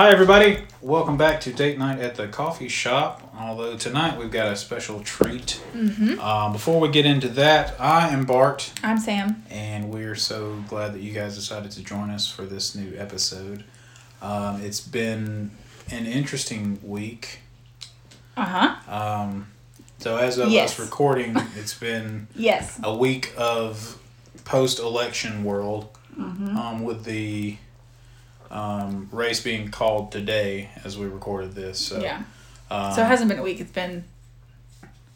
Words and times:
Hi, 0.00 0.10
everybody. 0.12 0.62
Welcome 0.80 1.18
back 1.18 1.42
to 1.42 1.52
Date 1.52 1.76
Night 1.78 1.98
at 2.00 2.14
the 2.14 2.26
Coffee 2.26 2.68
Shop. 2.68 3.20
Although 3.38 3.76
tonight 3.76 4.18
we've 4.18 4.30
got 4.30 4.50
a 4.50 4.56
special 4.56 5.00
treat. 5.00 5.60
Mm-hmm. 5.74 6.18
Um, 6.18 6.52
before 6.54 6.80
we 6.80 6.88
get 6.88 7.04
into 7.04 7.28
that, 7.28 7.78
I 7.78 8.08
am 8.08 8.24
Bart, 8.24 8.72
I'm 8.82 8.96
Sam. 8.98 9.44
and 9.50 9.90
we're 9.92 10.14
so 10.14 10.64
glad 10.70 10.94
that 10.94 11.02
you 11.02 11.12
guys 11.12 11.34
decided 11.34 11.72
to 11.72 11.84
join 11.84 12.08
us 12.08 12.26
for 12.30 12.46
this 12.46 12.74
new 12.74 12.96
episode. 12.96 13.64
Um, 14.22 14.62
it's 14.62 14.80
been 14.80 15.50
an 15.90 16.06
interesting 16.06 16.78
week. 16.82 17.40
Uh 18.38 18.46
huh. 18.46 18.90
Um, 19.22 19.48
so, 19.98 20.16
as 20.16 20.38
of 20.38 20.48
Yes. 20.48 20.80
us 20.80 20.86
recording, 20.86 21.36
it's 21.56 21.74
been 21.74 22.26
Yes. 22.34 22.80
a 22.82 22.96
week 22.96 23.34
of 23.36 23.98
post-election 24.46 25.44
world 25.44 25.90
um, 26.16 26.84
with 26.84 27.04
the 27.04 27.58
um, 28.50 29.08
race 29.12 29.40
being 29.42 29.68
called 29.70 30.10
today 30.12 30.70
as 30.84 30.98
we 30.98 31.06
recorded 31.06 31.54
this. 31.54 31.78
So, 31.78 32.00
yeah. 32.00 32.22
um, 32.70 32.92
So 32.92 33.02
it 33.02 33.06
hasn't 33.06 33.28
been 33.28 33.38
a 33.38 33.42
week. 33.42 33.60
It's 33.60 33.70
been. 33.70 34.04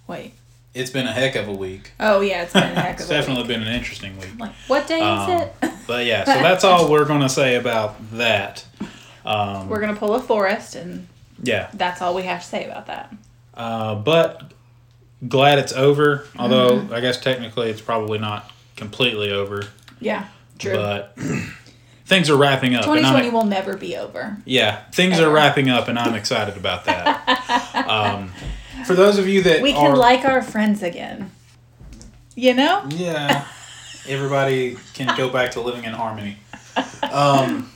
Wait. 0.06 0.32
it's 0.74 0.90
been 0.90 1.06
a 1.06 1.12
heck 1.12 1.34
of 1.34 1.48
a 1.48 1.52
week. 1.52 1.92
Oh 1.98 2.20
yeah, 2.20 2.42
it's 2.42 2.52
been 2.52 2.62
a 2.62 2.80
heck 2.80 3.00
of 3.00 3.06
a 3.06 3.08
definitely 3.08 3.44
week. 3.44 3.48
been 3.48 3.62
an 3.62 3.72
interesting 3.74 4.16
week. 4.18 4.38
Like 4.38 4.52
what 4.66 4.86
day 4.86 5.00
Um, 5.00 5.30
is 5.30 5.42
it? 5.42 5.54
But 5.86 6.04
yeah, 6.04 6.24
so 6.24 6.32
that's 6.34 6.62
all 6.64 6.90
we're 6.90 7.04
going 7.06 7.20
to 7.22 7.28
say 7.28 7.54
about 7.56 7.96
that. 8.12 8.64
Um, 9.24 9.68
We're 9.70 9.80
gonna 9.80 9.96
pull 9.96 10.14
a 10.14 10.20
Forrest, 10.20 10.74
and 10.76 11.06
yeah, 11.42 11.70
that's 11.72 12.02
all 12.02 12.14
we 12.14 12.24
have 12.24 12.42
to 12.42 12.46
say 12.46 12.66
about 12.66 12.86
that. 12.88 13.14
uh, 13.54 13.94
but 13.94 14.52
glad 15.26 15.58
it's 15.58 15.72
over. 15.72 16.26
Although 16.38 16.76
Mm-hmm. 16.80 16.92
I 16.92 17.00
guess 17.00 17.18
technically 17.18 17.70
it's 17.70 17.80
probably 17.80 18.18
not 18.18 18.50
completely 18.76 19.30
over. 19.32 19.64
Yeah. 20.00 20.26
True. 20.58 20.74
But 20.74 21.16
things 22.04 22.30
are 22.30 22.36
wrapping 22.36 22.74
up. 22.74 22.86
and 22.86 22.98
2020 22.98 23.30
will 23.30 23.46
never 23.46 23.76
be 23.76 23.96
over. 23.96 24.36
Yeah, 24.44 24.84
things 24.90 25.20
are 25.20 25.30
wrapping 25.30 25.68
up, 25.68 25.88
and 25.88 25.98
I'm 25.98 26.14
excited 26.14 26.56
about 26.56 26.84
that. 26.84 27.74
um, 27.88 28.32
for 28.86 28.94
those 28.94 29.18
of 29.18 29.26
you 29.28 29.42
that 29.42 29.62
We 29.62 29.72
can 29.72 29.92
are, 29.92 29.96
like 29.96 30.24
our 30.24 30.42
friends 30.42 30.82
again. 30.82 31.30
You 32.36 32.54
know? 32.54 32.84
yeah, 32.88 33.46
everybody 34.08 34.76
can 34.94 35.16
go 35.16 35.30
back 35.30 35.52
to 35.52 35.60
living 35.60 35.84
in 35.84 35.92
harmony. 35.92 36.38
Um, 37.02 37.70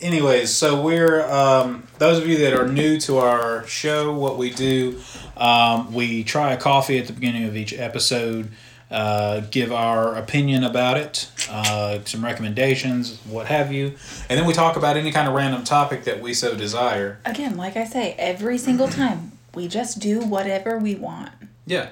anyways, 0.00 0.54
so 0.54 0.80
we're 0.80 1.28
um, 1.28 1.86
those 1.98 2.18
of 2.18 2.28
you 2.28 2.38
that 2.38 2.54
are 2.54 2.68
new 2.68 3.00
to 3.00 3.18
our 3.18 3.66
show. 3.66 4.14
What 4.14 4.38
we 4.38 4.50
do, 4.50 5.00
um, 5.36 5.92
we 5.92 6.24
try 6.24 6.52
a 6.52 6.56
coffee 6.56 6.98
at 6.98 7.06
the 7.06 7.12
beginning 7.12 7.44
of 7.44 7.56
each 7.56 7.72
episode. 7.72 8.50
Uh, 8.90 9.40
give 9.52 9.70
our 9.70 10.16
opinion 10.16 10.64
about 10.64 10.96
it, 10.96 11.30
uh, 11.48 12.00
some 12.04 12.24
recommendations, 12.24 13.18
what 13.24 13.46
have 13.46 13.72
you, 13.72 13.94
and 14.28 14.36
then 14.36 14.44
we 14.44 14.52
talk 14.52 14.76
about 14.76 14.96
any 14.96 15.12
kind 15.12 15.28
of 15.28 15.34
random 15.34 15.62
topic 15.62 16.02
that 16.02 16.20
we 16.20 16.34
so 16.34 16.56
desire. 16.56 17.20
Again, 17.24 17.56
like 17.56 17.76
I 17.76 17.84
say, 17.84 18.16
every 18.18 18.58
single 18.58 18.88
time 19.02 19.30
we 19.54 19.68
just 19.68 20.00
do 20.00 20.18
whatever 20.20 20.76
we 20.76 20.96
want. 20.96 21.30
Yeah. 21.66 21.90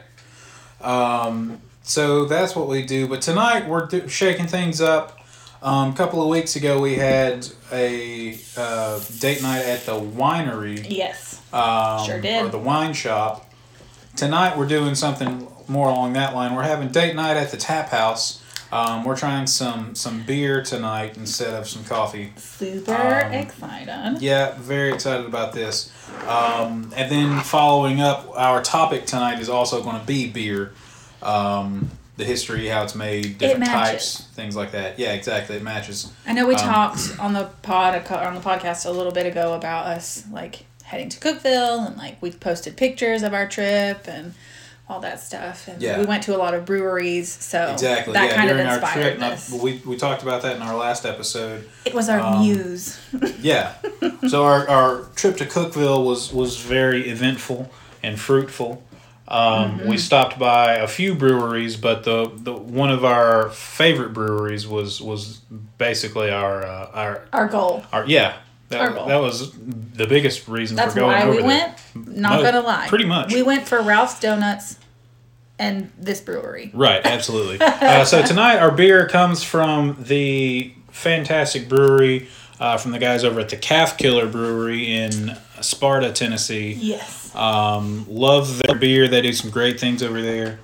Um, 0.81 1.61
so 1.83 2.25
that's 2.25 2.55
what 2.57 2.69
we 2.69 2.85
do. 2.85 3.07
But 3.09 3.23
tonight 3.23 3.69
we're 3.69 3.87
do- 3.87 4.09
shaking 4.09 4.47
things 4.47 4.81
up. 4.81 5.21
Um, 5.63 5.91
a 5.93 5.97
couple 5.97 6.23
of 6.23 6.29
weeks 6.29 6.55
ago 6.57 6.81
we 6.81 6.97
had 6.97 7.49
a 7.73 8.39
uh, 8.57 9.01
date 9.19 9.43
night 9.43 9.63
at 9.65 9.87
the 9.87 9.93
winery. 9.93 10.85
Yes. 10.89 11.41
Um, 11.53 12.05
Sure 12.05 12.21
did. 12.21 12.45
Or 12.45 12.49
the 12.49 12.59
wine 12.59 12.93
shop. 12.93 13.51
Tonight 14.17 14.57
we're 14.59 14.67
doing 14.69 14.95
something 14.95 15.49
more 15.69 15.89
along 15.89 16.15
that 16.15 16.35
line. 16.35 16.55
We're 16.55 16.63
having 16.63 16.89
date 16.89 17.15
night 17.15 17.37
at 17.37 17.51
the 17.51 17.57
tap 17.57 17.89
house. 17.91 18.43
Um, 18.71 19.05
we're 19.05 19.17
trying 19.17 19.47
some 19.47 19.95
some 19.95 20.25
beer 20.25 20.63
tonight 20.63 21.17
instead 21.17 21.55
of 21.55 21.67
some 21.69 21.85
coffee. 21.85 22.33
Super 22.37 22.95
Um, 22.95 23.33
excited. 23.33 24.19
Yeah, 24.21 24.55
very 24.59 24.93
excited 24.93 25.25
about 25.27 25.53
this. 25.55 25.91
Um, 26.27 26.93
and 26.95 27.11
then 27.11 27.41
following 27.41 28.01
up, 28.03 28.29
our 28.37 28.63
topic 28.63 29.07
tonight 29.07 29.41
is 29.41 29.49
also 29.49 29.83
going 29.83 29.99
to 29.99 30.07
be 30.07 30.29
beer. 30.31 30.73
Um, 31.23 31.91
the 32.17 32.25
history, 32.25 32.67
how 32.67 32.83
it's 32.83 32.97
made, 32.97 33.39
different 33.39 33.61
matches. 33.61 34.15
types, 34.17 34.23
things 34.35 34.57
like 34.57 34.73
that. 34.73 34.99
Yeah, 34.99 35.13
exactly. 35.13 35.57
It 35.57 35.63
matches. 35.63 36.13
I 36.27 36.33
know 36.33 36.47
we 36.49 36.55
Um, 36.57 36.61
talked 36.61 37.19
on 37.21 37.33
the 37.33 37.45
pod 37.63 37.95
on 38.11 38.35
the 38.35 38.41
podcast 38.41 38.85
a 38.87 38.91
little 38.91 39.13
bit 39.13 39.25
ago 39.25 39.55
about 39.55 39.87
us 39.87 40.25
like 40.33 40.65
heading 40.83 41.09
to 41.11 41.19
Cookeville 41.21 41.87
and 41.87 41.97
like 41.97 42.21
we 42.21 42.33
posted 42.33 42.77
pictures 42.77 43.23
of 43.23 43.35
our 43.35 43.47
trip 43.47 44.07
and 44.09 44.35
all 44.89 45.01
that 45.01 45.21
stuff 45.21 45.69
and 45.69 45.83
Yeah. 45.83 45.99
we 45.99 46.07
went 46.07 46.23
to 46.25 46.35
a 46.35 46.39
lot 46.39 46.55
of 46.55 46.65
breweries 46.65 47.29
so 47.31 47.71
Exactly. 47.73 48.15
that 48.15 48.31
yeah, 48.31 48.37
kind 48.37 48.51
of 48.51 48.57
during 48.57 48.69
our 48.69 48.75
inspired 48.79 49.03
trip, 49.03 49.15
and 49.17 49.25
I- 49.25 49.63
we, 49.63 49.83
we 49.87 49.97
talked 49.97 50.23
about 50.23 50.43
that 50.43 50.57
in 50.57 50.63
our 50.63 50.77
last 50.77 51.05
episode. 51.05 51.69
It 51.85 51.93
was 51.95 52.09
our 52.09 52.21
um, 52.21 52.41
muse. 52.41 52.99
Yeah. 53.41 53.75
so 54.29 54.45
our, 54.45 54.69
our 54.69 55.03
trip 55.15 55.37
to 55.39 55.45
Cookeville 55.45 56.05
was 56.07 56.33
was 56.33 56.57
very 56.59 57.09
eventful 57.09 57.71
and 58.03 58.19
fruitful. 58.19 58.83
Um, 59.31 59.79
Mm-hmm. 59.81 59.89
We 59.91 59.99
stopped 59.99 60.39
by 60.39 60.77
a 60.77 60.89
few 60.89 61.15
breweries, 61.15 61.77
but 61.77 62.05
the, 62.05 62.31
the 62.35 62.55
one 62.55 62.91
of 62.91 63.05
our 63.05 63.51
favorite 63.51 64.15
breweries 64.15 64.67
was 64.67 65.03
was 65.03 65.41
basically 65.77 66.31
our 66.31 66.65
uh, 66.65 66.91
our 66.95 67.25
Our 67.35 67.47
goal. 67.49 67.85
Our, 67.93 68.07
yeah, 68.07 68.39
that, 68.69 68.95
that 69.07 69.17
was 69.17 69.53
the 69.53 70.07
biggest 70.07 70.47
reason 70.49 70.77
That's 70.77 70.95
for 70.95 71.01
going 71.01 71.17
why 71.17 71.23
over 71.23 71.31
we 71.31 71.37
there. 71.39 71.47
went. 71.47 72.17
Not 72.17 72.37
Mo- 72.37 72.43
gonna 72.43 72.61
lie. 72.61 72.87
pretty 72.89 73.07
much. 73.07 73.33
We 73.33 73.43
went 73.43 73.67
for 73.67 73.81
Ralph's 73.83 74.21
Donuts 74.21 74.79
and 75.59 75.91
this 75.99 76.21
brewery. 76.21 76.71
Right, 76.75 77.05
absolutely. 77.05 77.59
uh, 77.61 78.05
so 78.05 78.23
tonight 78.23 78.59
our 78.59 78.71
beer 78.71 79.09
comes 79.09 79.43
from 79.43 79.97
the 80.01 80.73
fantastic 80.91 81.69
brewery 81.69 82.29
uh, 82.61 82.77
from 82.77 82.91
the 82.93 82.99
guys 82.99 83.25
over 83.25 83.41
at 83.41 83.49
the 83.49 83.57
Calf 83.57 83.97
Killer 83.99 84.27
Brewery 84.27 84.93
in 84.93 85.37
Sparta, 85.61 86.13
Tennessee. 86.13 86.73
Yes. 86.73 87.35
Um, 87.35 88.05
love 88.09 88.59
their 88.63 88.77
beer. 88.77 89.09
They 89.09 89.23
do 89.23 89.33
some 89.33 89.51
great 89.51 89.79
things 89.81 90.03
over 90.03 90.21
there. 90.21 90.59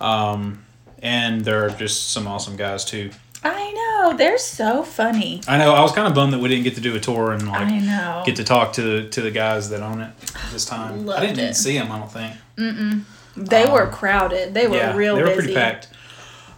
Um, 0.00 0.64
and 1.02 1.44
they're 1.44 1.70
just 1.70 2.10
some 2.10 2.26
awesome 2.26 2.56
guys 2.56 2.84
too. 2.84 3.10
I 3.42 3.72
know. 3.72 3.79
They're 4.16 4.38
so 4.38 4.82
funny. 4.82 5.40
I 5.48 5.58
know. 5.58 5.72
I 5.72 5.80
was 5.82 5.92
kind 5.92 6.06
of 6.08 6.14
bummed 6.14 6.32
that 6.32 6.40
we 6.40 6.48
didn't 6.48 6.64
get 6.64 6.74
to 6.76 6.80
do 6.80 6.94
a 6.96 7.00
tour 7.00 7.32
and 7.32 7.46
like 7.48 7.60
I 7.60 7.78
know. 7.78 8.22
get 8.26 8.36
to 8.36 8.44
talk 8.44 8.72
to 8.74 9.08
to 9.08 9.20
the 9.20 9.30
guys 9.30 9.70
that 9.70 9.82
own 9.82 10.00
it 10.00 10.10
this 10.52 10.64
time. 10.64 11.08
I 11.08 11.20
didn't 11.20 11.38
even 11.38 11.54
see 11.54 11.78
them. 11.78 11.90
I 11.92 11.98
don't 11.98 12.12
think. 12.12 12.34
Mm. 12.56 13.04
they 13.36 13.64
were 13.66 13.86
crowded. 13.86 14.54
They 14.54 14.66
were 14.66 14.74
um, 14.74 14.80
yeah, 14.80 14.96
real 14.96 15.16
they 15.16 15.22
were 15.22 15.28
busy. 15.28 15.40
pretty 15.40 15.54
packed. 15.54 15.88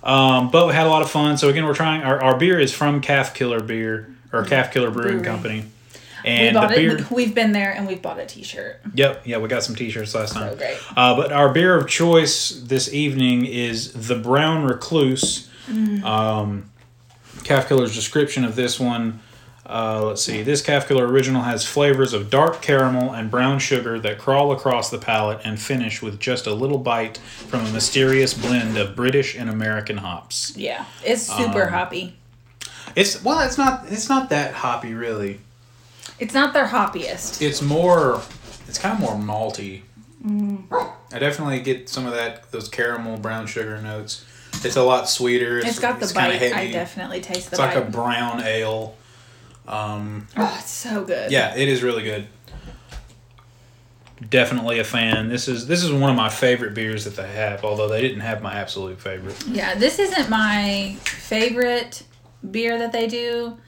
Um, 0.03 0.50
but 0.50 0.66
we 0.66 0.72
had 0.75 0.86
a 0.86 0.91
lot 0.91 1.03
of 1.03 1.10
fun. 1.10 1.36
So 1.38 1.48
again, 1.48 1.64
we're 1.64 1.75
trying. 1.75 2.03
Our, 2.03 2.20
our 2.22 2.36
beer 2.36 2.58
is 2.58 2.72
from 2.72 3.00
Calf 3.00 3.34
Killer 3.34 3.60
Beer 3.60 4.14
or 4.32 4.44
Calf 4.44 4.72
Killer 4.72 4.91
Brewing 4.91 5.19
Brewery. 5.19 5.24
Company. 5.24 5.64
We 6.24 6.30
And 6.30 6.56
the 6.56 6.66
beer. 6.69 6.97
it. 6.98 7.10
We've 7.10 7.34
been 7.34 7.53
there 7.53 7.72
and 7.72 7.86
we've 7.86 8.00
bought 8.00 8.19
a 8.19 8.26
T-shirt. 8.26 8.80
Yep, 8.94 9.22
yeah, 9.26 9.38
we 9.38 9.48
got 9.48 9.62
some 9.64 9.74
T-shirts 9.74 10.14
last 10.14 10.34
time. 10.34 10.53
So 10.53 10.56
great. 10.56 10.78
Uh, 10.97 11.16
but 11.16 11.32
our 11.32 11.53
beer 11.53 11.76
of 11.76 11.88
choice 11.88 12.50
this 12.50 12.92
evening 12.92 13.44
is 13.44 13.92
the 14.09 14.14
Brown 14.16 14.64
Recluse. 14.64 15.48
Mm. 15.69 16.03
Um, 16.04 16.70
Calf 17.44 17.69
Killer's 17.69 17.94
description 17.94 18.44
of 18.44 18.56
this 18.56 18.78
one. 18.80 19.20
Uh, 19.64 20.04
let's 20.06 20.22
see. 20.22 20.42
This 20.42 20.60
Calf 20.60 20.88
Killer 20.88 21.06
original 21.06 21.42
has 21.42 21.64
flavors 21.64 22.12
of 22.12 22.30
dark 22.30 22.62
caramel 22.62 23.12
and 23.14 23.30
brown 23.30 23.58
sugar 23.60 23.98
that 24.00 24.19
crawl 24.19 24.50
across 24.53 24.91
the 24.91 24.98
palate 24.98 25.41
and 25.44 25.60
finish 25.60 26.03
with 26.03 26.19
just 26.19 26.47
a 26.47 26.53
little 26.54 26.78
bite 26.78 27.19
from 27.19 27.64
a 27.64 27.70
mysterious 27.70 28.34
blend 28.34 28.76
of 28.76 28.97
British 28.97 29.36
and 29.36 29.48
American 29.48 29.98
hops. 29.98 30.56
Yeah, 30.56 30.84
it's 31.04 31.22
super 31.22 31.62
Um, 31.64 31.69
hoppy. 31.70 32.16
It's 32.97 33.22
well, 33.25 33.41
it's 33.41 33.56
not. 33.56 33.84
It's 33.88 34.09
not 34.09 34.28
that 34.30 34.53
hoppy, 34.54 34.94
really. 34.94 35.41
It's 36.19 36.34
not 36.34 36.53
their 36.53 36.66
hoppiest. 36.66 37.41
It's 37.41 37.62
more. 37.62 38.20
It's 38.69 38.78
kind 38.78 38.94
of 38.94 39.00
more 39.00 39.14
malty. 39.14 39.82
I 41.12 41.19
definitely 41.19 41.60
get 41.60 41.88
some 41.88 42.06
of 42.06 42.12
that 42.14 42.50
those 42.53 42.69
caramel 42.69 43.16
brown 43.19 43.47
sugar 43.47 43.80
notes. 43.80 44.24
It's 44.64 44.76
a 44.76 44.82
lot 44.82 45.08
sweeter. 45.08 45.58
It's, 45.58 45.68
it's 45.70 45.78
got 45.80 45.98
the 46.00 46.06
kinda 46.06 46.38
bite. 46.38 46.52
I 46.54 46.70
definitely 46.70 47.20
taste 47.20 47.50
the 47.50 47.54
It's 47.56 47.58
like 47.58 47.76
a 47.76 47.80
brown 47.82 48.42
ale. 48.42 48.96
Um, 49.66 50.26
oh, 50.36 50.56
it's 50.58 50.70
so 50.70 51.04
good. 51.04 51.30
yeah, 51.30 51.54
it 51.56 51.68
is 51.68 51.82
really 51.82 52.03
good. 52.03 52.27
Definitely 54.28 54.78
a 54.78 54.84
fan. 54.84 55.28
This 55.28 55.48
is 55.48 55.66
this 55.66 55.82
is 55.82 55.91
one 55.92 56.09
of 56.09 56.15
my 56.16 56.28
favorite 56.28 56.74
beers 56.74 57.04
that 57.04 57.16
they 57.16 57.28
have. 57.28 57.65
Although 57.65 57.88
they 57.88 58.00
didn't 58.00 58.21
have 58.21 58.41
my 58.41 58.54
absolute 58.54 59.00
favorite. 59.00 59.44
Yeah, 59.48 59.74
this 59.74 59.98
isn't 59.98 60.28
my 60.30 60.97
favorite 61.03 62.04
beer 62.48 62.78
that 62.78 62.92
they 62.92 63.09
do, 63.09 63.59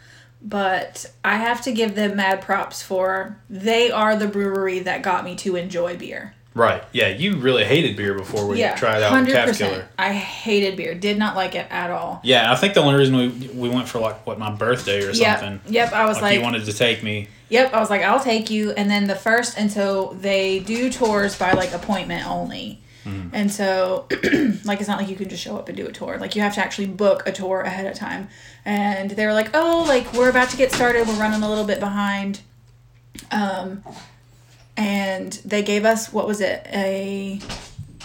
but 0.40 1.10
I 1.24 1.36
have 1.36 1.60
to 1.62 1.72
give 1.72 1.96
them 1.96 2.16
mad 2.16 2.40
props 2.40 2.82
for 2.82 3.36
they 3.50 3.90
are 3.90 4.14
the 4.14 4.28
brewery 4.28 4.78
that 4.80 5.02
got 5.02 5.24
me 5.24 5.34
to 5.36 5.56
enjoy 5.56 5.96
beer. 5.96 6.34
Right. 6.54 6.84
Yeah, 6.92 7.08
you 7.08 7.36
really 7.36 7.64
hated 7.64 7.96
beer 7.96 8.14
before 8.14 8.46
we 8.46 8.60
yeah, 8.60 8.76
tried 8.76 9.02
out 9.02 9.26
Calf 9.26 9.58
Killer. 9.58 9.88
I 9.98 10.12
hated 10.12 10.76
beer. 10.76 10.94
Did 10.94 11.18
not 11.18 11.34
like 11.34 11.56
it 11.56 11.66
at 11.68 11.90
all. 11.90 12.20
Yeah, 12.22 12.52
I 12.52 12.54
think 12.54 12.74
the 12.74 12.80
only 12.80 12.94
reason 12.94 13.16
we 13.16 13.28
we 13.48 13.68
went 13.68 13.88
for 13.88 13.98
like 13.98 14.24
what 14.24 14.38
my 14.38 14.52
birthday 14.54 15.04
or 15.04 15.10
Yep. 15.10 15.40
something. 15.40 15.72
Yep. 15.72 15.92
I 15.92 16.06
was 16.06 16.16
Like, 16.16 16.22
like, 16.22 16.36
you 16.36 16.42
wanted 16.42 16.64
to 16.64 16.72
take 16.72 17.02
me. 17.02 17.28
Yep, 17.48 17.74
I 17.74 17.80
was 17.80 17.90
like, 17.90 18.02
I'll 18.02 18.22
take 18.22 18.50
you. 18.50 18.70
And 18.72 18.88
then 18.90 19.06
the 19.08 19.14
first, 19.16 19.58
and 19.58 19.70
so 19.70 20.16
they 20.20 20.60
do 20.60 20.90
tours 20.90 21.36
by 21.36 21.52
like 21.52 21.72
appointment 21.72 22.26
only. 22.28 22.80
And 23.34 23.52
so, 23.52 24.06
like, 24.64 24.80
it's 24.80 24.88
not 24.88 24.96
like 24.98 25.10
you 25.10 25.16
can 25.16 25.28
just 25.28 25.42
show 25.42 25.58
up 25.58 25.68
and 25.68 25.76
do 25.76 25.86
a 25.86 25.92
tour. 25.92 26.16
Like, 26.16 26.34
you 26.34 26.40
have 26.40 26.54
to 26.54 26.62
actually 26.62 26.86
book 26.86 27.24
a 27.26 27.32
tour 27.32 27.60
ahead 27.60 27.84
of 27.86 27.94
time. 27.98 28.28
And 28.64 29.10
they 29.10 29.26
were 29.26 29.34
like, 29.34 29.50
oh, 29.52 29.84
like, 29.86 30.10
we're 30.14 30.30
about 30.30 30.48
to 30.50 30.56
get 30.56 30.72
started. 30.72 31.06
We're 31.06 31.20
running 31.20 31.42
a 31.42 31.48
little 31.50 31.66
bit 31.66 31.80
behind. 31.80 32.40
Um, 33.30 33.84
and 34.76 35.32
they 35.44 35.62
gave 35.62 35.84
us 35.84 36.12
what 36.12 36.26
was 36.26 36.40
it? 36.40 36.66
A 36.72 37.40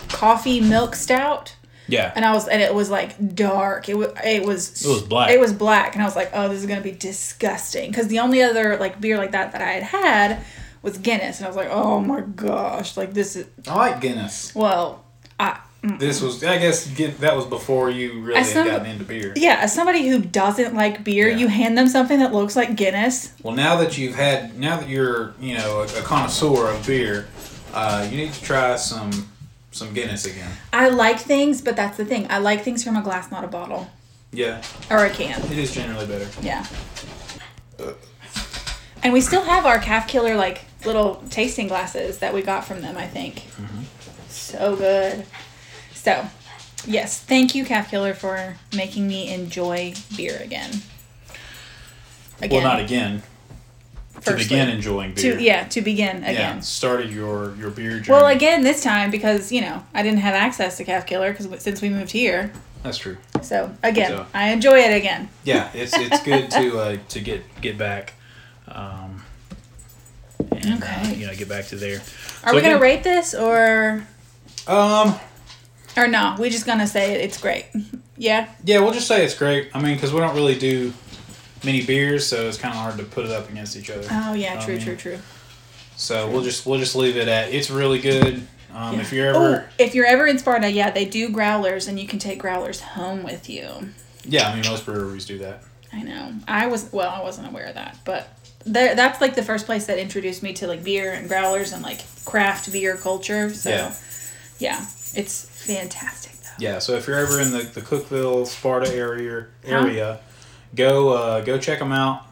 coffee 0.10 0.62
milk 0.62 0.96
stout. 0.96 1.56
Yeah. 1.88 2.12
And 2.16 2.24
I 2.24 2.34
was, 2.34 2.48
and 2.48 2.62
it 2.62 2.74
was 2.76 2.92
like 2.92 3.36
dark. 3.36 3.90
It 3.90 3.96
was, 3.96 4.12
it 4.24 4.46
was, 4.46 4.86
It 4.86 4.90
was 4.90 5.02
black. 5.02 5.32
It 5.32 5.40
was 5.40 5.54
black, 5.54 5.96
and 5.96 6.04
I 6.04 6.06
was 6.06 6.16
like, 6.16 6.30
oh, 6.34 6.48
this 6.48 6.60
is 6.60 6.68
gonna 6.68 6.82
be 6.82 6.92
disgusting. 6.92 7.90
Because 7.90 8.08
the 8.10 8.20
only 8.20 8.44
other 8.44 8.78
like 8.78 9.02
beer 9.02 9.18
like 9.18 9.32
that 9.32 9.54
that 9.54 9.62
I 9.62 9.72
had 9.72 9.84
had 9.84 10.44
was 10.84 10.98
Guinness, 11.00 11.38
and 11.40 11.46
I 11.46 11.50
was 11.50 11.56
like, 11.58 11.70
oh 11.72 12.00
my 12.00 12.22
gosh, 12.22 12.96
like 12.96 13.14
this 13.14 13.36
is 13.36 13.48
I 13.68 13.76
like 13.76 14.02
Guinness. 14.02 14.54
well, 14.54 15.04
I 15.40 15.60
This 15.82 16.22
was, 16.22 16.44
I 16.44 16.58
guess, 16.58 16.88
get, 16.88 17.20
that 17.22 17.36
was 17.38 17.46
before 17.46 17.90
you 17.90 18.20
really 18.22 18.40
As 18.40 18.52
had 18.52 18.66
gotten 18.66 18.86
into 18.88 19.06
beer. 19.06 19.32
yeah, 19.38 19.60
as 19.62 19.74
somebody 19.74 20.10
who 20.10 20.20
doesn't 20.20 20.76
like 20.76 21.06
beer, 21.06 21.30
Yeah. 21.30 21.38
you 21.38 21.48
hand 21.48 21.78
them 21.78 21.88
something 21.88 22.20
that 22.20 22.34
looks 22.34 22.56
like 22.58 22.76
Guinness. 22.76 23.32
Well, 23.44 23.56
now 23.56 23.78
that 23.78 23.98
you've 23.98 24.16
had, 24.16 24.60
now 24.60 24.76
that 24.78 24.90
you're, 24.90 25.34
you 25.40 25.56
know, 25.58 25.80
a, 25.80 26.00
a 26.00 26.02
connoisseur 26.04 26.70
of 26.74 26.86
beer, 26.86 27.30
uh, 27.74 28.06
you 28.12 28.18
need 28.18 28.34
to 28.34 28.42
try 28.44 28.76
some, 28.76 29.30
some 29.72 29.94
Guinness 29.94 30.26
again. 30.26 30.52
I 30.74 30.90
like 30.90 31.18
things, 31.20 31.62
but 31.62 31.78
that's 31.78 31.96
the 31.96 32.04
thing. 32.04 32.28
I 32.30 32.40
like 32.40 32.62
things 32.64 32.84
from 32.84 32.98
a 32.98 33.02
glass, 33.02 33.32
not 33.32 33.46
a 33.46 33.48
bottle 33.48 33.90
Yeah, 34.34 34.62
or 34.92 35.06
a 35.06 35.10
can. 35.10 35.42
it 35.50 35.58
is 35.58 35.74
generally 35.74 36.06
better. 36.08 36.28
Yeah. 36.42 36.66
And 39.02 39.14
we 39.14 39.22
still 39.22 39.44
have 39.44 39.66
our 39.66 39.80
calf 39.80 40.10
killer 40.10 40.36
like 40.36 40.66
little 40.86 41.24
tasting 41.30 41.70
glasses 41.70 42.18
that 42.18 42.34
we 42.34 42.42
got 42.42 42.66
from 42.66 42.82
them, 42.82 42.98
I 42.98 43.08
think. 43.08 43.44
So 44.28 44.76
good. 44.76 45.26
So, 46.02 46.26
yes, 46.86 47.20
thank 47.20 47.54
you 47.56 47.66
calf 47.66 47.92
killer 47.92 48.14
for 48.14 48.56
making 48.76 49.06
me 49.08 49.34
enjoy 49.34 49.94
beer 50.16 50.40
again. 50.42 50.72
again. 52.42 52.52
Well, 52.52 52.62
not 52.62 52.80
again. 52.80 53.22
To 54.22 54.36
begin 54.36 54.70
enjoying 54.70 55.14
beer. 55.14 55.36
To 55.38 55.44
yeah, 55.44 55.64
to 55.70 55.82
begin 55.82 56.18
again. 56.24 56.56
Yeah, 56.58 56.60
started 56.62 57.10
your 57.12 57.54
your 57.56 57.70
beer 57.70 58.00
journey. 58.00 58.10
Well, 58.10 58.28
again 58.28 58.64
this 58.64 58.82
time 58.84 59.12
because, 59.12 59.52
you 59.52 59.62
know, 59.62 59.84
I 59.94 60.04
didn't 60.04 60.20
have 60.20 60.36
access 60.36 60.78
to 60.78 60.84
calf 60.84 61.06
killer 61.06 61.34
cuz 61.34 61.48
since 61.62 61.82
we 61.82 61.90
moved 61.90 62.12
here. 62.12 62.52
That's 62.84 62.98
true. 62.98 63.18
So, 63.42 63.74
again, 63.84 64.12
So- 64.12 64.26
I 64.34 64.50
enjoy 64.52 64.80
it 64.80 64.96
again. 64.96 65.30
Yeah, 65.44 65.70
it's 65.74 65.94
it's 65.98 66.22
good 66.24 66.50
to 66.52 66.80
uh, 66.80 66.98
to 67.10 67.20
get 67.22 67.44
get 67.62 67.78
back, 67.78 68.14
um, 68.68 69.24
and 70.52 70.82
uh, 70.84 70.86
Okay. 70.88 71.16
you 71.16 71.28
know 71.28 71.34
get 71.36 71.48
back 71.50 71.68
to 71.68 71.76
there. 71.78 71.98
Are 72.44 72.50
So 72.52 72.56
we 72.56 72.62
going 72.62 72.64
to 72.64 72.70
again- 72.72 72.82
rate 72.82 73.04
this 73.04 73.34
or 73.34 74.06
Um, 74.68 75.18
or 76.00 76.08
no? 76.08 76.36
We 76.40 76.50
just 76.50 76.66
going 76.66 76.80
to 76.80 76.88
say 76.88 77.14
it, 77.16 77.22
it's 77.22 77.40
great. 77.40 77.66
Yeah. 78.22 78.50
yeah, 78.66 78.80
we'll 78.82 78.92
just 78.92 79.08
say 79.08 79.24
it's 79.24 79.34
great. 79.34 79.70
I 79.74 79.82
mean, 79.82 79.96
because 79.96 80.12
we 80.12 80.20
don't 80.20 80.36
really 80.36 80.60
do 80.60 80.94
many 81.64 81.86
beers, 81.86 82.28
so 82.28 82.50
it's 82.50 82.58
kind 82.58 82.74
of 82.76 82.82
hard 82.82 82.98
to 82.98 83.06
put 83.06 83.24
it 83.24 83.32
up 83.32 83.50
against 83.50 83.78
each 83.78 83.90
other. 83.90 84.06
Oh, 84.12 84.34
yeah, 84.34 84.60
true, 84.60 84.78
true, 84.78 84.98
true. 84.98 85.18
So 85.96 86.30
we'll 86.30 86.44
just 86.44 86.66
we'll 86.66 86.80
just 86.80 86.98
leave 86.98 87.16
it 87.16 87.30
at 87.30 87.54
it's 87.54 87.70
really 87.70 88.00
good. 88.00 88.46
Um, 88.74 88.96
Yeah. 88.96 89.00
If 89.00 89.14
you're 89.14 89.28
ever 89.30 89.66
Oh, 89.70 89.74
if 89.80 89.96
you're 89.96 90.06
ever 90.06 90.28
in 90.28 90.38
Sparta, 90.38 90.70
yeah, 90.70 90.92
they 90.92 91.06
do 91.06 91.30
growlers, 91.30 91.88
and 91.88 91.98
you 91.98 92.08
can 92.08 92.20
take 92.20 92.40
growlers 92.40 92.82
home 92.82 93.24
with 93.24 93.50
you. 93.50 93.70
yeah, 94.26 94.50
I 94.50 94.54
mean 94.56 94.66
most 94.70 94.86
breweries 94.86 95.26
do 95.26 95.38
that. 95.38 95.64
I 95.94 96.04
know. 96.04 96.34
I 96.46 96.68
was 96.68 96.92
well, 96.92 97.10
I 97.10 97.22
wasn't 97.24 97.48
aware 97.48 97.68
of 97.68 97.76
that, 97.76 98.00
but 98.04 98.28
there, 98.66 98.96
that's 98.96 99.22
like 99.22 99.36
the 99.36 99.44
first 99.44 99.66
place 99.66 99.86
that 99.86 99.98
introduced 99.98 100.44
me 100.44 100.52
to 100.56 100.68
like 100.68 100.84
beer 100.84 101.14
and 101.14 101.30
growlers 101.30 101.72
and 101.72 101.82
like 101.84 102.02
craft 102.26 102.70
beer 102.70 102.98
culture. 102.98 103.50
So, 103.54 103.70
Yeah. 103.70 103.94
yeah, 104.60 104.86
it's 105.16 105.46
fantastic 105.66 106.34
though. 106.34 106.50
Yeah, 106.60 106.80
so 106.80 106.94
if 106.94 107.08
you're 107.08 107.18
ever 107.20 107.40
in 107.40 107.52
the, 107.52 107.60
the 107.64 107.82
Cookeville, 107.82 108.46
Sparta 108.48 108.94
area, 108.94 109.48
area, 109.64 110.20
go 110.76 111.10
uh, 111.14 111.42
go 111.42 111.58
check 111.58 111.80
them 111.80 111.92
out. 111.92 112.26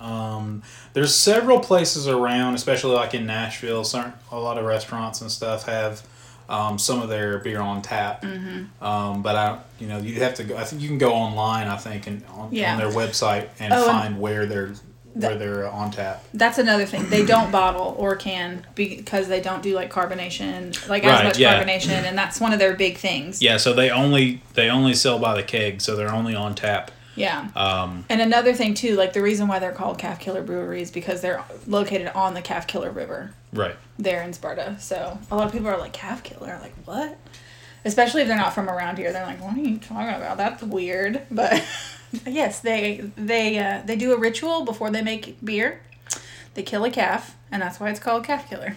Um, 0.00 0.62
there's 0.92 1.14
several 1.14 1.60
places 1.60 2.06
around, 2.08 2.54
especially 2.54 2.94
like 2.94 3.14
in 3.14 3.26
Nashville. 3.26 3.84
Certain, 3.84 4.12
a 4.30 4.38
lot 4.38 4.58
of 4.58 4.64
restaurants 4.64 5.20
and 5.22 5.30
stuff 5.30 5.64
have 5.66 6.02
um, 6.48 6.78
some 6.78 7.00
of 7.00 7.08
their 7.08 7.38
beer 7.38 7.60
on 7.60 7.80
tap. 7.80 8.22
Mm-hmm. 8.22 8.84
Um, 8.84 9.22
but 9.22 9.34
I, 9.36 9.60
you 9.78 9.86
know, 9.86 9.98
you 9.98 10.16
have 10.20 10.34
to 10.34 10.44
go. 10.44 10.56
I 10.58 10.64
think 10.64 10.82
you 10.82 10.88
can 10.88 10.98
go 10.98 11.14
online. 11.14 11.68
I 11.68 11.76
think 11.76 12.06
and 12.06 12.22
on, 12.26 12.48
Yeah. 12.52 12.72
on 12.72 12.78
their 12.78 12.90
website 12.90 13.48
and 13.58 13.72
Oh, 13.72 13.76
and 13.78 13.86
find 13.86 14.20
where 14.20 14.44
they're 14.46 14.74
where 15.14 15.36
they're 15.36 15.68
on 15.68 15.90
tap. 15.90 16.24
That's 16.34 16.58
another 16.58 16.86
thing. 16.86 17.08
They 17.08 17.24
don't 17.24 17.50
bottle 17.50 17.94
or 17.98 18.16
can 18.16 18.66
because 18.74 19.28
they 19.28 19.40
don't 19.40 19.62
do 19.62 19.74
like 19.74 19.90
carbonation, 19.92 20.88
like 20.88 21.04
as 21.04 21.24
much 21.24 21.38
yeah. 21.38 21.62
carbonation, 21.62 21.90
and 21.90 22.18
that's 22.18 22.40
one 22.40 22.52
of 22.52 22.58
their 22.58 22.74
big 22.74 22.98
things. 22.98 23.40
Yeah, 23.40 23.56
so 23.56 23.72
they 23.72 23.90
only 23.90 24.42
they 24.54 24.68
only 24.68 24.94
sell 24.94 25.18
by 25.18 25.34
the 25.34 25.42
keg, 25.42 25.80
so 25.80 25.96
they're 25.96 26.12
only 26.12 26.34
on 26.34 26.54
tap. 26.54 26.90
Yeah. 27.16 27.48
Um, 27.54 28.04
And 28.08 28.20
another 28.20 28.54
thing 28.54 28.74
too, 28.74 28.96
like 28.96 29.12
the 29.12 29.22
reason 29.22 29.48
why 29.48 29.58
they're 29.58 29.72
called 29.72 29.98
Calf 29.98 30.18
Killer 30.18 30.42
Brewery 30.42 30.82
is 30.82 30.90
because 30.90 31.20
they're 31.20 31.44
located 31.66 32.08
on 32.08 32.34
the 32.34 32.42
Calf 32.42 32.66
Killer 32.66 32.90
River 32.90 33.32
right. 33.52 33.76
there 33.98 34.22
in 34.22 34.32
Sparta. 34.32 34.76
So 34.80 35.18
a 35.30 35.36
lot 35.36 35.46
of 35.46 35.52
people 35.52 35.68
are 35.68 35.78
like 35.78 35.92
Calf 35.92 36.22
Killer, 36.22 36.58
like 36.60 36.74
what? 36.84 37.16
Especially 37.84 38.22
if 38.22 38.28
they're 38.28 38.36
not 38.36 38.54
from 38.54 38.70
around 38.70 38.96
here, 38.96 39.12
they're 39.12 39.26
like, 39.26 39.42
"What 39.42 39.54
are 39.56 39.60
you 39.60 39.76
talking 39.76 40.14
about? 40.14 40.38
That's 40.38 40.62
weird." 40.62 41.20
But 41.30 41.62
yes, 42.26 42.60
they 42.60 43.10
they 43.16 43.58
uh, 43.58 43.82
they 43.84 43.96
do 43.96 44.12
a 44.12 44.18
ritual 44.18 44.64
before 44.64 44.90
they 44.90 45.02
make 45.02 45.36
beer. 45.44 45.80
They 46.54 46.62
kill 46.62 46.84
a 46.84 46.90
calf, 46.90 47.36
and 47.50 47.60
that's 47.62 47.80
why 47.80 47.90
it's 47.90 48.00
called 48.00 48.24
Calf 48.24 48.48
Killer. 48.48 48.76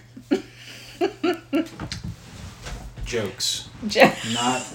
Jokes. 3.05 3.69
Je- 3.87 4.13
Not. 4.33 4.65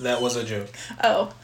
that 0.00 0.20
was 0.22 0.36
a 0.36 0.44
joke. 0.44 0.68
oh, 1.02 1.34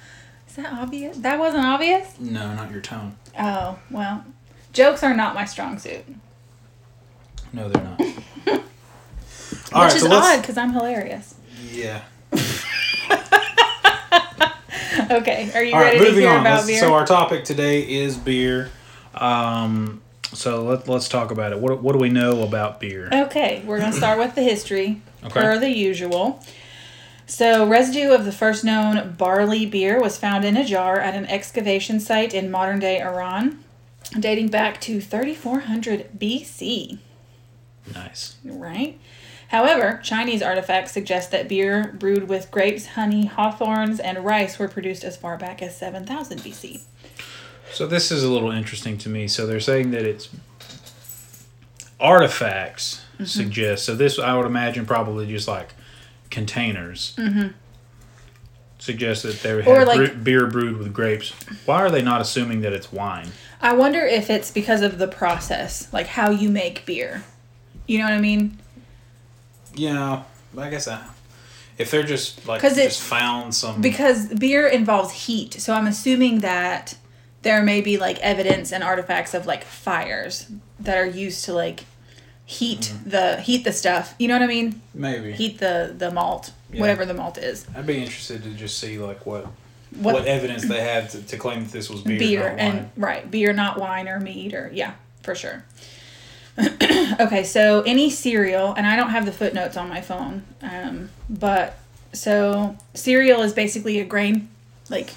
is 0.49 0.57
that 0.57 0.73
obvious? 0.73 1.17
That 1.19 1.39
wasn't 1.39 1.65
obvious. 1.65 2.19
No, 2.19 2.55
not 2.55 2.71
your 2.71 2.81
tone. 2.81 3.17
Oh 3.39 3.79
well, 3.91 4.25
jokes 4.73 5.03
are 5.03 5.15
not 5.15 5.35
my 5.35 5.45
strong 5.45 5.79
suit, 5.79 6.05
No, 7.53 7.69
they're 7.69 7.83
not. 7.83 7.99
which 7.99 8.17
All 9.73 9.83
right, 9.83 9.95
is 9.95 10.03
so 10.03 10.11
odd 10.13 10.41
because 10.41 10.57
I'm 10.57 10.73
hilarious. 10.73 11.35
Yeah. 11.71 12.03
Okay, 15.11 15.51
are 15.55 15.63
you 15.63 15.75
All 15.75 15.81
right, 15.81 15.99
ready 15.99 16.15
to 16.15 16.21
hear 16.21 16.31
on. 16.31 16.41
about 16.41 16.55
Let's- 16.57 16.67
beer? 16.67 16.81
So 16.81 16.93
our 16.95 17.07
topic 17.07 17.45
today 17.45 17.81
is 17.83 18.17
beer. 18.17 18.71
Um, 19.15 20.03
so 20.33 20.63
let, 20.65 20.89
let's 20.89 21.09
talk 21.09 21.31
about 21.31 21.53
it. 21.53 21.59
What, 21.59 21.83
what 21.83 21.93
do 21.93 21.99
we 21.99 22.09
know 22.09 22.43
about 22.43 22.81
beer? 22.81 23.09
Okay, 23.13 23.63
we're 23.67 23.79
going 23.81 23.91
to 23.93 23.97
start 23.97 24.19
with 24.19 24.35
the 24.35 24.43
history, 24.43 25.01
Okay. 25.25 25.41
per 25.41 25.59
the 25.59 25.71
usual. 25.71 26.43
So, 27.27 27.65
residue 27.69 28.11
of 28.13 28.25
the 28.25 28.33
first 28.33 28.65
known 28.65 29.15
barley 29.17 29.65
beer 29.67 30.01
was 30.01 30.19
found 30.19 30.45
in 30.45 30.57
a 30.57 30.65
jar 30.65 30.99
at 30.99 31.15
an 31.15 31.27
excavation 31.27 32.01
site 32.01 32.35
in 32.35 32.51
modern 32.51 32.81
day 32.81 33.01
Iran, 33.01 33.63
dating 34.19 34.49
back 34.49 34.81
to 34.83 35.01
3400 35.01 36.19
BC, 36.19 36.99
Nice. 37.95 38.35
right? 38.45 38.99
However, 39.51 40.01
Chinese 40.03 40.43
artifacts 40.43 40.93
suggest 40.93 41.31
that 41.33 41.49
beer 41.49 41.95
brewed 41.99 42.29
with 42.29 42.51
grapes, 42.51 42.87
honey, 42.87 43.27
hawthorns, 43.27 43.99
and 44.01 44.25
rice 44.25 44.59
were 44.59 44.69
produced 44.69 45.03
as 45.05 45.17
far 45.17 45.37
back 45.37 45.61
as 45.61 45.77
7000 45.77 46.39
BC. 46.41 46.83
So 47.73 47.87
this 47.87 48.11
is 48.13 48.23
a 48.25 48.29
little 48.31 48.51
interesting 48.51 48.97
to 48.99 49.09
me. 49.09 49.27
So 49.29 49.47
they're 49.47 49.61
saying 49.61 49.91
that 49.93 50.03
it's 50.05 50.29
artifacts 52.01 53.03
Mm-hmm. 53.15 53.27
suggest. 53.27 53.85
So 53.85 53.95
this 53.95 54.19
I 54.19 54.35
would 54.35 54.47
imagine 54.47 54.87
probably 54.87 55.27
just 55.27 55.47
like 55.47 55.75
containers. 56.31 57.15
Mm-hmm. 57.19 57.49
Suggest 58.79 59.25
that 59.25 59.41
they 59.43 59.61
had 59.63 59.87
like- 59.87 60.25
beer 60.25 60.47
brewed 60.47 60.79
with 60.79 60.91
grapes. 60.95 61.35
Why 61.67 61.83
are 61.83 61.91
they 61.91 62.01
not 62.01 62.23
assuming 62.23 62.63
that 62.63 62.73
it's 62.73 62.91
wine? 62.91 63.29
I 63.61 63.75
wonder 63.75 64.01
if 64.07 64.31
it's 64.31 64.51
because 64.51 64.81
of 64.81 64.97
the 64.97 65.07
process, 65.07 65.93
like 65.93 66.07
how 66.07 66.31
you 66.31 66.49
make 66.49 66.87
beer. 66.87 67.25
You 67.87 67.99
know 67.99 68.05
what 68.05 68.15
I 68.15 68.21
mean? 68.21 68.57
Yeah, 69.75 70.23
I 70.57 70.71
guess 70.71 70.87
that. 70.87 71.03
If 71.79 71.91
they're 71.91 72.03
just 72.03 72.47
like 72.47 72.63
it- 72.63 72.75
just 72.75 73.01
found 73.01 73.55
some 73.55 73.81
Because 73.81 74.27
beer 74.35 74.67
involves 74.67 75.13
heat, 75.27 75.55
so 75.55 75.73
I'm 75.75 75.87
assuming 75.87 76.41
that 76.41 76.97
there 77.43 77.63
may 77.63 77.81
be 77.81 77.97
like 77.97 78.19
evidence 78.19 78.71
and 78.73 78.85
artifacts 78.85 79.33
of 79.33 79.47
like 79.47 79.65
fires 79.65 80.51
that 80.79 80.99
are 80.99 81.07
used 81.07 81.45
to 81.47 81.55
like 81.55 81.85
heat 82.45 82.81
mm-hmm. 82.81 83.11
the 83.11 83.41
heat 83.41 83.65
the 83.65 83.73
stuff. 83.73 84.15
You 84.19 84.29
know 84.29 84.35
what 84.35 84.43
I 84.43 84.47
mean? 84.49 84.83
maybe 84.93 85.33
Heat 85.33 85.59
the 85.59 85.95
the 85.97 86.11
malt, 86.11 86.53
Yeah. 86.73 86.81
whatever 86.81 87.07
the 87.07 87.15
malt 87.15 87.39
is. 87.39 87.67
I'd 87.75 87.87
be 87.87 87.99
interested 88.03 88.43
to 88.43 88.51
just 88.51 88.79
see 88.79 88.99
like 88.99 89.25
what 89.25 89.47
What, 89.99 90.15
what, 90.15 90.27
evidence 90.27 90.67
they 90.67 90.81
have 90.83 91.11
to, 91.13 91.23
to 91.23 91.37
claim 91.39 91.63
that 91.65 91.73
this 91.73 91.89
was 91.89 92.03
beer, 92.03 92.19
beer 92.19 92.55
and 92.59 92.75
wine. 92.75 92.91
right 92.97 93.31
beer, 93.31 93.53
not 93.55 93.79
wine 93.79 94.07
or 94.09 94.21
meat 94.21 94.53
or 94.53 94.71
yeah, 94.75 94.93
for 95.23 95.35
sure. 95.35 95.65
okay, 97.21 97.45
so 97.45 97.83
any 97.83 98.11
cereal, 98.11 98.75
and 98.75 98.87
I 98.87 98.97
don't 98.97 99.11
have 99.11 99.27
the 99.27 99.33
footnotes 99.33 99.77
on 99.77 99.89
my 99.89 100.01
phone, 100.01 100.43
um, 100.63 101.11
but 101.29 101.79
so 102.13 102.77
cereal 102.95 103.43
is 103.43 103.53
basically 103.53 104.01
a 104.01 104.05
grain, 104.05 104.49
like 104.89 105.11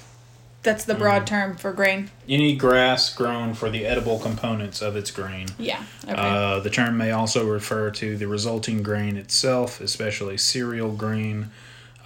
that's 0.64 0.84
the 0.84 0.94
broad 0.94 1.26
term 1.26 1.56
for 1.56 1.72
grain. 1.72 2.10
Any 2.26 2.56
grass 2.56 3.14
grown 3.14 3.52
for 3.52 3.68
the 3.68 3.86
edible 3.86 4.18
components 4.18 4.80
of 4.80 4.96
its 4.96 5.10
grain. 5.10 5.48
Yeah. 5.58 5.84
Okay. 6.04 6.14
Uh, 6.14 6.60
the 6.60 6.70
term 6.70 6.96
may 6.96 7.10
also 7.12 7.46
refer 7.46 7.90
to 7.92 8.16
the 8.16 8.26
resulting 8.26 8.82
grain 8.82 9.16
itself, 9.16 9.80
especially 9.80 10.38
cereal 10.38 10.90
grain. 10.92 11.50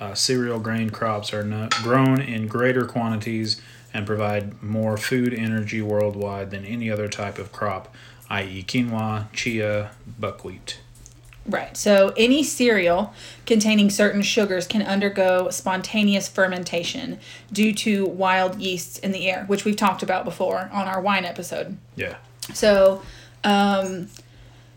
Uh, 0.00 0.14
cereal 0.14 0.58
grain 0.58 0.90
crops 0.90 1.32
are 1.32 1.44
not 1.44 1.72
grown 1.76 2.20
in 2.20 2.48
greater 2.48 2.84
quantities 2.84 3.60
and 3.94 4.06
provide 4.06 4.60
more 4.62 4.96
food 4.96 5.32
energy 5.32 5.80
worldwide 5.80 6.50
than 6.50 6.64
any 6.64 6.90
other 6.90 7.08
type 7.08 7.38
of 7.38 7.52
crop, 7.52 7.94
i.e., 8.30 8.62
quinoa, 8.62 9.32
chia, 9.32 9.90
buckwheat. 10.18 10.80
Right. 11.48 11.74
So 11.76 12.12
any 12.16 12.42
cereal 12.42 13.14
containing 13.46 13.88
certain 13.88 14.20
sugars 14.20 14.66
can 14.66 14.82
undergo 14.82 15.48
spontaneous 15.48 16.28
fermentation 16.28 17.18
due 17.50 17.72
to 17.74 18.04
wild 18.06 18.60
yeasts 18.60 18.98
in 18.98 19.12
the 19.12 19.30
air, 19.30 19.44
which 19.46 19.64
we've 19.64 19.76
talked 19.76 20.02
about 20.02 20.26
before 20.26 20.68
on 20.72 20.86
our 20.86 21.00
wine 21.00 21.24
episode. 21.24 21.78
Yeah. 21.96 22.16
So, 22.52 23.02
um, 23.44 24.08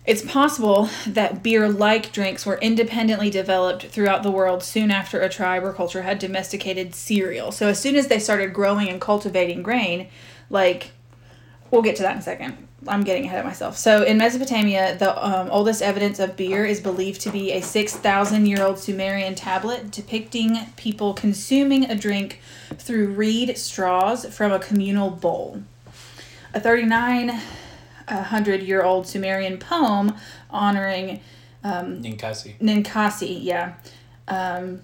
it's 0.03 0.24
possible 0.24 0.89
that 1.05 1.43
beer 1.43 1.70
like 1.70 2.12
drinks 2.12 2.46
were 2.46 2.58
independently 2.58 3.29
developed 3.29 3.86
throughout 3.86 4.24
the 4.24 4.31
world 4.31 4.63
soon 4.63 4.89
after 4.89 5.22
a 5.22 5.29
tribe 5.29 5.63
or 5.63 5.74
culture 5.74 6.01
had 6.01 6.17
domesticated 6.17 6.96
cereal. 6.96 7.51
So, 7.51 7.67
as 7.67 7.79
soon 7.79 7.96
as 7.96 8.08
they 8.08 8.17
started 8.17 8.53
growing 8.53 8.89
and 8.89 9.00
cultivating 9.00 9.62
grain, 9.62 10.08
like, 10.50 10.91
we'll 11.70 11.84
get 11.84 11.98
to 11.98 12.01
that 12.01 12.13
in 12.13 12.20
a 12.20 12.24
second. 12.24 12.67
I'm 12.88 13.03
getting 13.03 13.25
ahead 13.25 13.39
of 13.39 13.45
myself. 13.45 13.77
So, 13.77 14.03
in 14.03 14.17
Mesopotamia, 14.17 14.97
the 14.97 15.25
um, 15.25 15.50
oldest 15.51 15.83
evidence 15.83 16.19
of 16.19 16.35
beer 16.35 16.65
is 16.65 16.79
believed 16.79 17.21
to 17.21 17.29
be 17.29 17.51
a 17.51 17.61
6,000 17.61 18.47
year 18.47 18.63
old 18.63 18.79
Sumerian 18.79 19.35
tablet 19.35 19.91
depicting 19.91 20.57
people 20.77 21.13
consuming 21.13 21.88
a 21.89 21.95
drink 21.95 22.41
through 22.77 23.13
reed 23.13 23.55
straws 23.57 24.25
from 24.33 24.51
a 24.51 24.59
communal 24.59 25.11
bowl. 25.11 25.61
A 26.53 26.59
3,900 26.59 28.63
year 28.63 28.83
old 28.83 29.07
Sumerian 29.07 29.57
poem 29.57 30.15
honoring 30.50 31.21
um, 31.63 32.01
Ninkasi. 32.01 32.57
Ninkasi, 32.59 33.43
yeah. 33.43 33.75
Um, 34.27 34.81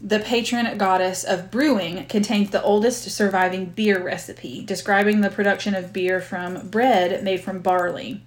the 0.00 0.18
patron 0.20 0.78
goddess 0.78 1.24
of 1.24 1.50
brewing 1.50 2.06
contains 2.06 2.50
the 2.50 2.62
oldest 2.62 3.10
surviving 3.10 3.66
beer 3.66 4.02
recipe, 4.02 4.62
describing 4.64 5.20
the 5.20 5.30
production 5.30 5.74
of 5.74 5.92
beer 5.92 6.20
from 6.20 6.68
bread 6.68 7.22
made 7.22 7.40
from 7.40 7.60
barley. 7.60 8.22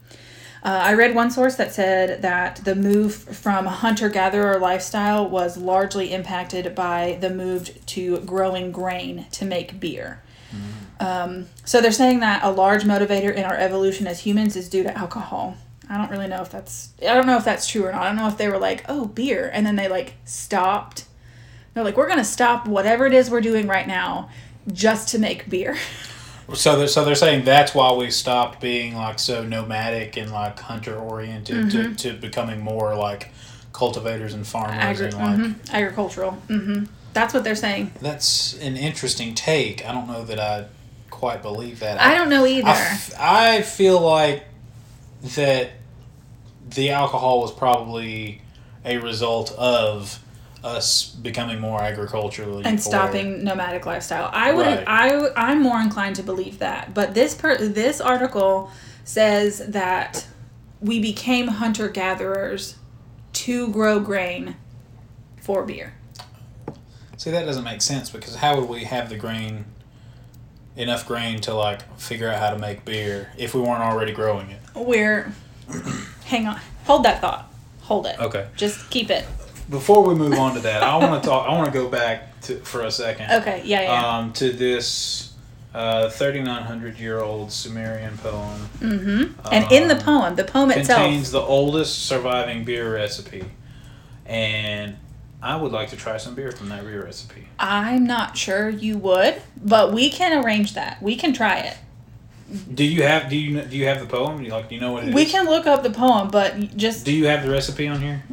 Uh, 0.63 0.81
I 0.83 0.93
read 0.93 1.13
one 1.13 1.29
source 1.29 1.55
that 1.55 1.73
said 1.73 2.21
that 2.21 2.63
the 2.63 2.75
move 2.75 3.13
from 3.13 3.65
hunter 3.65 4.07
gatherer 4.07 4.59
lifestyle 4.59 5.27
was 5.27 5.57
largely 5.57 6.13
impacted 6.13 6.73
by 6.73 7.17
the 7.19 7.29
move 7.29 7.85
to 7.87 8.19
growing 8.19 8.71
grain 8.71 9.25
to 9.31 9.43
make 9.43 9.79
beer. 9.79 10.21
Um, 10.99 11.47
so 11.65 11.81
they're 11.81 11.91
saying 11.91 12.21
that 12.21 12.43
a 12.43 12.51
large 12.51 12.83
motivator 12.83 13.33
in 13.33 13.43
our 13.43 13.57
evolution 13.57 14.07
as 14.07 14.21
humans 14.21 14.55
is 14.55 14.69
due 14.69 14.83
to 14.83 14.97
alcohol. 14.97 15.57
I 15.89 15.97
don't 15.97 16.09
really 16.09 16.27
know 16.27 16.41
if 16.41 16.49
that's 16.49 16.93
I 17.01 17.13
don't 17.13 17.25
know 17.25 17.37
if 17.37 17.43
that's 17.43 17.67
true 17.67 17.85
or 17.85 17.91
not. 17.91 18.03
I 18.03 18.07
don't 18.07 18.15
know 18.15 18.27
if 18.27 18.37
they 18.37 18.47
were 18.47 18.57
like, 18.57 18.85
"Oh, 18.87 19.05
beer," 19.05 19.49
and 19.53 19.65
then 19.65 19.75
they 19.75 19.89
like 19.89 20.13
stopped. 20.23 21.05
They're 21.73 21.83
like, 21.83 21.97
"We're 21.97 22.07
going 22.07 22.19
to 22.19 22.23
stop 22.25 22.67
whatever 22.67 23.05
it 23.05 23.13
is 23.13 23.29
we're 23.29 23.41
doing 23.41 23.67
right 23.67 23.87
now 23.87 24.29
just 24.71 25.09
to 25.09 25.19
make 25.19 25.49
beer." 25.49 25.75
So 26.55 26.77
they're, 26.77 26.87
so 26.89 27.05
they're 27.05 27.15
saying 27.15 27.45
that's 27.45 27.73
why 27.73 27.93
we 27.93 28.11
stopped 28.11 28.59
being 28.59 28.95
like 28.95 29.17
so 29.17 29.45
nomadic 29.45 30.17
and 30.17 30.29
like 30.29 30.59
hunter 30.59 30.93
oriented 30.93 31.71
to, 31.71 31.95
to 31.95 32.13
becoming 32.13 32.59
more 32.59 32.95
like 32.97 33.31
cultivators 33.71 34.33
and 34.33 34.45
farmers 34.45 34.75
Agri- 34.77 35.05
and 35.05 35.13
like 35.15 35.37
mhm, 35.39 35.73
agricultural. 35.73 36.31
hmm 36.31 36.83
That's 37.13 37.33
what 37.33 37.45
they're 37.45 37.55
saying. 37.55 37.93
that's 38.01 38.59
an 38.59 38.75
interesting 38.75 39.33
take. 39.35 39.85
I 39.87 39.93
don't 39.93 40.05
know 40.05 40.25
that 40.25 40.37
I 40.37 40.65
quite 41.09 41.41
believe 41.41 41.79
that. 41.79 41.99
I 42.01 42.17
don't 42.17 42.29
know 42.29 42.45
either. 42.45 42.67
I, 42.67 42.71
f- 42.73 43.13
I 43.17 43.61
feel 43.61 44.01
like 44.01 44.43
that 45.35 45.71
the 46.69 46.89
alcohol 46.89 47.39
was 47.39 47.51
probably 47.53 48.41
a 48.83 48.97
result 48.97 49.53
of 49.53 50.19
us 50.63 51.09
becoming 51.09 51.59
more 51.59 51.81
agriculturally 51.81 52.63
and 52.63 52.81
stopping 52.81 53.43
nomadic 53.43 53.85
lifestyle. 53.85 54.29
I 54.31 54.53
would 54.53 54.65
Right. 54.65 54.83
I 54.87 55.29
I'm 55.35 55.61
more 55.61 55.79
inclined 55.79 56.15
to 56.17 56.23
believe 56.23 56.59
that. 56.59 56.93
But 56.93 57.13
this 57.13 57.35
per 57.35 57.57
this 57.57 57.99
article 57.99 58.71
says 59.03 59.59
that 59.67 60.25
we 60.79 60.99
became 60.99 61.47
hunter 61.47 61.89
gatherers 61.89 62.75
to 63.33 63.69
grow 63.69 63.99
grain 63.99 64.55
for 65.41 65.63
beer. 65.63 65.95
See, 67.17 67.31
that 67.31 67.45
doesn't 67.45 67.63
make 67.63 67.81
sense 67.81 68.09
because 68.09 68.35
how 68.35 68.59
would 68.59 68.69
we 68.69 68.85
have 68.85 69.09
the 69.09 69.17
grain, 69.17 69.65
enough 70.75 71.05
grain 71.07 71.39
to 71.41 71.53
like 71.53 71.81
figure 71.99 72.29
out 72.29 72.39
how 72.39 72.51
to 72.51 72.59
make 72.59 72.85
beer 72.85 73.31
if 73.37 73.53
we 73.53 73.61
weren't 73.61 73.83
already 73.83 74.13
growing 74.13 74.49
it? 74.49 74.61
We're 74.75 75.33
hang 76.25 76.47
on. 76.47 76.59
Hold 76.85 77.03
that 77.03 77.19
thought. 77.19 77.51
Hold 77.81 78.05
it. 78.05 78.19
Okay. 78.19 78.47
Just 78.55 78.89
keep 78.89 79.09
it. 79.09 79.25
Before 79.69 80.03
we 80.03 80.15
move 80.15 80.33
on 80.33 80.55
to 80.55 80.59
that, 80.61 80.83
I 80.83 80.97
want 80.97 81.23
to 81.23 81.29
talk. 81.29 81.47
I 81.47 81.53
want 81.53 81.71
to 81.71 81.71
go 81.71 81.87
back 81.87 82.41
to 82.41 82.57
for 82.59 82.81
a 82.81 82.91
second. 82.91 83.31
Okay, 83.31 83.61
yeah, 83.65 83.81
yeah. 83.81 84.17
Um, 84.17 84.33
to 84.33 84.51
this 84.51 85.33
uh, 85.73 86.09
3,900 86.09 86.99
year 86.99 87.19
old 87.19 87.51
Sumerian 87.51 88.17
poem 88.19 88.69
mm-hmm. 88.79 89.47
And 89.51 89.71
in 89.71 89.87
the 89.87 89.97
um, 89.97 90.01
poem, 90.01 90.35
the 90.35 90.43
poem 90.43 90.71
itself 90.71 91.01
contains 91.01 91.31
the 91.31 91.41
oldest 91.41 92.05
surviving 92.05 92.63
beer 92.63 92.93
recipe, 92.93 93.45
and 94.25 94.97
I 95.41 95.55
would 95.55 95.71
like 95.71 95.89
to 95.89 95.97
try 95.97 96.17
some 96.17 96.35
beer 96.35 96.51
from 96.51 96.69
that 96.69 96.83
beer 96.83 97.03
recipe. 97.03 97.47
I'm 97.59 98.05
not 98.05 98.37
sure 98.37 98.69
you 98.69 98.97
would, 98.97 99.41
but 99.61 99.93
we 99.93 100.09
can 100.09 100.43
arrange 100.43 100.73
that. 100.75 101.01
We 101.01 101.15
can 101.15 101.33
try 101.33 101.59
it. 101.59 101.77
Do 102.73 102.83
you 102.83 103.01
have 103.03 103.29
do 103.29 103.37
you 103.37 103.61
do 103.61 103.75
you 103.75 103.87
have 103.87 103.99
the 103.99 104.05
poem? 104.05 104.37
Do 104.37 104.43
you, 104.43 104.51
like 104.51 104.69
do 104.69 104.75
you 104.75 104.81
know 104.81 104.91
what 104.91 105.03
it 105.03 105.09
is? 105.09 105.15
We 105.15 105.25
can 105.25 105.45
look 105.45 105.65
up 105.65 105.81
the 105.81 105.89
poem, 105.89 106.29
but 106.29 106.77
just 106.77 107.03
Do 107.03 107.11
you 107.11 107.25
have 107.25 107.43
the 107.43 107.49
recipe 107.49 107.87
on 107.87 107.99
here? 107.99 108.23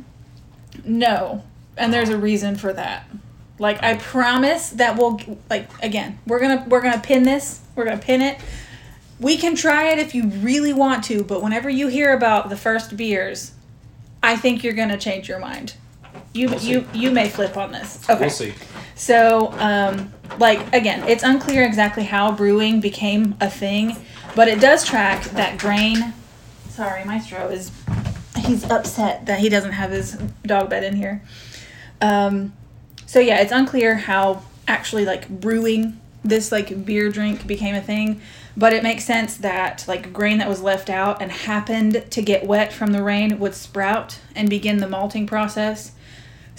No. 0.84 1.44
And 1.76 1.92
there's 1.92 2.08
a 2.08 2.18
reason 2.18 2.56
for 2.56 2.72
that. 2.72 3.08
Like 3.58 3.82
I 3.82 3.96
promise 3.96 4.70
that 4.70 4.96
we'll 4.96 5.20
like 5.50 5.68
again, 5.82 6.18
we're 6.26 6.40
going 6.40 6.62
to 6.62 6.68
we're 6.68 6.80
going 6.80 6.94
to 6.94 7.00
pin 7.00 7.24
this. 7.24 7.60
We're 7.76 7.84
going 7.84 7.98
to 7.98 8.04
pin 8.04 8.22
it. 8.22 8.38
We 9.18 9.36
can 9.36 9.54
try 9.54 9.90
it 9.90 9.98
if 9.98 10.14
you 10.14 10.28
really 10.28 10.72
want 10.72 11.04
to, 11.04 11.22
but 11.22 11.42
whenever 11.42 11.68
you 11.68 11.88
hear 11.88 12.14
about 12.14 12.48
the 12.48 12.56
first 12.56 12.96
beers, 12.96 13.52
I 14.22 14.36
think 14.36 14.64
you're 14.64 14.72
going 14.72 14.88
to 14.88 14.96
change 14.96 15.28
your 15.28 15.38
mind. 15.38 15.74
You 16.32 16.48
We'll 16.48 16.60
you 16.60 16.86
you 16.94 17.10
may 17.10 17.28
flip 17.28 17.56
on 17.56 17.72
this. 17.72 18.08
Okay. 18.08 18.20
We'll 18.20 18.30
see. 18.30 18.54
So, 18.94 19.52
um, 19.58 20.12
like 20.38 20.74
again, 20.74 21.06
it's 21.08 21.22
unclear 21.22 21.64
exactly 21.64 22.04
how 22.04 22.32
brewing 22.32 22.80
became 22.80 23.34
a 23.40 23.50
thing, 23.50 23.96
but 24.36 24.48
it 24.48 24.60
does 24.60 24.84
track 24.84 25.24
that 25.30 25.58
grain. 25.58 26.14
Sorry, 26.68 27.04
Maestro 27.04 27.48
is 27.48 27.70
he's 28.50 28.68
upset 28.68 29.26
that 29.26 29.38
he 29.38 29.48
doesn't 29.48 29.72
have 29.72 29.90
his 29.90 30.14
dog 30.44 30.68
bed 30.68 30.82
in 30.82 30.96
here. 30.96 31.22
Um, 32.00 32.52
so 33.06 33.20
yeah, 33.20 33.40
it's 33.40 33.52
unclear 33.52 33.94
how 33.94 34.42
actually 34.66 35.04
like 35.04 35.28
brewing 35.28 36.00
this 36.24 36.50
like 36.50 36.84
beer 36.84 37.10
drink 37.10 37.46
became 37.46 37.74
a 37.74 37.80
thing, 37.80 38.20
but 38.56 38.72
it 38.72 38.82
makes 38.82 39.04
sense 39.04 39.36
that 39.36 39.84
like 39.86 40.12
grain 40.12 40.38
that 40.38 40.48
was 40.48 40.60
left 40.60 40.90
out 40.90 41.22
and 41.22 41.30
happened 41.30 42.04
to 42.10 42.22
get 42.22 42.44
wet 42.44 42.72
from 42.72 42.92
the 42.92 43.02
rain 43.02 43.38
would 43.38 43.54
sprout 43.54 44.18
and 44.34 44.50
begin 44.50 44.78
the 44.78 44.88
malting 44.88 45.26
process. 45.26 45.92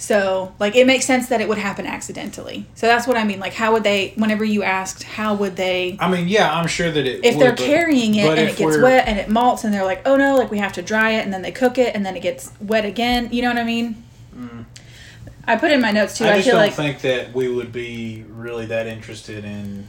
So, 0.02 0.52
like, 0.58 0.74
it 0.74 0.84
makes 0.84 1.04
sense 1.04 1.28
that 1.28 1.40
it 1.40 1.48
would 1.48 1.58
happen 1.58 1.86
accidentally. 1.86 2.66
So 2.74 2.88
that's 2.88 3.06
what 3.06 3.16
I 3.16 3.22
mean. 3.22 3.38
Like, 3.38 3.54
how 3.54 3.72
would 3.72 3.84
they? 3.84 4.14
Whenever 4.16 4.44
you 4.44 4.64
asked, 4.64 5.04
how 5.04 5.34
would 5.34 5.54
they? 5.54 5.96
I 6.00 6.10
mean, 6.10 6.26
yeah, 6.26 6.52
I'm 6.52 6.66
sure 6.66 6.90
that 6.90 7.06
it. 7.06 7.24
If 7.24 7.36
would, 7.36 7.42
they're 7.42 7.52
but- 7.52 7.64
carrying 7.64 8.16
it 8.16 8.26
and 8.36 8.48
it 8.48 8.56
gets 8.56 8.78
wet 8.78 9.06
and 9.06 9.16
it 9.16 9.28
malts, 9.28 9.62
and 9.62 9.72
they're 9.72 9.84
like, 9.84 10.02
oh 10.04 10.16
no, 10.16 10.34
like 10.34 10.50
we 10.50 10.58
have 10.58 10.72
to 10.72 10.82
dry 10.82 11.10
it, 11.12 11.24
and 11.24 11.32
then 11.32 11.42
they 11.42 11.52
cook 11.52 11.78
it, 11.78 11.94
and 11.94 12.04
then 12.04 12.16
it 12.16 12.20
gets 12.20 12.50
wet 12.60 12.84
again. 12.84 13.28
You 13.30 13.42
know 13.42 13.48
what 13.50 13.58
I 13.58 13.64
mean? 13.64 14.02
I 15.44 15.54
put 15.54 15.70
in 15.70 15.80
my 15.80 15.92
notes 15.92 16.18
too. 16.18 16.24
Mm. 16.24 16.28
I 16.28 16.32
I, 16.32 16.36
just 16.36 16.48
don't 16.48 16.56
like 16.56 16.72
think 16.72 17.00
that 17.02 17.32
we 17.32 17.46
would 17.46 17.70
be 17.70 18.24
really 18.28 18.66
that 18.66 18.88
interested 18.88 19.44
in 19.44 19.88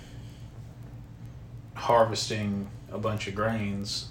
harvesting 1.73 2.69
a 2.91 2.99
bunch 2.99 3.27
of 3.27 3.33
grains 3.33 4.09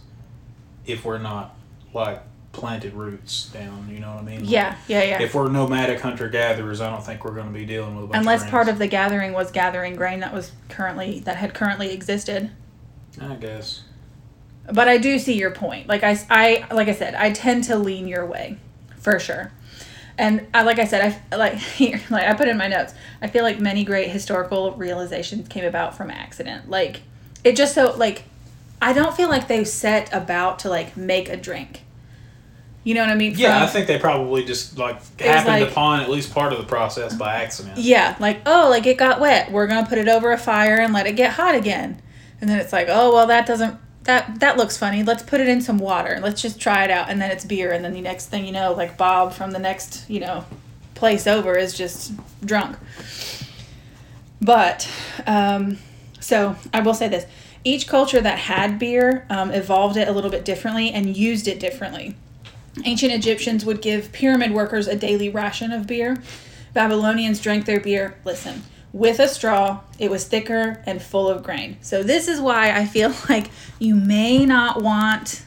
if 0.85 1.04
we're 1.04 1.18
not 1.18 1.54
like 1.94 2.23
planted 2.52 2.94
roots 2.94 3.47
down. 3.47 3.88
You 3.90 4.00
know 4.00 4.14
what 4.14 4.21
I 4.21 4.23
mean? 4.23 4.44
yeah, 4.44 4.76
yeah, 4.87 5.02
yeah. 5.02 5.23
If 5.23 5.35
we're 5.35 5.49
nomadic 5.49 6.00
hunter 6.00 6.28
gatherers, 6.28 6.80
I 6.80 6.90
don't 6.90 7.04
think 7.04 7.25
we're 7.25 7.35
going 7.35 7.47
to 7.47 7.52
be 7.52 7.64
dealing 7.64 7.97
with 7.97 8.04
a 8.04 8.09
bunch 8.09 8.21
Unless 8.21 8.44
of 8.44 8.50
part 8.50 8.68
of 8.68 8.78
the 8.78 8.87
gathering 8.87 9.32
was 9.32 9.50
gathering 9.50 9.97
grain 9.97 10.21
that 10.21 10.32
was 10.32 10.52
currently 10.68 11.21
that 11.21 11.37
had 11.37 11.54
currently 11.54 11.92
existed. 11.92 12.50
I 13.21 13.35
guess. 13.35 13.82
But 14.73 14.88
I 14.88 14.99
do 14.99 15.18
see 15.18 15.35
your 15.35 15.50
point. 15.50 15.88
Like 15.88 16.04
I, 16.04 16.18
I 16.30 16.66
like 16.73 16.88
I 16.88 16.94
said, 16.94 17.14
I 17.14 17.32
tend 17.32 17.64
to 17.64 17.76
lean 17.76 18.06
your 18.06 18.25
way, 18.26 18.59
for 18.97 19.18
sure. 19.18 19.52
And 20.18 20.47
I, 20.52 20.62
like 20.62 20.78
I 20.78 20.85
said, 20.85 21.21
I 21.32 21.37
like 21.37 21.54
here, 21.56 22.00
like 22.11 22.28
I 22.28 22.35
put 22.35 22.49
in 22.49 22.56
my 22.56 22.68
notes. 22.68 22.94
I 23.21 23.28
feel 23.28 23.42
like 23.42 23.59
many 23.59 23.85
great 23.85 24.11
historical 24.11 24.73
realizations 24.73 25.49
came 25.49 25.64
about 25.64 25.97
from 25.97 26.11
accident. 26.11 26.71
Like 26.71 27.02
it 27.44 27.56
just 27.56 27.75
so 27.75 27.94
like 27.97 28.25
I 28.80 28.92
don't 28.92 29.16
feel 29.16 29.28
like 29.28 29.49
they 29.49 29.64
set 29.64 30.12
about 30.12 30.59
to 30.61 30.68
like 30.68 30.97
make 30.97 31.28
a 31.28 31.37
drink. 31.37 31.82
You 32.84 32.94
know 32.94 33.02
what 33.02 33.10
I 33.10 33.14
mean? 33.14 33.34
Yeah, 33.36 33.58
From- 33.60 33.68
I 33.68 33.70
think 33.70 33.86
they 33.86 33.98
probably 33.98 34.44
just 34.44 34.76
like 34.76 34.96
happened 35.20 35.60
like- 35.60 35.70
upon 35.70 36.00
at 36.00 36.10
least 36.10 36.34
part 36.34 36.52
of 36.52 36.58
the 36.58 36.64
process 36.64 37.14
by 37.14 37.36
accident. 37.36 37.78
Yeah, 37.78 38.16
like 38.18 38.40
oh, 38.44 38.68
like 38.70 38.86
it 38.86 38.98
got 38.98 39.20
wet. 39.20 39.52
We're 39.52 39.66
gonna 39.68 39.86
put 39.86 39.98
it 39.98 40.08
over 40.08 40.32
a 40.32 40.38
fire 40.38 40.76
and 40.80 40.92
let 40.92 41.06
it 41.06 41.14
get 41.14 41.32
hot 41.34 41.54
again. 41.54 42.02
And 42.40 42.50
then 42.50 42.58
it's 42.58 42.72
like, 42.72 42.88
oh 42.90 43.12
well, 43.14 43.26
that 43.28 43.46
doesn't 43.46 43.78
that 44.04 44.40
that 44.40 44.56
looks 44.56 44.76
funny. 44.76 45.04
Let's 45.04 45.22
put 45.22 45.40
it 45.40 45.48
in 45.48 45.60
some 45.60 45.78
water. 45.78 46.18
Let's 46.20 46.42
just 46.42 46.60
try 46.60 46.82
it 46.82 46.90
out. 46.90 47.08
And 47.08 47.22
then 47.22 47.30
it's 47.30 47.44
beer. 47.44 47.70
And 47.70 47.84
then 47.84 47.92
the 47.92 48.00
next 48.00 48.26
thing 48.26 48.44
you 48.44 48.52
know, 48.52 48.72
like 48.72 48.96
Bob 48.96 49.32
from 49.32 49.52
the 49.52 49.60
next 49.60 50.04
you 50.10 50.18
know 50.18 50.44
place 50.94 51.26
over 51.28 51.56
is 51.56 51.76
just 51.76 52.12
drunk. 52.44 52.76
But 54.40 54.88
um, 55.26 55.78
So 56.18 56.56
I 56.74 56.80
will 56.80 56.94
say 56.94 57.08
this: 57.08 57.26
each 57.62 57.86
culture 57.86 58.20
that 58.20 58.38
had 58.40 58.78
beer 58.78 59.24
um, 59.30 59.52
evolved 59.52 59.96
it 59.96 60.08
a 60.08 60.12
little 60.12 60.30
bit 60.30 60.44
differently 60.44 60.90
and 60.90 61.16
used 61.16 61.46
it 61.46 61.60
differently. 61.60 62.16
Ancient 62.84 63.12
Egyptians 63.12 63.64
would 63.64 63.82
give 63.82 64.12
pyramid 64.12 64.52
workers 64.52 64.88
a 64.88 64.96
daily 64.96 65.28
ration 65.28 65.72
of 65.72 65.86
beer. 65.86 66.22
Babylonians 66.72 67.40
drank 67.40 67.66
their 67.66 67.80
beer. 67.80 68.16
Listen, 68.24 68.62
with 68.92 69.18
a 69.18 69.28
straw. 69.28 69.80
It 69.98 70.10
was 70.10 70.24
thicker 70.26 70.82
and 70.86 71.00
full 71.02 71.28
of 71.28 71.42
grain. 71.42 71.76
So 71.80 72.02
this 72.02 72.28
is 72.28 72.40
why 72.40 72.70
I 72.72 72.86
feel 72.86 73.14
like 73.28 73.50
you 73.78 73.94
may 73.94 74.44
not 74.44 74.82
want 74.82 75.44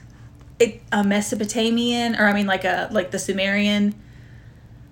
it, 0.59 0.81
a 0.91 1.03
Mesopotamian 1.03 2.15
or 2.15 2.25
I 2.25 2.33
mean 2.33 2.47
like 2.47 2.63
a 2.63 2.89
like 2.91 3.11
the 3.11 3.19
Sumerian. 3.19 3.95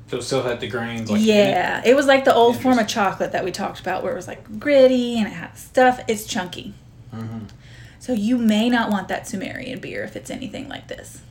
So 0.07 0.17
it 0.17 0.23
still 0.23 0.43
had 0.43 0.59
the 0.59 0.67
grains. 0.67 1.09
Like 1.09 1.21
in 1.21 1.27
it? 1.27 1.29
yeah, 1.29 1.81
it 1.85 1.95
was 1.95 2.05
like 2.05 2.25
the 2.25 2.33
old 2.33 2.61
form 2.61 2.77
of 2.77 2.87
chocolate 2.87 3.31
that 3.31 3.43
we 3.43 3.51
talked 3.51 3.79
about, 3.79 4.03
where 4.03 4.11
it 4.13 4.15
was 4.15 4.27
like 4.27 4.59
gritty 4.59 5.17
and 5.17 5.27
it 5.27 5.31
had 5.33 5.57
stuff. 5.57 6.01
It's 6.07 6.25
chunky. 6.25 6.73
Mhm. 7.13 7.49
So 7.99 8.11
you 8.13 8.37
may 8.37 8.69
not 8.69 8.91
want 8.91 9.07
that 9.07 9.27
Sumerian 9.27 9.79
beer 9.79 10.03
if 10.03 10.15
it's 10.15 10.29
anything 10.29 10.67
like 10.67 10.87
this. 10.87 11.21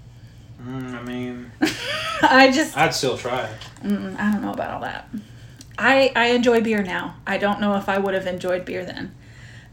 Mm, 0.65 0.95
I 0.95 1.03
mean, 1.03 1.51
I 2.23 2.51
just 2.53 2.77
I'd 2.77 2.95
still 2.95 3.17
try. 3.17 3.49
Mm, 3.83 4.19
I 4.19 4.33
don't 4.33 4.43
know 4.43 4.53
about 4.53 4.71
all 4.71 4.81
that. 4.81 5.09
I 5.79 6.13
I 6.15 6.27
enjoy 6.29 6.61
beer 6.61 6.83
now. 6.83 7.17
I 7.27 7.39
don't 7.39 7.61
know 7.61 7.75
if 7.77 7.89
I 7.89 7.99
would 7.99 8.15
have 8.15 8.27
enjoyed 8.27 8.65
beer 8.65 8.85
then. 8.85 9.15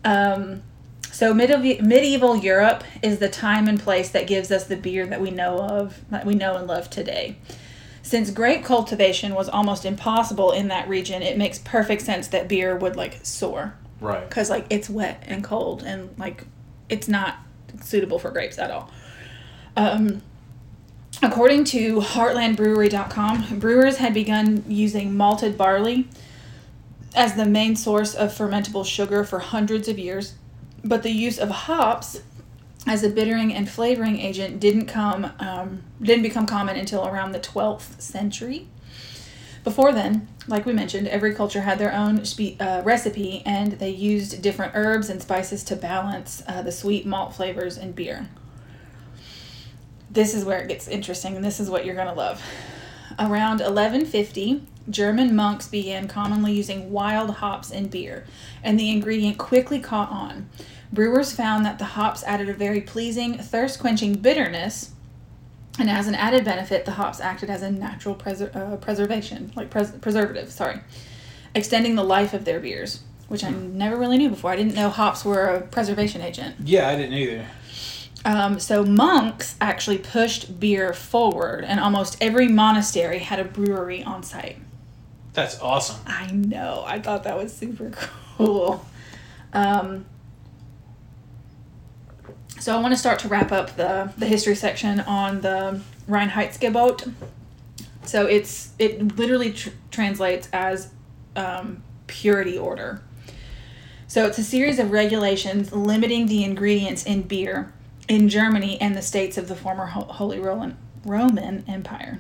Um, 0.04 0.64
so 1.12 1.34
medieval 1.34 1.86
medieval 1.86 2.36
Europe 2.38 2.84
is 3.04 3.20
the 3.20 3.30
time 3.30 3.68
and 3.68 3.80
place 3.80 4.10
that 4.12 4.26
gives 4.28 4.52
us 4.52 4.66
the 4.66 4.78
beer 4.78 5.06
that 5.06 5.22
we 5.22 5.32
know 5.32 5.60
of, 5.62 6.00
that 6.10 6.26
we 6.26 6.34
know 6.36 6.56
and 6.56 6.68
love 6.68 6.90
today. 6.90 7.38
Since 8.02 8.32
grape 8.32 8.64
cultivation 8.64 9.36
was 9.36 9.50
almost 9.50 9.86
impossible 9.86 10.52
in 10.52 10.70
that 10.70 10.88
region, 10.88 11.22
it 11.22 11.38
makes 11.38 11.60
perfect 11.60 12.02
sense 12.02 12.28
that 12.30 12.48
beer 12.48 12.76
would 12.76 12.96
like 12.96 13.20
soar 13.24 13.76
Right. 14.00 14.28
because 14.28 14.50
like 14.50 14.66
it's 14.70 14.90
wet 14.90 15.22
and 15.28 15.44
cold 15.44 15.84
and 15.84 16.18
like 16.18 16.46
it's 16.88 17.08
not 17.08 17.36
suitable 17.82 18.18
for 18.18 18.32
grapes 18.32 18.58
at 18.58 18.72
all. 18.72 18.90
Um, 19.76 20.22
according 21.22 21.66
to 21.66 22.00
HeartlandBrewery.com, 22.00 23.60
brewers 23.60 23.98
had 23.98 24.14
begun 24.14 24.64
using 24.68 25.16
malted 25.16 25.58
barley 25.58 26.08
as 27.16 27.36
the 27.36 27.46
main 27.46 27.76
source 27.76 28.14
of 28.14 28.32
fermentable 28.32 28.86
sugar 28.86 29.24
for 29.24 29.40
hundreds 29.40 29.88
of 29.88 30.00
years, 30.00 30.36
but 30.84 31.04
the 31.04 31.12
use 31.12 31.38
of 31.40 31.50
hops 31.50 32.22
as 32.88 33.04
a 33.04 33.10
bittering 33.10 33.54
and 33.54 33.70
flavoring 33.70 34.20
agent 34.20 34.60
didn't 34.60 34.86
come 34.86 35.32
um, 35.40 35.84
didn't 36.02 36.24
become 36.24 36.46
common 36.46 36.78
until 36.78 37.06
around 37.06 37.34
the 37.34 37.40
12th 37.40 38.00
century. 38.00 38.68
Before 39.64 39.92
then, 39.92 40.30
like 40.48 40.66
we 40.66 40.72
mentioned, 40.72 41.08
every 41.10 41.36
culture 41.36 41.62
had 41.62 41.78
their 41.80 41.94
own 41.94 42.24
spe- 42.24 42.60
uh, 42.60 42.82
recipe, 42.86 43.44
and 43.46 43.74
they 43.74 43.90
used 43.90 44.42
different 44.42 44.72
herbs 44.74 45.10
and 45.10 45.22
spices 45.22 45.64
to 45.66 45.76
balance 45.76 46.42
uh, 46.48 46.62
the 46.62 46.72
sweet 46.72 47.06
malt 47.06 47.36
flavors 47.36 47.78
in 47.78 47.92
beer. 47.92 48.30
This 50.12 50.34
is 50.34 50.44
where 50.44 50.60
it 50.60 50.68
gets 50.68 50.88
interesting, 50.88 51.36
and 51.36 51.46
this 51.46 51.60
is 51.60 51.70
what 51.70 51.86
you're 51.86 51.96
going 51.96 52.08
to 52.08 52.14
love. 52.14 52.42
Around 53.18 53.60
1150, 53.60 54.64
German 54.90 55.36
monks 55.36 55.68
began 55.68 56.08
commonly 56.08 56.54
using 56.54 56.92
wild 56.92 57.36
hops 57.36 57.70
in 57.70 57.88
beer, 57.88 58.26
and 58.64 58.80
the 58.80 58.90
ingredient 58.90 59.38
quickly 59.38 59.80
caught 59.80 60.10
on. 60.10 60.50
Brewers 60.92 61.32
found 61.32 61.66
that 61.66 61.78
the 61.78 61.86
hops 61.86 62.24
added 62.24 62.50
a 62.50 62.54
very 62.54 62.82
pleasing, 62.82 63.38
thirst 63.38 63.80
quenching 63.80 64.14
bitterness, 64.16 64.92
and 65.78 65.90
as 65.90 66.08
an 66.08 66.16
added 66.16 66.44
benefit, 66.44 66.86
the 66.86 66.92
hops 66.92 67.20
acted 67.20 67.50
as 67.50 67.62
a 67.62 67.72
natural 67.72 68.16
preser- 68.16 68.54
uh, 68.56 68.76
preservation, 68.78 69.52
like 69.56 69.70
pres- 69.70 69.92
preservative, 69.92 70.52
sorry, 70.52 70.80
extending 71.54 71.96
the 71.96 72.04
life 72.04 72.34
of 72.34 72.46
their 72.46 72.60
beers, 72.60 73.02
which 73.28 73.44
I 73.44 73.52
never 73.52 73.96
really 73.96 74.18
knew 74.18 74.30
before. 74.30 74.52
I 74.52 74.56
didn't 74.56 74.74
know 74.76 74.90
hops 74.90 75.24
were 75.24 75.46
a 75.46 75.62
preservation 75.62 76.22
agent. 76.22 76.56
Yeah, 76.66 76.90
I 76.90 76.96
didn't 76.96 77.14
either. 77.14 77.46
Um, 78.26 78.60
so 78.60 78.84
monks 78.84 79.56
actually 79.62 79.98
pushed 79.98 80.60
beer 80.60 80.94
forward, 80.94 81.64
and 81.64 81.80
almost 81.80 82.18
every 82.22 82.48
monastery 82.48 83.20
had 83.20 83.40
a 83.40 83.46
brewery 83.46 84.04
on 84.04 84.24
site. 84.24 84.58
That's 85.34 85.60
awesome. 85.62 86.02
I 86.06 86.32
know. 86.32 86.84
I 86.86 87.00
thought 87.00 87.24
that 87.24 87.38
was 87.38 87.54
super 87.54 87.92
cool. 88.38 88.86
Um, 89.54 90.06
so 92.60 92.78
I 92.78 92.82
want 92.82 92.94
to 92.94 92.98
start 92.98 93.20
to 93.20 93.30
wrap 93.30 93.52
up 93.52 93.76
the 93.78 94.12
the 94.18 94.26
history 94.26 94.56
section 94.56 95.00
on 95.02 95.42
the 95.42 95.82
Reinheitsgebot. 96.10 97.14
So 98.04 98.26
it's 98.26 98.72
it 98.80 99.16
literally 99.18 99.54
tr- 99.54 99.70
translates 99.92 100.50
as 100.52 100.90
um, 101.36 101.84
purity 102.08 102.58
order. 102.58 103.02
So 104.08 104.26
it's 104.26 104.40
a 104.40 104.44
series 104.44 104.80
of 104.80 104.92
regulations 104.92 105.72
limiting 105.72 106.26
the 106.26 106.44
ingredients 106.44 107.04
in 107.04 107.22
beer 107.22 107.72
in 108.10 108.28
Germany 108.28 108.82
and 108.82 108.96
the 108.96 109.02
states 109.02 109.38
of 109.38 109.48
the 109.48 109.56
former 109.56 109.86
Holy 109.86 110.40
Roman 110.40 110.76
Roman 111.06 111.64
Empire. 111.68 112.20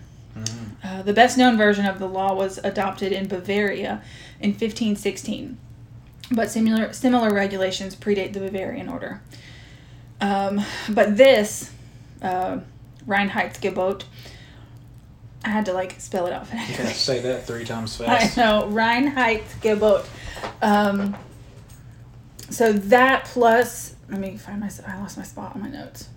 Uh, 0.81 1.01
the 1.01 1.11
best 1.11 1.37
known 1.37 1.57
version 1.57 1.85
of 1.85 1.99
the 1.99 2.07
law 2.07 2.33
was 2.33 2.57
adopted 2.59 3.11
in 3.11 3.27
Bavaria 3.27 4.01
in 4.39 4.51
1516, 4.51 5.57
but 6.31 6.49
similar 6.49 6.93
similar 6.93 7.33
regulations 7.33 7.95
predate 7.95 8.31
the 8.31 8.39
Bavarian 8.39 8.87
order. 8.87 9.21
Um, 10.21 10.61
but 10.87 11.17
this 11.17 11.71
uh, 12.21 12.59
Reinheitsgebot, 13.05 14.03
I 15.43 15.49
had 15.49 15.65
to 15.65 15.73
like 15.73 15.99
spell 15.99 16.27
it 16.27 16.33
out. 16.33 16.47
You 16.53 16.77
gotta 16.77 16.93
say 16.93 17.19
that 17.19 17.45
three 17.45 17.65
times 17.65 17.97
fast. 17.97 18.37
I 18.37 18.41
know 18.41 18.67
Reinheitsgebot. 18.67 20.05
Um, 20.61 21.17
so 22.49 22.71
that 22.71 23.25
plus, 23.25 23.95
let 24.09 24.19
me 24.19 24.37
find 24.37 24.59
my. 24.59 24.69
I 24.87 24.99
lost 24.99 25.17
my 25.17 25.23
spot 25.23 25.55
on 25.55 25.61
my 25.61 25.69
notes. 25.69 26.09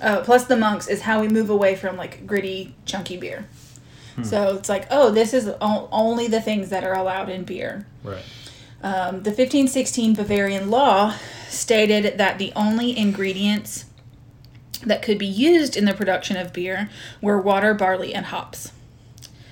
Uh, 0.00 0.22
plus 0.22 0.44
the 0.44 0.56
monks 0.56 0.86
is 0.86 1.02
how 1.02 1.20
we 1.20 1.28
move 1.28 1.50
away 1.50 1.74
from 1.74 1.96
like 1.96 2.26
gritty, 2.26 2.74
chunky 2.84 3.16
beer. 3.16 3.48
So 4.24 4.56
it's 4.56 4.68
like, 4.68 4.86
oh, 4.90 5.10
this 5.10 5.32
is 5.32 5.48
only 5.60 6.26
the 6.26 6.40
things 6.40 6.70
that 6.70 6.82
are 6.82 6.94
allowed 6.94 7.28
in 7.28 7.44
beer. 7.44 7.86
Right. 8.02 8.24
Um, 8.82 9.22
the 9.22 9.30
1516 9.30 10.14
Bavarian 10.14 10.70
law 10.70 11.14
stated 11.48 12.18
that 12.18 12.38
the 12.38 12.52
only 12.54 12.96
ingredients 12.96 13.84
that 14.84 15.02
could 15.02 15.18
be 15.18 15.26
used 15.26 15.76
in 15.76 15.84
the 15.84 15.94
production 15.94 16.36
of 16.36 16.52
beer 16.52 16.90
were 17.20 17.40
water, 17.40 17.74
barley, 17.74 18.14
and 18.14 18.26
hops. 18.26 18.72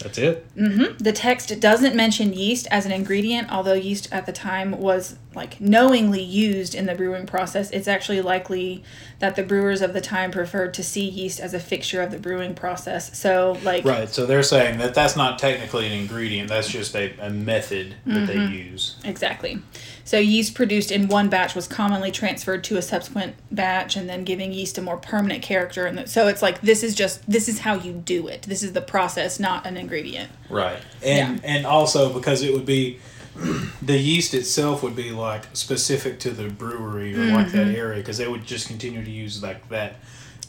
That's 0.07 0.19
it. 0.19 0.47
hmm 0.55 0.85
The 0.99 1.12
text 1.12 1.59
doesn't 1.61 1.97
mention 1.97 2.33
yeast 2.33 2.69
as 2.71 2.87
an 2.87 2.92
ingredient, 2.92 3.51
although 3.51 3.73
yeast 3.73 4.09
at 4.12 4.25
the 4.25 4.33
time 4.33 4.79
was 4.79 5.16
like 5.35 5.61
knowingly 5.61 6.23
used 6.23 6.75
in 6.75 6.87
the 6.87 6.95
brewing 6.95 7.27
process. 7.27 7.71
It's 7.73 7.88
actually 7.88 8.21
likely 8.21 8.85
that 9.19 9.35
the 9.35 9.42
brewers 9.42 9.83
of 9.83 9.92
the 9.92 10.01
time 10.01 10.31
preferred 10.31 10.73
to 10.75 10.83
see 10.85 11.09
yeast 11.09 11.40
as 11.40 11.55
a 11.55 11.61
fixture 11.61 12.03
of 12.03 12.11
the 12.12 12.19
brewing 12.19 12.55
process. 12.55 13.19
So, 13.19 13.59
like, 13.62 13.85
Right. 13.85 14.09
So 14.09 14.27
they're 14.27 14.42
saying 14.42 14.79
that 14.79 14.95
that's 14.95 15.16
not 15.16 15.38
technically 15.38 15.87
an 15.87 15.92
ingredient. 15.92 16.49
That's 16.49 16.69
just 16.69 16.95
a, 16.95 17.14
a 17.19 17.31
method 17.31 17.97
that 18.07 18.27
they 18.27 18.47
use. 18.47 18.97
Exactly. 19.05 19.61
So 20.07 20.21
yeast 20.21 20.55
produced 20.55 20.92
in 20.92 21.09
one 21.09 21.29
batch 21.29 21.57
was 21.57 21.66
commonly 21.66 22.12
transferred 22.12 22.62
to 22.64 22.77
a 22.77 22.83
subsequent 22.83 23.35
batch, 23.51 23.97
and 23.97 24.09
then 24.09 24.23
giving 24.23 24.53
yeast 24.53 24.79
a 24.79 24.81
more 24.81 24.97
permanent 24.97 25.42
character. 25.42 25.85
And 25.85 26.09
so 26.09 26.29
it's 26.29 26.40
like 26.40 26.61
this 26.61 26.85
is 26.85 26.95
just 26.95 27.29
this 27.29 27.49
is 27.49 27.59
how 27.59 27.75
you 27.75 27.92
do 27.92 28.29
it. 28.29 28.42
This 28.42 28.62
is 28.62 28.73
the 28.73 28.81
process, 28.81 29.40
not 29.40 29.66
an 29.66 29.77
ingredient. 29.77 30.31
Right. 30.49 30.79
And 31.03 31.45
and 31.45 31.66
also 31.66 32.12
because 32.12 32.42
it 32.42 32.53
would 32.55 32.64
be 32.64 33.01
the 33.83 33.99
yeast 33.99 34.33
itself 34.33 34.85
would 34.85 34.95
be 34.95 35.11
like 35.11 35.45
specific 35.55 36.21
to 36.21 36.31
the 36.31 36.51
brewery 36.51 37.12
or 37.14 37.25
like 37.33 37.51
that 37.51 37.66
mm-hmm. 37.66 37.77
area 37.77 37.99
because 37.99 38.19
they 38.19 38.29
would 38.29 38.47
just 38.47 38.69
continue 38.69 39.05
to 39.05 39.11
use 39.11 39.42
like 39.42 39.69
that 39.71 39.97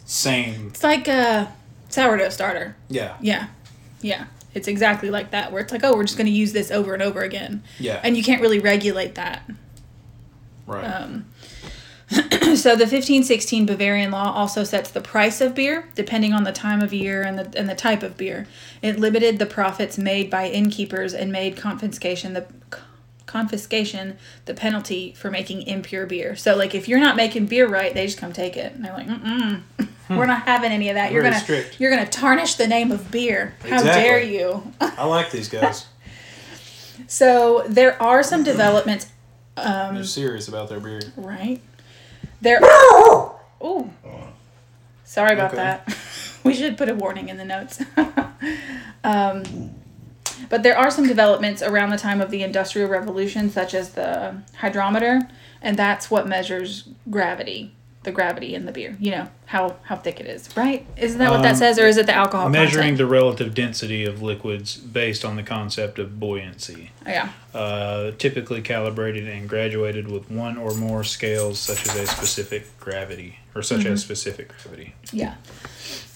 same 0.05 0.67
It's 0.67 0.83
like 0.83 1.07
a 1.07 1.51
sourdough 1.89 2.29
starter. 2.29 2.75
yeah 2.89 3.17
Yeah, 3.21 3.47
yeah. 4.01 4.25
It's 4.57 4.67
exactly 4.67 5.09
like 5.09 5.31
that, 5.31 5.51
where 5.51 5.61
it's 5.61 5.71
like, 5.71 5.83
oh, 5.83 5.95
we're 5.95 6.03
just 6.03 6.17
going 6.17 6.27
to 6.27 6.33
use 6.33 6.51
this 6.51 6.71
over 6.71 6.93
and 6.93 7.01
over 7.01 7.21
again, 7.21 7.63
yeah 7.79 8.01
and 8.03 8.17
you 8.17 8.23
can't 8.23 8.41
really 8.41 8.59
regulate 8.59 9.15
that. 9.15 9.49
right 10.65 10.83
Um, 10.83 11.25
so 12.09 12.75
the 12.75 12.87
1516 12.87 13.65
Bavarian 13.65 14.11
law 14.11 14.31
also 14.31 14.63
sets 14.63 14.89
the 14.89 15.01
price 15.01 15.41
of 15.41 15.53
beer 15.53 15.89
depending 15.93 16.31
on 16.31 16.45
the 16.45 16.53
time 16.53 16.81
of 16.81 16.93
year 16.93 17.21
and 17.21 17.37
the 17.37 17.59
and 17.59 17.69
the 17.69 17.75
type 17.75 18.01
of 18.01 18.15
beer. 18.17 18.47
It 18.81 18.97
limited 18.97 19.39
the 19.39 19.45
profits 19.45 19.97
made 19.97 20.29
by 20.29 20.47
innkeepers 20.49 21.13
and 21.13 21.31
made 21.31 21.57
confiscation 21.57 22.33
the 22.33 22.47
confiscation 23.27 24.17
the 24.45 24.53
penalty 24.55 25.13
for 25.15 25.29
making 25.29 25.61
impure 25.63 26.05
beer. 26.07 26.35
So 26.35 26.55
like 26.55 26.73
if 26.73 26.87
you're 26.87 26.99
not 26.99 27.15
making 27.15 27.45
beer 27.45 27.67
right, 27.67 27.93
they 27.93 28.05
just 28.07 28.17
come 28.17 28.33
take 28.33 28.57
it 28.57 28.73
and 28.73 28.83
they're 28.83 28.93
like, 28.93 29.07
mm 29.07 29.61
we're 30.09 30.25
not 30.25 30.43
having 30.43 30.71
any 30.71 30.87
of 30.89 30.95
that. 30.95 31.11
You're 31.11 31.21
Very 31.21 31.33
gonna 31.33 31.43
strict. 31.43 31.79
you're 31.81 31.89
gonna 31.91 32.07
tarnish 32.07 32.55
the 32.55 32.65
name 32.67 32.91
of 32.93 33.11
beer. 33.11 33.53
How 33.61 33.75
Exactly. 33.79 34.01
dare 34.01 34.21
you? 34.23 34.73
I 34.81 35.05
like 35.05 35.29
these 35.31 35.49
guys 35.49 35.85
so 37.07 37.63
there 37.67 38.01
are 38.01 38.23
some 38.23 38.43
developments. 38.43 39.07
Um, 39.57 39.95
they're 39.95 40.03
serious 40.05 40.47
about 40.47 40.69
their 40.69 40.79
beer 40.79 41.01
Right. 41.17 41.61
There. 42.41 42.59
oh, 42.63 43.39
Sorry 45.03 45.33
about 45.33 45.47
Okay. 45.53 45.57
that. 45.57 45.97
we 46.43 46.53
should 46.53 46.77
put 46.77 46.89
a 46.89 46.93
warning 46.95 47.29
in 47.29 47.37
the 47.37 47.45
notes. 47.45 47.81
um, 49.03 49.43
But 50.49 50.63
there 50.63 50.77
are 50.77 50.89
some 50.91 51.07
developments 51.07 51.61
around 51.61 51.89
the 51.89 51.97
time 51.97 52.21
of 52.21 52.31
the 52.31 52.43
Industrial 52.43 52.87
Revolution, 52.89 53.49
such 53.49 53.73
as 53.73 53.91
the 53.91 54.35
hydrometer, 54.57 55.27
and 55.61 55.77
that's 55.77 56.09
what 56.11 56.27
measures 56.27 56.87
gravity, 57.09 57.73
the 58.03 58.11
gravity 58.11 58.53
in 58.55 58.65
the 58.65 58.71
beer. 58.71 58.95
You 58.99 59.11
know 59.11 59.27
how 59.47 59.75
how 59.83 59.95
thick 59.97 60.19
it 60.19 60.25
is, 60.27 60.55
right? 60.55 60.85
Isn't 60.97 61.19
that 61.19 61.31
what 61.31 61.41
that 61.41 61.51
Um, 61.53 61.57
says, 61.57 61.79
or 61.79 61.87
is 61.87 61.97
it 61.97 62.05
the 62.05 62.13
alcohol 62.15 62.49
Measuring 62.49 62.81
content? 62.81 62.97
the 62.99 63.05
relative 63.07 63.53
density 63.53 64.05
of 64.05 64.21
liquids 64.21 64.77
based 64.77 65.25
on 65.25 65.35
the 65.35 65.43
concept 65.43 65.99
of 65.99 66.19
buoyancy. 66.19 66.91
Oh, 67.05 67.09
yeah. 67.09 67.29
Uh, 67.53 68.11
typically 68.17 68.61
calibrated 68.61 69.27
and 69.27 69.49
graduated 69.49 70.09
with 70.11 70.29
one 70.31 70.57
or 70.57 70.73
more 70.73 71.03
scales, 71.03 71.59
such 71.59 71.85
as 71.87 71.95
a 71.95 72.07
specific 72.07 72.79
gravity, 72.79 73.39
or 73.55 73.61
such 73.63 73.79
Mm-hmm. 73.81 73.93
as 73.93 74.01
specific 74.01 74.51
gravity. 74.61 74.93
Yeah. 75.11 75.35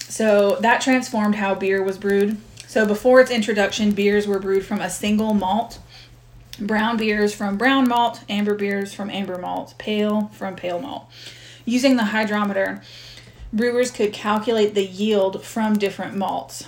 So 0.08 0.56
that 0.60 0.80
transformed 0.82 1.34
how 1.36 1.54
beer 1.54 1.82
was 1.82 1.98
brewed. 1.98 2.36
So 2.72 2.86
before 2.86 3.20
its 3.20 3.30
introduction, 3.30 3.90
beers 3.90 4.26
were 4.26 4.38
brewed 4.38 4.64
from 4.64 4.80
a 4.80 4.88
single 4.88 5.34
malt. 5.34 5.78
Brown 6.58 6.96
beers 6.96 7.34
from 7.34 7.58
brown 7.58 7.86
malt, 7.86 8.24
amber 8.30 8.54
beers 8.54 8.94
from 8.94 9.10
amber 9.10 9.36
malt, 9.36 9.74
pale 9.76 10.30
from 10.32 10.56
pale 10.56 10.80
malt. 10.80 11.04
Using 11.66 11.96
the 11.96 12.04
hydrometer, 12.04 12.80
brewers 13.52 13.90
could 13.90 14.14
calculate 14.14 14.74
the 14.74 14.86
yield 14.86 15.44
from 15.44 15.78
different 15.78 16.16
malts. 16.16 16.66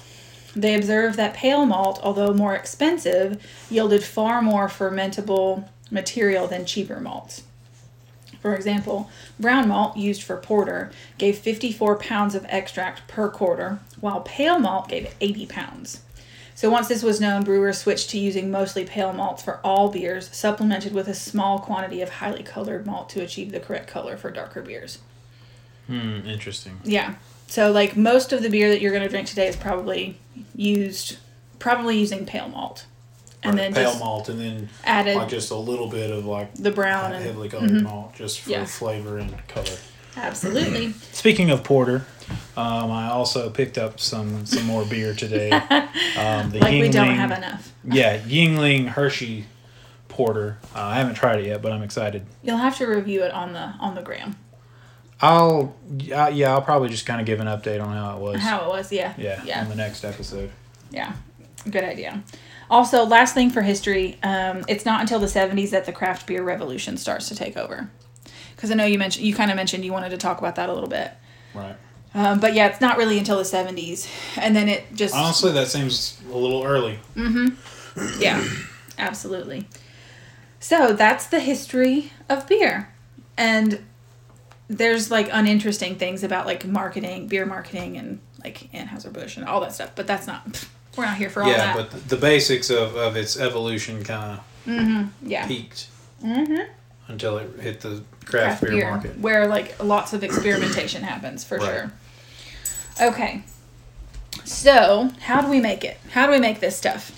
They 0.55 0.75
observed 0.75 1.17
that 1.17 1.33
pale 1.33 1.65
malt, 1.65 2.01
although 2.03 2.35
more 2.35 2.55
expensive, 2.55 3.43
yielded 3.71 4.05
far 4.05 4.43
more 4.43 4.69
fermentable 4.69 5.67
material 5.91 6.47
than 6.47 6.67
cheaper 6.67 7.01
malts. 7.01 7.45
For 8.45 8.55
example, 8.55 9.09
brown 9.41 9.69
malt 9.69 9.97
used 9.97 10.23
for 10.23 10.37
porter 10.37 10.91
gave 11.17 11.39
54 11.39 11.97
pounds 11.97 12.35
of 12.35 12.45
extract 12.51 13.09
per 13.09 13.31
quarter, 13.31 13.79
while 14.01 14.21
pale 14.21 14.59
malt 14.59 14.91
gave 14.91 15.15
80 15.19 15.47
pounds. 15.47 16.03
So 16.55 16.69
once 16.69 16.87
this 16.89 17.03
was 17.03 17.23
known, 17.23 17.43
brewers 17.43 17.79
switched 17.79 18.11
to 18.11 18.19
using 18.19 18.51
mostly 18.51 18.85
pale 18.85 19.15
malts 19.15 19.43
for 19.43 19.61
all 19.65 19.89
beers, 19.89 20.29
supplemented 20.31 20.93
with 20.93 21.09
a 21.09 21.15
small 21.15 21.59
quantity 21.59 22.03
of 22.03 22.11
highly 22.11 22.43
colored 22.43 22.85
malt 22.85 23.09
to 23.09 23.23
achieve 23.23 23.51
the 23.51 23.61
correct 23.61 23.87
color 23.89 24.19
for 24.19 24.31
darker 24.31 24.61
beers. 24.61 24.99
Hmm, 25.87 26.21
interesting. 26.27 26.81
Yeah. 26.85 27.15
So 27.47 27.73
like 27.73 27.97
most 27.97 28.31
of 28.35 28.43
the 28.43 28.51
beer 28.51 28.69
that 28.69 28.83
you're 28.83 28.93
going 28.93 29.05
to 29.05 29.09
drink 29.09 29.27
today 29.27 29.49
is 29.49 29.57
probably 29.57 30.19
used 30.55 31.17
probably 31.59 31.99
using 31.99 32.27
pale 32.27 32.49
malt. 32.49 32.85
And 33.45 33.59
then 33.59 33.75
pale 33.75 33.91
just 33.91 33.99
malt, 34.01 34.29
and 34.29 34.41
then 34.41 34.69
added 34.85 35.17
like 35.17 35.29
just 35.29 35.51
a 35.51 35.57
little 35.57 35.89
bit 35.89 36.11
of 36.11 36.25
like 36.25 36.55
the 36.55 36.71
brown 36.71 37.13
and 37.13 37.25
heavily 37.25 37.49
colored 37.49 37.83
malt, 37.83 38.15
just 38.15 38.41
for 38.41 38.51
Yeah. 38.51 38.65
flavor 38.65 39.19
and 39.19 39.35
color. 39.49 39.77
absolutely. 40.17 40.93
Speaking 41.13 41.51
of 41.51 41.63
porter, 41.63 42.07
um, 42.57 42.91
I 42.91 43.09
also 43.09 43.51
picked 43.51 43.77
up 43.79 44.01
some 44.01 44.47
some 44.47 44.65
more 44.65 44.85
beer 44.85 45.15
today. 45.15 45.51
Um, 46.19 46.51
the 46.51 46.59
like 46.61 46.73
we 46.81 46.89
don't 46.89 47.09
have 47.17 47.31
enough. 47.33 47.73
Yeah, 47.85 48.19
Yuengling 48.19 48.87
Hershey 48.89 49.45
Porter. 50.09 50.59
Uh, 50.75 50.81
I 50.81 50.97
haven't 50.97 51.15
tried 51.17 51.41
it 51.41 51.47
yet, 51.47 51.61
but 51.63 51.73
I'm 51.73 51.83
excited. 51.83 52.25
You'll 52.43 52.57
have 52.57 52.77
to 52.79 52.87
review 52.87 53.23
it 53.25 53.33
on 53.33 53.53
the 53.53 53.75
on 53.81 53.95
the 53.95 54.03
gram. 54.03 54.37
I'll 55.21 55.75
uh, 56.15 56.31
yeah, 56.33 56.53
I'll 56.53 56.63
probably 56.63 56.89
just 56.89 57.07
kind 57.07 57.21
of 57.21 57.27
give 57.27 57.41
an 57.41 57.47
update 57.47 57.83
on 57.83 57.95
how 57.97 58.17
it 58.17 58.21
was. 58.21 58.41
How 58.41 58.65
it 58.65 58.69
was, 58.69 58.93
yeah. 58.93 59.15
yeah, 59.17 59.43
Yeah. 59.45 59.61
on 59.63 59.69
the 59.69 59.75
next 59.77 60.05
episode. 60.05 60.51
Yeah, 60.91 61.13
good 61.71 61.85
idea. 61.85 62.23
Also, 62.71 63.05
last 63.05 63.35
thing 63.35 63.51
for 63.51 63.63
history, 63.63 64.19
um, 64.23 64.65
it's 64.69 64.85
not 64.85 65.01
until 65.01 65.19
the 65.19 65.27
70s 65.27 65.71
that 65.71 65.85
the 65.85 65.93
craft 65.93 66.27
beer 66.27 66.43
revolution 66.43 66.97
starts 66.97 67.29
to 67.29 67.35
take 67.35 67.57
over. 67.57 67.91
Because 68.57 68.71
I 68.71 68.75
know 68.75 68.87
you 68.87 68.99
mentioned, 68.99 69.27
you 69.27 69.35
kind 69.35 69.51
of 69.51 69.57
mentioned 69.57 69.85
you 69.85 69.93
wanted 69.93 70.11
to 70.11 70.17
talk 70.17 70.39
about 70.39 70.57
that 70.57 70.69
a 70.69 70.73
little 70.73 70.89
bit. 70.89 71.13
Right. 71.55 71.77
Um, 72.15 72.39
but 72.39 72.55
yeah, 72.55 72.69
it's 72.69 72.81
not 72.81 72.97
really 72.97 73.19
until 73.19 73.37
the 73.37 73.43
70s. 73.43 74.09
And 74.39 74.55
then 74.55 74.69
it 74.69 74.85
just. 74.95 75.15
Honestly, 75.15 75.53
that 75.53 75.69
seems 75.69 76.21
a 76.33 76.37
little 76.37 76.65
early. 76.65 76.99
Yeah, 78.19 78.45
absolutely. 78.99 79.69
So 80.61 80.93
that's 80.93 81.27
the 81.27 81.41
history 81.41 82.13
of 82.29 82.49
beer. 82.49 82.93
And 83.37 83.85
there's 84.69 85.11
like 85.11 85.29
uninteresting 85.33 85.97
things 85.97 86.23
about 86.23 86.47
like 86.47 86.65
marketing, 86.65 87.27
beer 87.27 87.45
marketing, 87.45 87.97
and 87.97 88.21
like 88.43 88.71
Anheuser-Busch 88.73 89.37
and 89.37 89.47
all 89.47 89.61
that 89.61 89.73
stuff. 89.73 89.91
But 89.95 90.07
that's 90.07 90.27
not, 90.27 90.67
we're 90.97 91.05
not 91.07 91.17
here 91.17 91.31
for 91.31 91.43
all 91.43 91.51
yeah, 91.51 91.75
that. 91.75 91.91
but 91.91 92.09
the, 92.09 92.17
basics 92.17 92.71
of, 92.71 92.97
of 92.97 93.17
its 93.17 93.39
evolution 93.39 94.03
kind 94.05 94.41
of 94.67 95.11
yeah. 95.23 95.47
peaked 95.47 95.89
Mm-hmm. 96.23 96.71
until 97.09 97.37
it 97.37 97.51
hit 97.61 97.81
the 97.81 98.03
craft, 98.25 98.63
beer, 98.63 98.89
market. 98.91 99.19
where 99.19 99.47
like 99.47 99.83
lots 99.83 100.13
of 100.15 100.25
experimentation 100.25 101.03
happens 101.13 101.45
for 101.45 101.59
Right. 101.59 101.67
sure. 102.99 103.09
Okay. 103.09 103.43
So, 104.45 105.11
how 105.21 105.43
do 105.43 105.49
we 105.49 105.61
make 105.61 105.85
it? 105.85 105.99
How 106.13 106.27
do 106.27 106.33
we 106.33 106.39
make 106.41 106.61
this 106.61 106.77
stuff? 106.77 107.13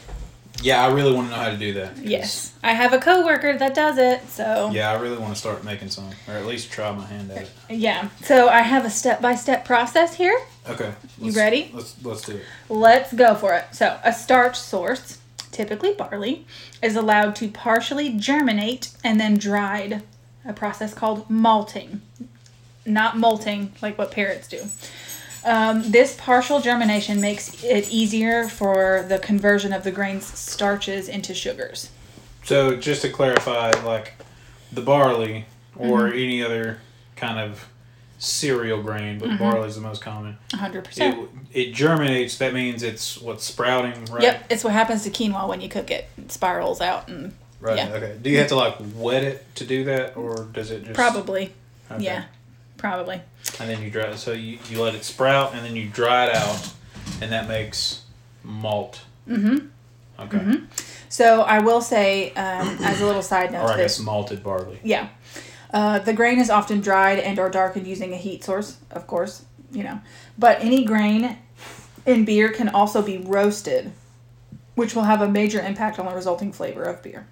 Yeah, 0.62 0.84
I 0.84 0.92
really 0.92 1.12
want 1.12 1.28
to 1.28 1.36
know 1.36 1.42
how 1.42 1.50
to 1.50 1.56
do 1.56 1.74
that. 1.74 1.98
Yes. 1.98 2.52
I 2.62 2.72
have 2.72 2.92
a 2.92 2.98
coworker 2.98 3.56
that 3.56 3.74
does 3.74 3.98
it, 3.98 4.28
so 4.28 4.70
Yeah, 4.72 4.90
I 4.90 5.00
really 5.00 5.18
want 5.18 5.32
to 5.34 5.38
start 5.38 5.62
making 5.64 5.90
some, 5.90 6.08
or 6.26 6.34
at 6.34 6.46
least 6.46 6.70
try 6.72 6.90
my 6.92 7.04
hand 7.06 7.30
at 7.30 7.42
it. 7.42 7.50
yeah. 7.68 8.08
So, 8.22 8.48
I 8.48 8.62
have 8.62 8.84
a 8.84 8.90
step-by-step 8.90 9.64
process 9.64 10.14
here. 10.16 10.38
Okay. 10.68 10.92
You 11.20 11.32
ready? 11.32 11.70
Let's 11.72 11.94
let's 12.02 12.22
do 12.22 12.36
it. 12.36 12.42
Let's 12.68 13.12
go 13.12 13.34
for 13.34 13.54
it. 13.54 13.66
So, 13.72 13.98
a 14.02 14.12
starch 14.12 14.58
source, 14.58 15.18
typically 15.52 15.92
barley, 15.92 16.46
is 16.82 16.96
allowed 16.96 17.36
to 17.36 17.48
partially 17.48 18.10
germinate 18.18 18.90
and 19.04 19.20
then 19.20 19.36
dried, 19.38 20.02
a 20.44 20.52
process 20.52 20.92
called 20.94 21.28
malting. 21.30 22.00
Not 22.84 23.16
molting 23.18 23.72
like 23.82 23.98
what 23.98 24.10
parrots 24.12 24.48
do. 24.48 24.62
Um, 25.46 25.90
this 25.92 26.16
partial 26.18 26.60
germination 26.60 27.20
makes 27.20 27.62
it 27.64 27.88
easier 27.90 28.48
for 28.48 29.04
the 29.08 29.18
conversion 29.20 29.72
of 29.72 29.84
the 29.84 29.92
grain's 29.92 30.24
starches 30.26 31.08
into 31.08 31.34
sugars. 31.34 31.90
So 32.44 32.76
just 32.76 33.02
to 33.02 33.08
clarify, 33.10 33.70
like 33.84 34.14
the 34.72 34.82
barley 34.82 35.46
or 35.76 36.00
Mm-hmm. 36.02 36.18
any 36.18 36.42
other 36.42 36.78
kind 37.16 37.38
of 37.38 37.68
cereal 38.18 38.82
grain, 38.82 39.18
but 39.18 39.38
barley 39.38 39.68
is 39.68 39.74
the 39.76 39.80
most 39.80 40.02
common. 40.02 40.36
100%. 40.50 40.98
It 41.00 41.28
it 41.52 41.72
germinates. 41.74 42.38
That 42.38 42.52
means 42.52 42.82
it's 42.82 43.18
what 43.20 43.40
sprouting, 43.40 44.04
right? 44.06 44.22
Yep, 44.22 44.46
it's 44.50 44.64
what 44.64 44.72
happens 44.72 45.02
to 45.04 45.10
quinoa 45.10 45.48
when 45.48 45.60
you 45.60 45.68
cook 45.68 45.90
it. 45.90 46.08
It 46.18 46.32
spirals 46.32 46.80
out 46.80 47.08
and 47.08 47.34
Right. 47.60 47.76
Yeah. 47.78 47.88
Okay. 47.94 48.16
Do 48.20 48.28
you 48.30 48.38
have 48.38 48.48
to 48.48 48.54
like 48.56 48.76
wet 48.94 49.24
it 49.24 49.44
to 49.56 49.64
do 49.64 49.84
that, 49.84 50.16
or 50.16 50.44
does 50.52 50.70
it 50.70 50.82
just 50.84 50.94
probably, 50.94 51.52
Okay. 51.90 52.04
yeah, 52.04 52.24
probably. 52.76 53.20
And 53.60 53.70
then 53.70 53.82
you 53.82 53.90
dry. 53.90 54.14
So 54.16 54.32
you, 54.32 54.58
you 54.68 54.82
let 54.82 54.94
it 54.94 55.04
sprout, 55.04 55.54
and 55.54 55.64
then 55.64 55.76
you 55.76 55.88
dry 55.88 56.26
it 56.26 56.34
out, 56.34 56.72
and 57.20 57.32
that 57.32 57.48
makes 57.48 58.02
malt. 58.42 59.02
Mm-hmm. 59.28 59.66
Okay. 60.18 60.60
So 61.08 61.42
I 61.42 61.58
will 61.60 61.80
say, 61.80 62.30
um, 62.32 62.78
as 62.82 63.00
a 63.00 63.06
little 63.06 63.22
side 63.22 63.52
note, 63.52 63.62
Or 63.64 63.72
I 63.72 63.76
this, 63.76 63.98
guess 63.98 64.04
malted 64.04 64.42
barley. 64.42 64.78
Yeah. 64.82 65.08
Uh, 65.72 65.98
the 65.98 66.12
grain 66.12 66.38
is 66.38 66.48
often 66.48 66.80
dried 66.80 67.18
and 67.18 67.38
or 67.38 67.50
darkened 67.50 67.86
using 67.86 68.12
a 68.12 68.16
heat 68.16 68.44
source, 68.44 68.78
of 68.90 69.06
course, 69.06 69.44
you 69.72 69.82
know. 69.82 70.00
But 70.38 70.60
any 70.60 70.84
grain 70.84 71.38
in 72.06 72.24
beer 72.24 72.50
can 72.50 72.68
also 72.68 73.02
be 73.02 73.18
roasted, 73.18 73.92
which 74.74 74.94
will 74.94 75.02
have 75.02 75.20
a 75.20 75.28
major 75.28 75.60
impact 75.60 75.98
on 75.98 76.06
the 76.06 76.14
resulting 76.14 76.52
flavor 76.52 76.84
of 76.84 77.02
beer. 77.02 77.26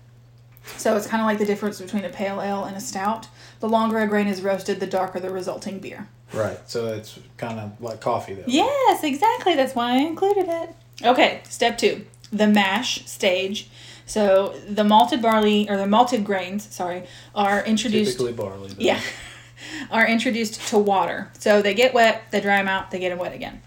So 0.76 0.96
it's 0.96 1.07
kind 1.07 1.20
of 1.20 1.26
like 1.26 1.38
the 1.38 1.44
difference 1.44 1.80
between 1.80 2.04
a 2.04 2.09
pale 2.09 2.40
ale 2.40 2.64
and 2.64 2.76
a 2.76 2.80
stout. 2.80 3.28
The 3.64 3.70
longer 3.70 3.98
a 3.98 4.07
grain 4.07 4.27
is 4.27 4.42
roasted, 4.42 4.79
the 4.79 4.87
darker 4.87 5.18
the 5.18 5.31
resulting 5.31 5.79
beer. 5.79 6.07
Right. 6.35 6.59
So 6.68 6.88
it's 6.88 7.18
kind 7.38 7.59
of 7.59 7.81
like 7.81 7.98
coffee, 7.98 8.35
though. 8.35 8.44
Yes, 8.46 9.03
exactly. 9.03 9.55
That's 9.55 9.74
why 9.74 9.92
I 9.92 9.96
included 10.00 10.48
it. 10.48 10.74
Okay, 11.03 11.40
step 11.48 11.79
two 11.79 12.05
the 12.31 12.46
mash 12.46 13.07
stage. 13.07 13.70
So 14.05 14.55
the 14.68 14.85
malted 14.85 15.22
barley, 15.22 15.66
or 15.70 15.79
the 15.79 15.87
malted 15.87 16.27
grains, 16.27 16.74
sorry, 16.74 17.05
are 17.35 17.64
introduced. 17.64 18.18
Typically 18.18 18.35
barley. 18.35 18.68
though. 18.68 18.74
Yeah. 18.85 19.00
Are 19.90 20.07
introduced 20.07 20.68
to 20.68 20.77
water. 20.77 21.31
So 21.38 21.62
they 21.62 21.72
get 21.72 21.94
wet, 21.94 22.24
they 22.33 22.42
dry 22.42 22.59
them 22.59 22.68
out, 22.68 22.90
they 22.90 22.98
get 22.98 23.09
them 23.09 23.18
wet 23.18 23.33
again. 23.33 23.62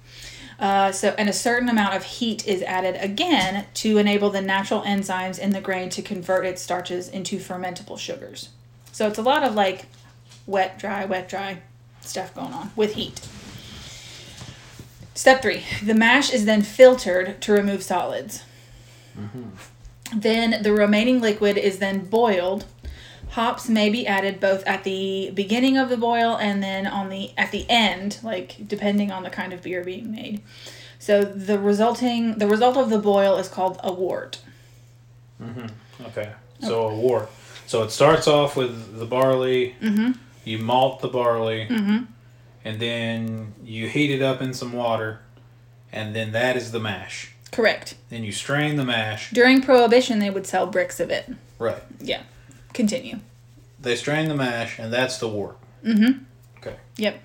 Uh, 0.59 0.91
so, 0.91 1.15
and 1.17 1.27
a 1.27 1.33
certain 1.33 1.69
amount 1.69 1.95
of 1.95 2.03
heat 2.03 2.47
is 2.47 2.61
added 2.61 2.97
again 2.99 3.65
to 3.75 3.97
enable 3.97 4.29
the 4.29 4.41
natural 4.41 4.83
enzymes 4.83 5.39
in 5.39 5.51
the 5.51 5.61
grain 5.61 5.89
to 5.89 6.03
convert 6.03 6.45
its 6.45 6.61
starches 6.61 7.09
into 7.09 7.39
fermentable 7.39 7.97
sugars. 7.97 8.49
So 8.97 9.07
it's 9.07 9.19
a 9.19 9.21
lot 9.21 9.43
of 9.43 9.53
like 9.53 9.85
wet, 10.47 10.79
dry, 10.79 11.05
wet, 11.05 11.29
dry 11.29 11.59
stuff 12.01 12.33
going 12.33 12.51
on 12.51 12.71
with 12.75 12.95
heat. 12.95 13.21
Step 15.13 15.43
three 15.43 15.65
the 15.83 15.93
mash 15.93 16.33
is 16.33 16.45
then 16.45 16.63
filtered 16.63 17.39
to 17.41 17.53
remove 17.53 17.83
solids. 17.83 18.43
Mm-hmm. 19.15 20.19
Then 20.19 20.63
the 20.63 20.73
remaining 20.73 21.21
liquid 21.21 21.59
is 21.59 21.77
then 21.77 22.05
boiled. 22.05 22.65
Hops 23.29 23.69
may 23.69 23.91
be 23.91 24.07
added 24.07 24.39
both 24.39 24.65
at 24.65 24.83
the 24.83 25.29
beginning 25.35 25.77
of 25.77 25.89
the 25.89 25.97
boil 25.97 26.35
and 26.35 26.63
then 26.63 26.87
on 26.87 27.09
the 27.09 27.33
at 27.37 27.51
the 27.51 27.67
end, 27.69 28.17
like 28.23 28.67
depending 28.67 29.11
on 29.11 29.21
the 29.21 29.29
kind 29.29 29.53
of 29.53 29.61
beer 29.61 29.83
being 29.83 30.11
made. 30.11 30.41
So 30.97 31.23
the 31.23 31.59
resulting 31.59 32.39
the 32.39 32.47
result 32.47 32.77
of 32.77 32.89
the 32.89 32.97
boil 32.97 33.37
is 33.37 33.47
called 33.47 33.79
a 33.83 33.93
wort. 33.93 34.39
Mm-hmm. 35.39 35.67
Okay. 36.05 36.33
So 36.61 36.85
oh. 36.85 36.89
a 36.89 36.95
wort. 36.95 37.29
So 37.67 37.83
it 37.83 37.91
starts 37.91 38.27
off 38.27 38.55
with 38.55 38.97
the 38.97 39.05
barley. 39.05 39.75
Mm-hmm. 39.81 40.13
You 40.43 40.57
malt 40.59 41.01
the 41.01 41.09
barley. 41.09 41.67
Mm-hmm. 41.69 42.05
And 42.65 42.79
then 42.79 43.53
you 43.63 43.87
heat 43.87 44.09
it 44.09 44.21
up 44.21 44.41
in 44.41 44.53
some 44.53 44.73
water. 44.73 45.19
And 45.91 46.15
then 46.15 46.31
that 46.31 46.57
is 46.57 46.71
the 46.71 46.79
mash. 46.79 47.33
Correct. 47.51 47.95
Then 48.09 48.23
you 48.23 48.31
strain 48.31 48.75
the 48.75 48.83
mash. 48.83 49.31
During 49.31 49.61
Prohibition, 49.61 50.19
they 50.19 50.29
would 50.29 50.47
sell 50.47 50.67
bricks 50.67 50.99
of 50.99 51.09
it. 51.09 51.29
Right. 51.59 51.81
Yeah. 51.99 52.23
Continue. 52.73 53.19
They 53.79 53.95
strain 53.95 54.27
the 54.27 54.35
mash, 54.35 54.79
and 54.79 54.91
that's 54.91 55.17
the 55.17 55.27
wort. 55.27 55.57
Mm-hmm. 55.85 56.23
Okay. 56.57 56.75
Yep. 56.97 57.21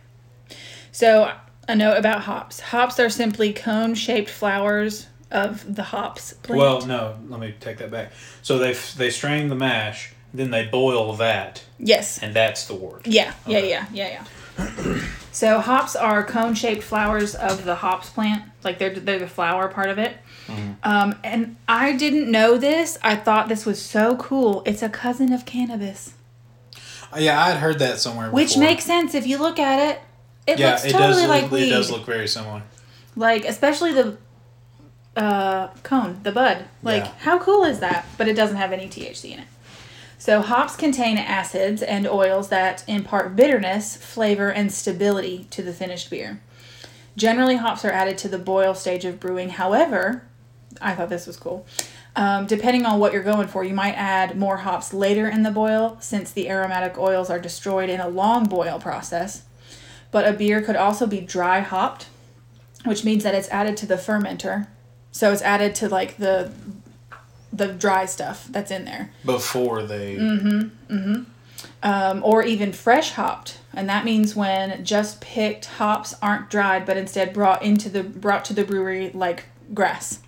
So, 0.93 1.33
a 1.67 1.75
note 1.75 1.97
about 1.97 2.23
hops. 2.23 2.61
Hops 2.61 3.01
are 3.01 3.09
simply 3.09 3.53
cone 3.53 3.95
shaped 3.95 4.31
flowers 4.31 5.07
of 5.31 5.75
the 5.75 5.83
hops 5.85 6.35
plant. 6.35 6.59
Well, 6.59 6.87
no, 6.87 7.17
let 7.29 7.41
me 7.41 7.55
take 7.59 7.79
that 7.79 7.91
back. 7.91 8.13
So 8.43 8.59
they 8.59 8.75
they 8.97 9.11
strain 9.11 9.49
the 9.49 9.55
mash, 9.55 10.13
then 10.35 10.51
they 10.51 10.64
boil 10.66 11.14
that, 11.16 11.62
yes. 11.79 12.18
and 12.23 12.35
that's 12.35 12.66
the 12.66 12.75
wort. 12.75 13.07
Yeah, 13.07 13.33
yeah, 13.47 13.59
Okay. 13.59 13.71
yeah, 13.71 13.87
yeah, 13.92 14.25
yeah. 14.59 15.01
so 15.33 15.61
hops 15.61 15.97
are 15.97 16.23
cone-shaped 16.25 16.83
flowers 16.83 17.35
of 17.35 17.64
the 17.64 17.77
hops 17.77 18.11
plant. 18.11 18.45
Like 18.64 18.79
they're 18.79 18.90
they're 18.95 19.18
the 19.18 19.27
flower 19.27 19.68
part 19.68 19.88
of 19.90 19.99
it. 19.99 20.16
Mm-hmm. 20.47 20.73
Um, 20.83 21.18
and 21.25 21.57
I 21.68 21.92
didn't 21.92 22.31
know 22.31 22.59
this. 22.59 22.99
I 23.03 23.16
thought 23.16 23.49
this 23.49 23.64
was 23.64 23.81
so 23.81 24.16
cool. 24.16 24.62
It's 24.66 24.83
a 24.83 24.88
cousin 24.88 25.33
of 25.33 25.45
cannabis, 25.47 26.14
Uh, 27.12 27.18
Yeah, 27.21 27.42
I'd 27.42 27.59
heard 27.59 27.79
that 27.79 27.99
somewhere. 28.01 28.31
which 28.31 28.51
before. 28.55 28.62
makes 28.64 28.85
sense 28.85 29.14
if 29.14 29.27
you 29.27 29.38
look 29.38 29.59
at 29.59 29.79
it. 29.90 30.01
It 30.47 30.59
yeah, 30.59 30.71
looks 30.73 30.85
it 30.85 30.92
does. 30.92 31.27
like 31.29 31.42
look, 31.45 31.53
weed. 31.53 31.68
it 31.68 31.71
does 31.71 31.90
look 31.90 32.05
very 32.05 32.27
similar. 32.29 32.62
like 33.16 33.45
especially 33.45 33.92
the 33.92 34.16
uh, 35.16 35.68
cone, 35.83 36.21
the 36.25 36.33
bud. 36.33 36.64
Like 36.83 37.05
Yeah. 37.05 37.12
how 37.21 37.38
cool 37.38 37.64
is 37.64 37.79
that? 37.81 38.07
But 38.18 38.29
it 38.29 38.35
doesn't 38.35 38.57
have 38.57 38.73
any 38.73 38.88
THC 38.88 39.33
in 39.33 39.38
it. 39.40 39.47
So 40.23 40.41
hops 40.41 40.77
contain 40.77 41.19
acids 41.19 41.83
and 41.83 42.07
oils 42.07 42.49
that 42.51 42.85
impart 42.87 43.35
bitterness, 43.35 43.97
flavor, 43.97 44.53
and 44.53 44.71
stability 44.71 45.49
to 45.51 45.65
the 45.65 45.73
finished 45.73 46.11
beer. 46.11 46.41
Generally, 47.17 47.57
hops 47.57 47.85
are 47.85 47.91
added 47.91 48.19
to 48.19 48.29
the 48.29 48.39
boil 48.39 48.73
stage 48.77 49.05
of 49.05 49.19
brewing. 49.19 49.51
However, 49.51 50.23
I 50.81 50.95
thought 50.95 51.09
this 51.09 51.27
was 51.27 51.37
cool. 51.37 51.67
Um, 52.15 52.47
depending 52.47 52.87
on 52.87 53.01
what 53.01 53.13
you're 53.13 53.25
going 53.25 53.49
for, 53.49 53.65
you 53.65 53.75
might 53.75 53.95
add 53.95 54.39
more 54.39 54.59
hops 54.59 54.95
later 54.95 55.29
in 55.29 55.43
the 55.43 55.51
boil 55.51 55.97
since 55.99 56.31
the 56.31 56.49
aromatic 56.49 56.97
oils 56.97 57.29
are 57.29 57.41
destroyed 57.41 57.91
in 57.91 57.99
a 57.99 58.07
long 58.07 58.47
boil 58.47 58.79
process. 58.79 59.43
But 60.13 60.29
a 60.29 60.33
beer 60.33 60.63
could 60.63 60.77
also 60.77 61.09
be 61.09 61.21
dry 61.21 61.59
hopped, 61.59 62.07
which 62.85 63.05
means 63.05 63.25
that 63.25 63.35
it's 63.35 63.49
added 63.49 63.77
to 63.79 63.87
the 63.87 63.97
fermenter. 63.97 64.69
So 65.11 65.33
it's 65.33 65.43
added 65.43 65.75
to 65.75 65.89
like 65.89 66.19
the 66.19 66.53
the 67.53 67.69
dry 67.69 68.07
stuff 68.07 68.47
that's 68.51 68.71
in 68.71 68.85
there. 68.85 69.11
Before 69.25 69.83
they. 69.83 70.17
Mm-hmm. 70.17 70.95
mm-hmm 70.95 71.23
Um, 71.83 72.23
or 72.25 72.45
even 72.45 72.73
fresh 72.73 73.12
hopped, 73.12 73.59
and 73.75 73.88
that 73.88 74.05
means 74.05 74.35
when 74.37 74.85
just 74.85 75.21
picked 75.21 75.67
hops 75.67 76.15
aren't 76.23 76.49
dried 76.51 76.87
but 76.87 76.97
instead 76.97 77.33
brought 77.33 77.62
into 77.62 77.88
the 77.88 78.03
brought 78.03 78.45
to 78.47 78.55
the 78.55 78.65
brewery 78.65 79.11
like 79.15 79.45
grass. 79.75 80.21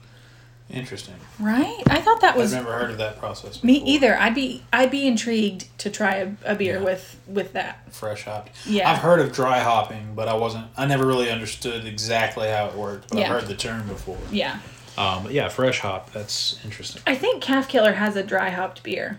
Interesting. 0.70 1.14
Right? 1.38 1.82
I 1.88 2.00
thought 2.00 2.20
that 2.22 2.36
was 2.36 2.54
I've 2.54 2.64
never 2.64 2.76
heard 2.78 2.90
of 2.90 2.98
that 2.98 3.18
process. 3.18 3.62
me 3.62 3.74
either. 3.84 4.16
I'd 4.18 4.34
be 4.34 4.62
I'd 4.72 4.90
be 4.90 5.06
intrigued 5.06 5.66
to 5.78 5.90
try 5.90 6.16
a, 6.16 6.32
a 6.44 6.54
beer 6.54 6.76
Yeah. 6.78 6.84
with 6.84 7.20
with 7.26 7.52
that. 7.52 7.92
Fresh 7.92 8.24
hopped. 8.24 8.50
Yeah. 8.66 8.90
I've 8.90 8.98
heard 8.98 9.20
of 9.20 9.32
dry 9.32 9.58
hopping, 9.60 10.14
but 10.14 10.26
I 10.26 10.34
wasn't. 10.34 10.66
I 10.76 10.86
never 10.86 11.06
really 11.06 11.30
understood 11.30 11.84
exactly 11.86 12.48
how 12.48 12.66
it 12.66 12.74
worked. 12.74 13.10
But 13.10 13.18
Yeah. 13.18 13.24
I've 13.34 13.40
heard 13.40 13.48
the 13.48 13.56
term 13.56 13.86
before. 13.86 14.18
Yeah. 14.32 14.58
Um, 14.96 15.28
yeah, 15.30 15.48
fresh 15.48 15.80
hop. 15.80 16.12
That's 16.12 16.58
interesting. 16.64 17.02
I 17.06 17.14
think 17.16 17.42
Calf 17.42 17.68
Killer 17.68 17.92
has 17.94 18.16
a 18.16 18.22
dry 18.22 18.50
hopped 18.50 18.82
beer. 18.82 19.18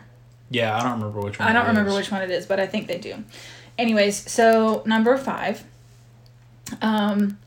Yeah, 0.49 0.75
I 0.77 0.83
don't 0.83 0.93
remember 0.93 1.19
which 1.21 1.39
one. 1.39 1.47
I 1.47 1.53
don't 1.53 1.65
it 1.65 1.69
remember 1.69 1.89
is. 1.91 1.95
which 1.97 2.11
one 2.11 2.21
it 2.21 2.31
is, 2.31 2.45
but 2.45 2.59
I 2.59 2.67
think 2.67 2.87
they 2.87 2.97
do. 2.97 3.23
Anyways, 3.77 4.29
so 4.31 4.83
number 4.85 5.17
five. 5.17 5.63
Um, 6.81 7.37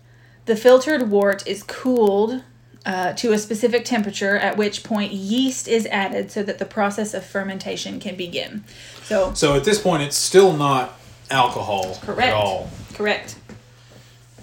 the 0.47 0.57
filtered 0.57 1.11
wort 1.11 1.47
is 1.47 1.63
cooled 1.63 2.43
uh, 2.87 3.13
to 3.15 3.33
a 3.33 3.39
specific 3.39 3.85
temperature, 3.85 4.37
at 4.37 4.57
which 4.57 4.83
point 4.85 5.13
yeast 5.13 5.69
is 5.69 5.87
added 5.87 6.31
so 6.31 6.43
that 6.43 6.59
the 6.59 6.65
process 6.65 7.15
of 7.15 7.25
fermentation 7.25 8.01
can 8.01 8.17
begin. 8.17 8.65
So, 9.05 9.33
So 9.35 9.55
at 9.57 9.65
this 9.65 9.81
point, 9.81 10.03
it's 10.03 10.17
still 10.17 10.57
not 10.57 10.99
alcohol 11.31 11.99
Correct. 12.03 12.29
at 12.29 12.35
all. 12.35 12.71
correct. 12.95 13.37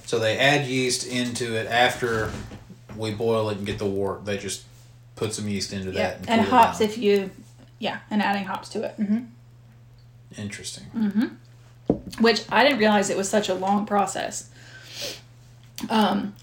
So 0.05 0.19
they 0.19 0.37
add 0.37 0.67
yeast 0.67 1.07
into 1.07 1.55
it 1.55 1.65
after 1.67 2.31
we 2.97 3.11
boil 3.11 3.49
it 3.49 3.57
and 3.57 3.65
get 3.65 3.79
the 3.79 3.85
wort. 3.85 4.25
They 4.25 4.37
just 4.37 4.63
put 5.15 5.33
some 5.33 5.47
yeast 5.47 5.73
into 5.73 5.91
Yeah, 5.91 6.09
that 6.09 6.17
and, 6.21 6.29
and 6.29 6.41
hops 6.41 6.81
if 6.81 6.97
you, 6.97 7.31
yeah, 7.79 7.99
and 8.09 8.21
adding 8.21 8.45
hops 8.45 8.69
to 8.69 8.83
it. 8.83 8.91
hmm 8.95 9.19
Interesting. 10.37 10.83
which 12.19 12.43
I 12.51 12.63
didn't 12.63 12.79
realize 12.79 13.09
it 13.09 13.17
was 13.17 13.29
such 13.29 13.47
a 13.47 13.53
long 13.53 13.85
process. 13.85 14.49
Um, 15.89 16.35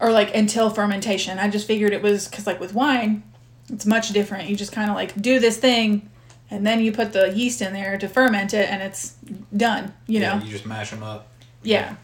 or 0.00 0.10
like 0.12 0.34
until 0.34 0.70
fermentation. 0.70 1.38
I 1.38 1.48
just 1.48 1.66
figured 1.66 1.92
it 1.92 2.02
was 2.02 2.28
because 2.28 2.46
like 2.46 2.60
with 2.60 2.74
wine, 2.74 3.22
it's 3.72 3.86
much 3.86 4.10
different. 4.10 4.48
You 4.48 4.56
just 4.56 4.72
kind 4.72 4.90
of 4.90 4.96
like 4.96 5.20
do 5.20 5.38
this 5.40 5.56
thing, 5.56 6.08
and 6.50 6.66
then 6.66 6.80
you 6.80 6.92
put 6.92 7.12
the 7.12 7.32
yeast 7.34 7.60
in 7.62 7.72
there 7.72 7.96
to 7.98 8.08
ferment 8.08 8.52
it, 8.54 8.68
and 8.70 8.82
it's 8.82 9.14
done. 9.56 9.92
You 10.06 10.20
yeah, 10.20 10.38
know. 10.38 10.44
you 10.44 10.50
just 10.50 10.66
mash 10.66 10.90
them 10.90 11.02
up. 11.02 11.28
Yeah. 11.62 11.96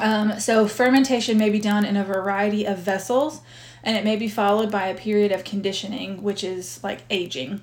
Um, 0.00 0.38
so 0.40 0.66
fermentation 0.66 1.38
may 1.38 1.50
be 1.50 1.58
done 1.60 1.84
in 1.84 1.96
a 1.96 2.04
variety 2.04 2.64
of 2.66 2.78
vessels, 2.78 3.40
and 3.82 3.96
it 3.96 4.04
may 4.04 4.16
be 4.16 4.28
followed 4.28 4.70
by 4.70 4.88
a 4.88 4.94
period 4.94 5.32
of 5.32 5.44
conditioning, 5.44 6.22
which 6.22 6.42
is 6.44 6.82
like 6.82 7.02
aging 7.10 7.60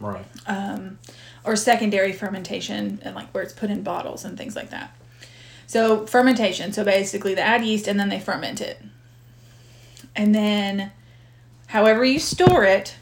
Right. 0.00 0.24
um, 0.46 0.98
or 1.44 1.56
secondary 1.56 2.12
fermentation 2.12 3.00
and 3.02 3.14
like 3.16 3.28
where 3.34 3.42
it's 3.42 3.52
put 3.52 3.70
in 3.70 3.82
bottles 3.82 4.24
and 4.24 4.38
things 4.38 4.54
like 4.54 4.70
that. 4.70 4.96
So 5.66 6.06
fermentation. 6.06 6.72
So 6.72 6.84
basically, 6.84 7.34
they 7.34 7.42
add 7.42 7.64
yeast 7.64 7.86
and 7.88 7.98
then 7.98 8.08
they 8.08 8.20
ferment 8.20 8.60
it, 8.60 8.80
and 10.16 10.34
then 10.34 10.92
however 11.68 12.04
you 12.04 12.18
store 12.18 12.64
it, 12.64 12.94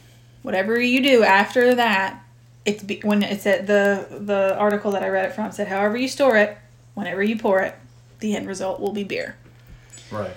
whatever 0.42 0.80
you 0.80 1.02
do 1.02 1.22
after 1.22 1.74
that, 1.74 2.22
it's 2.64 2.82
be, 2.82 3.00
when 3.04 3.22
it's 3.22 3.46
at 3.46 3.66
the 3.66 4.06
the 4.10 4.56
article 4.58 4.90
that 4.92 5.02
I 5.02 5.08
read 5.08 5.26
it 5.26 5.34
from 5.34 5.52
said 5.52 5.68
however 5.68 5.96
you 5.96 6.08
store 6.08 6.36
it, 6.36 6.56
whenever 6.94 7.22
you 7.22 7.36
pour 7.36 7.60
it, 7.60 7.74
the 8.20 8.35
end 8.37 8.46
result 8.48 8.81
will 8.81 8.92
be 8.92 9.05
beer. 9.05 9.37
Right. 10.11 10.35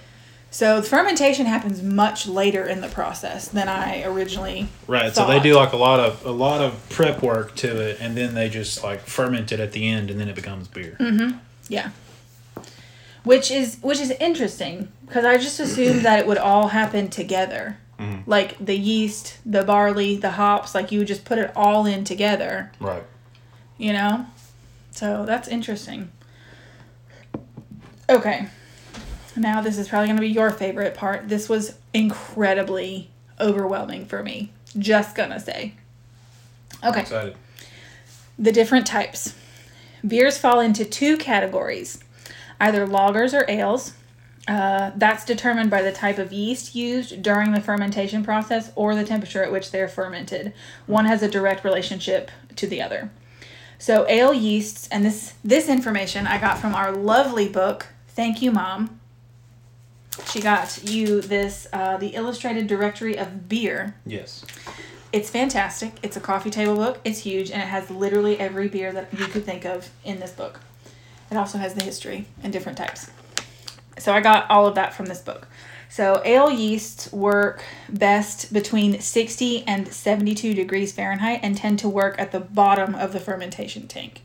So 0.52 0.82
the 0.82 0.88
fermentation 0.88 1.46
happens 1.46 1.84
much 1.84 2.26
later 2.28 2.66
in 2.66 2.82
the 2.82 2.88
process 2.88 3.48
than 3.50 3.68
I 3.70 4.04
originally 4.04 4.68
Right. 4.88 5.14
So 5.14 5.28
they 5.28 5.40
do 5.40 5.54
like 5.54 5.74
a 5.74 5.78
lot 5.78 6.00
of 6.00 6.26
a 6.26 6.32
lot 6.32 6.62
of 6.62 6.90
prep 6.90 7.22
work 7.22 7.56
to 7.58 7.80
it, 7.90 7.98
and 8.02 8.18
then 8.18 8.34
they 8.34 8.50
just 8.50 8.84
like 8.84 9.02
ferment 9.02 9.52
it 9.52 9.60
at 9.60 9.74
the 9.74 9.88
end, 9.88 10.10
and 10.10 10.20
then 10.20 10.28
it 10.28 10.36
becomes 10.36 10.68
beer. 10.68 10.98
Mm-hmm. 11.00 11.38
Yeah. 11.68 11.92
Which 13.24 13.52
is 13.52 13.78
which 13.82 14.00
is 14.00 14.10
interesting 14.12 14.92
because 15.06 15.24
I 15.26 15.38
just 15.38 15.60
assumed 15.60 16.02
that 16.02 16.20
it 16.20 16.26
would 16.28 16.38
all 16.38 16.70
happen 16.70 17.10
together. 17.10 17.78
Like 18.26 18.58
the 18.66 18.78
yeast, 18.78 19.40
the 19.46 19.62
barley, 19.64 20.16
the 20.16 20.32
hops, 20.32 20.74
like 20.74 20.90
you 20.90 21.00
would 21.00 21.08
just 21.10 21.26
put 21.26 21.38
it 21.38 21.52
all 21.54 21.86
in 21.86 22.06
together, 22.06 22.72
Right. 22.80 23.04
you 23.78 23.92
know? 23.92 24.26
So 24.92 25.26
that's 25.26 25.50
interesting. 25.50 26.10
Okay. 28.10 28.48
Now 29.36 29.62
this 29.62 29.78
is 29.78 29.88
probably 29.88 30.08
going 30.08 30.18
to 30.18 30.22
be 30.22 30.30
your 30.30 30.50
favorite 30.50 30.96
part. 30.96 31.30
This 31.30 31.48
was 31.48 31.78
incredibly 31.94 33.10
overwhelming 33.40 34.06
for 34.06 34.24
me. 34.24 34.52
Just 34.78 35.16
going 35.16 35.30
to 35.30 35.40
say. 35.40 35.76
Okay. 36.84 37.02
Excited. 37.02 37.36
The 38.38 38.52
different 38.52 38.88
types. 38.88 39.36
Beers 40.06 40.38
fall 40.38 40.60
into 40.60 40.86
two 40.86 41.18
categories 41.18 42.04
either 42.62 42.86
lagers 42.86 43.34
or 43.34 43.50
ales. 43.50 43.94
Uh, 44.46 44.92
that's 44.96 45.24
determined 45.24 45.70
by 45.70 45.82
the 45.82 45.92
type 45.92 46.18
of 46.18 46.34
yeast 46.34 46.74
used 46.74 47.22
during 47.22 47.52
the 47.52 47.62
fermentation 47.62 48.24
process 48.24 48.72
or 48.76 48.96
the 48.96 49.06
temperature 49.06 49.44
at 49.44 49.52
which 49.52 49.72
they're 49.72 49.88
fermented. 49.88 50.52
One 50.88 51.06
has 51.06 51.22
a 51.22 51.30
direct 51.30 51.64
relationship 51.64 52.32
to 52.56 52.66
the 52.66 52.82
other. 52.82 53.12
So 53.78 54.06
ale 54.10 54.34
yeasts, 54.34 54.90
and 54.92 55.06
this 55.06 55.36
this 55.44 55.70
information 55.70 56.28
I 56.28 56.40
got 56.40 56.60
from 56.60 56.76
our 56.76 56.92
lovely 56.92 57.48
book. 57.48 57.88
Thank 58.10 58.42
you, 58.42 58.52
mom. 58.52 59.00
She 60.26 60.42
got 60.42 60.84
you 60.84 61.22
this 61.22 61.68
uh, 61.72 61.98
the 61.98 62.10
illustrated 62.10 62.68
directory 62.68 63.18
of 63.18 63.48
beer. 63.48 63.96
Yes. 64.06 64.46
It's 65.12 65.30
fantastic. 65.30 65.94
It's 66.04 66.18
a 66.18 66.20
coffee 66.20 66.50
table 66.50 66.76
book. 66.76 67.00
It's 67.04 67.20
huge, 67.20 67.50
and 67.50 67.62
it 67.62 67.68
has 67.68 67.90
literally 67.90 68.40
every 68.40 68.68
beer 68.68 68.92
that 68.92 69.12
you 69.18 69.26
could 69.26 69.46
think 69.46 69.66
of 69.66 69.90
in 70.04 70.20
this 70.20 70.32
book. 70.32 70.60
It 71.32 71.38
also 71.38 71.58
has 71.58 71.74
the 71.74 71.84
history 71.84 72.26
and 72.44 72.54
different 72.54 72.78
types. 72.78 73.10
So 73.98 74.14
I 74.14 74.22
got 74.22 74.50
all 74.50 74.68
of 74.68 74.76
that 74.76 74.94
from 74.94 75.08
this 75.08 75.22
book. 75.22 75.48
So 75.90 76.22
ale 76.24 76.52
yeasts 76.52 77.12
work 77.12 77.64
best 77.90 78.54
between 78.54 79.02
60 79.02 79.64
and 79.68 79.88
72 79.88 80.54
degrees 80.54 80.92
Fahrenheit 80.92 81.40
and 81.42 81.58
tend 81.58 81.80
to 81.80 81.90
work 81.90 82.16
at 82.20 82.32
the 82.32 82.40
bottom 82.40 82.94
of 82.94 83.12
the 83.12 83.20
fermentation 83.20 83.88
tank. 83.88 84.22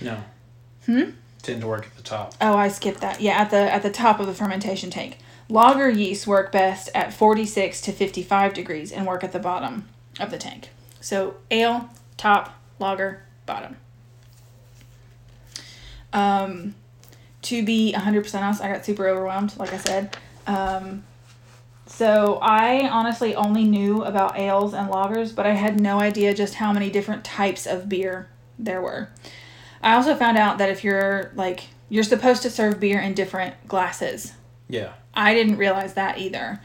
No. 0.00 0.22
Hmm? 0.86 1.10
Tend 1.44 1.60
to 1.60 1.66
work 1.66 1.86
at 1.86 1.94
the 1.96 2.02
top. 2.02 2.34
Oh, 2.40 2.56
I 2.56 2.68
skipped 2.68 3.00
that. 3.02 3.20
Yeah, 3.20 3.34
at 3.38 3.50
the 3.50 3.72
at 3.72 3.82
the 3.82 3.90
top 3.90 4.18
of 4.18 4.26
the 4.26 4.34
fermentation 4.34 4.90
tank. 4.90 5.18
Lager 5.50 5.90
yeast 5.90 6.26
work 6.26 6.50
best 6.50 6.88
at 6.94 7.12
46 7.12 7.82
to 7.82 7.92
55 7.92 8.54
degrees 8.54 8.90
and 8.90 9.06
work 9.06 9.22
at 9.22 9.32
the 9.32 9.38
bottom 9.38 9.86
of 10.18 10.30
the 10.30 10.38
tank. 10.38 10.70
So 11.02 11.34
ale, 11.50 11.90
top, 12.16 12.58
lager, 12.78 13.24
bottom. 13.44 13.76
Um, 16.14 16.74
to 17.42 17.62
be 17.62 17.92
100% 17.94 18.40
honest, 18.40 18.62
I 18.62 18.72
got 18.72 18.86
super 18.86 19.06
overwhelmed, 19.06 19.54
like 19.58 19.74
I 19.74 19.76
said. 19.76 20.16
Um, 20.46 21.04
So 21.86 22.38
I 22.40 22.88
honestly 22.88 23.34
only 23.34 23.64
knew 23.64 24.02
about 24.02 24.38
ales 24.38 24.72
and 24.72 24.88
lagers, 24.90 25.34
but 25.34 25.44
I 25.44 25.52
had 25.52 25.78
no 25.78 26.00
idea 26.00 26.32
just 26.32 26.54
how 26.54 26.72
many 26.72 26.88
different 26.88 27.22
types 27.22 27.66
of 27.66 27.90
beer 27.90 28.30
there 28.58 28.80
were. 28.80 29.10
I 29.84 29.94
also 29.94 30.14
found 30.16 30.36
out 30.38 30.58
that 30.58 30.70
if 30.70 30.82
you're 30.82 31.30
like 31.36 31.64
you're 31.88 32.02
supposed 32.04 32.42
to 32.42 32.50
serve 32.50 32.80
beer 32.80 33.00
in 33.00 33.14
different 33.14 33.54
glasses. 33.68 34.32
Yeah. 34.68 34.94
I 35.14 35.34
didn't 35.34 35.58
realize 35.58 35.94
that 35.94 36.18
either. 36.18 36.60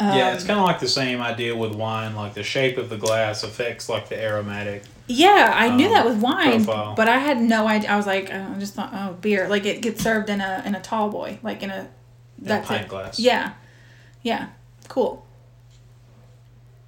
yeah, 0.00 0.32
it's 0.34 0.42
Um, 0.42 0.48
kind 0.48 0.58
of 0.60 0.66
like 0.66 0.80
the 0.80 0.88
same 0.88 1.20
idea 1.20 1.54
with 1.54 1.72
wine. 1.74 2.16
Like 2.16 2.34
the 2.34 2.42
shape 2.42 2.78
of 2.78 2.88
the 2.88 2.96
glass 2.96 3.42
affects 3.44 3.88
like 3.88 4.08
the 4.08 4.20
aromatic. 4.20 4.82
Yeah, 5.06 5.52
I 5.54 5.68
knew 5.76 5.86
um, 5.86 5.92
that 5.92 6.04
with 6.04 6.18
wine, 6.20 6.64
profile. 6.64 6.94
but 6.96 7.08
I 7.08 7.18
had 7.18 7.40
no 7.40 7.68
idea. 7.68 7.90
I 7.90 7.96
was 7.96 8.06
like, 8.06 8.28
oh, 8.32 8.54
I 8.56 8.58
just 8.58 8.74
thought, 8.74 8.90
oh, 8.92 9.12
beer. 9.20 9.46
Like 9.48 9.64
it 9.64 9.80
gets 9.82 10.02
served 10.02 10.28
in 10.30 10.40
a 10.40 10.62
in 10.66 10.74
a 10.74 10.80
tall 10.80 11.10
boy, 11.10 11.38
like 11.44 11.62
in 11.62 11.70
a 11.70 11.74
in 11.74 11.82
a 11.82 11.88
that's 12.48 12.66
pint 12.66 12.82
it. 12.86 12.88
glass. 12.88 13.18
Yeah, 13.20 13.52
yeah, 14.22 14.48
cool. 14.88 15.24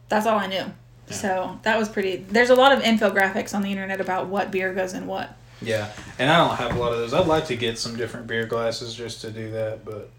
That's 0.08 0.26
all 0.26 0.38
I 0.38 0.46
knew. 0.48 0.64
So 1.10 1.58
that 1.62 1.78
was 1.78 1.88
pretty. 1.88 2.16
There's 2.16 2.50
a 2.50 2.54
lot 2.56 2.72
of 2.72 2.80
infographics 2.82 3.54
on 3.54 3.62
the 3.62 3.70
internet 3.70 4.00
about 4.00 4.26
what 4.26 4.50
beer 4.50 4.74
goes 4.74 4.92
in 4.94 5.06
what. 5.06 5.36
Yeah, 5.60 5.90
and 6.18 6.30
I 6.30 6.36
don't 6.46 6.56
have 6.56 6.76
a 6.76 6.78
lot 6.78 6.92
of 6.92 6.98
those. 6.98 7.12
I'd 7.12 7.26
like 7.26 7.46
to 7.46 7.56
get 7.56 7.78
some 7.78 7.96
different 7.96 8.26
beer 8.28 8.46
glasses 8.46 8.94
just 8.94 9.20
to 9.22 9.30
do 9.30 9.50
that, 9.52 9.84
but 9.84 10.10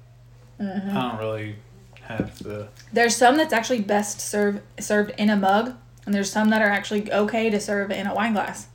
Mm-hmm. 0.60 0.98
I 0.98 1.02
don't 1.10 1.20
really 1.20 1.56
have 2.02 2.38
the. 2.44 2.68
There's 2.92 3.16
some 3.16 3.38
that's 3.38 3.54
actually 3.54 3.80
best 3.80 4.20
served 4.20 4.60
served 4.78 5.12
in 5.18 5.30
a 5.30 5.38
mug, 5.38 5.74
and 6.06 6.14
there's 6.14 6.30
some 6.30 6.50
that 6.50 6.62
are 6.62 6.68
actually 6.70 7.10
okay 7.14 7.50
to 7.50 7.62
serve 7.62 7.92
in 7.92 8.06
a 8.08 8.14
wine 8.14 8.34
glass. 8.34 8.68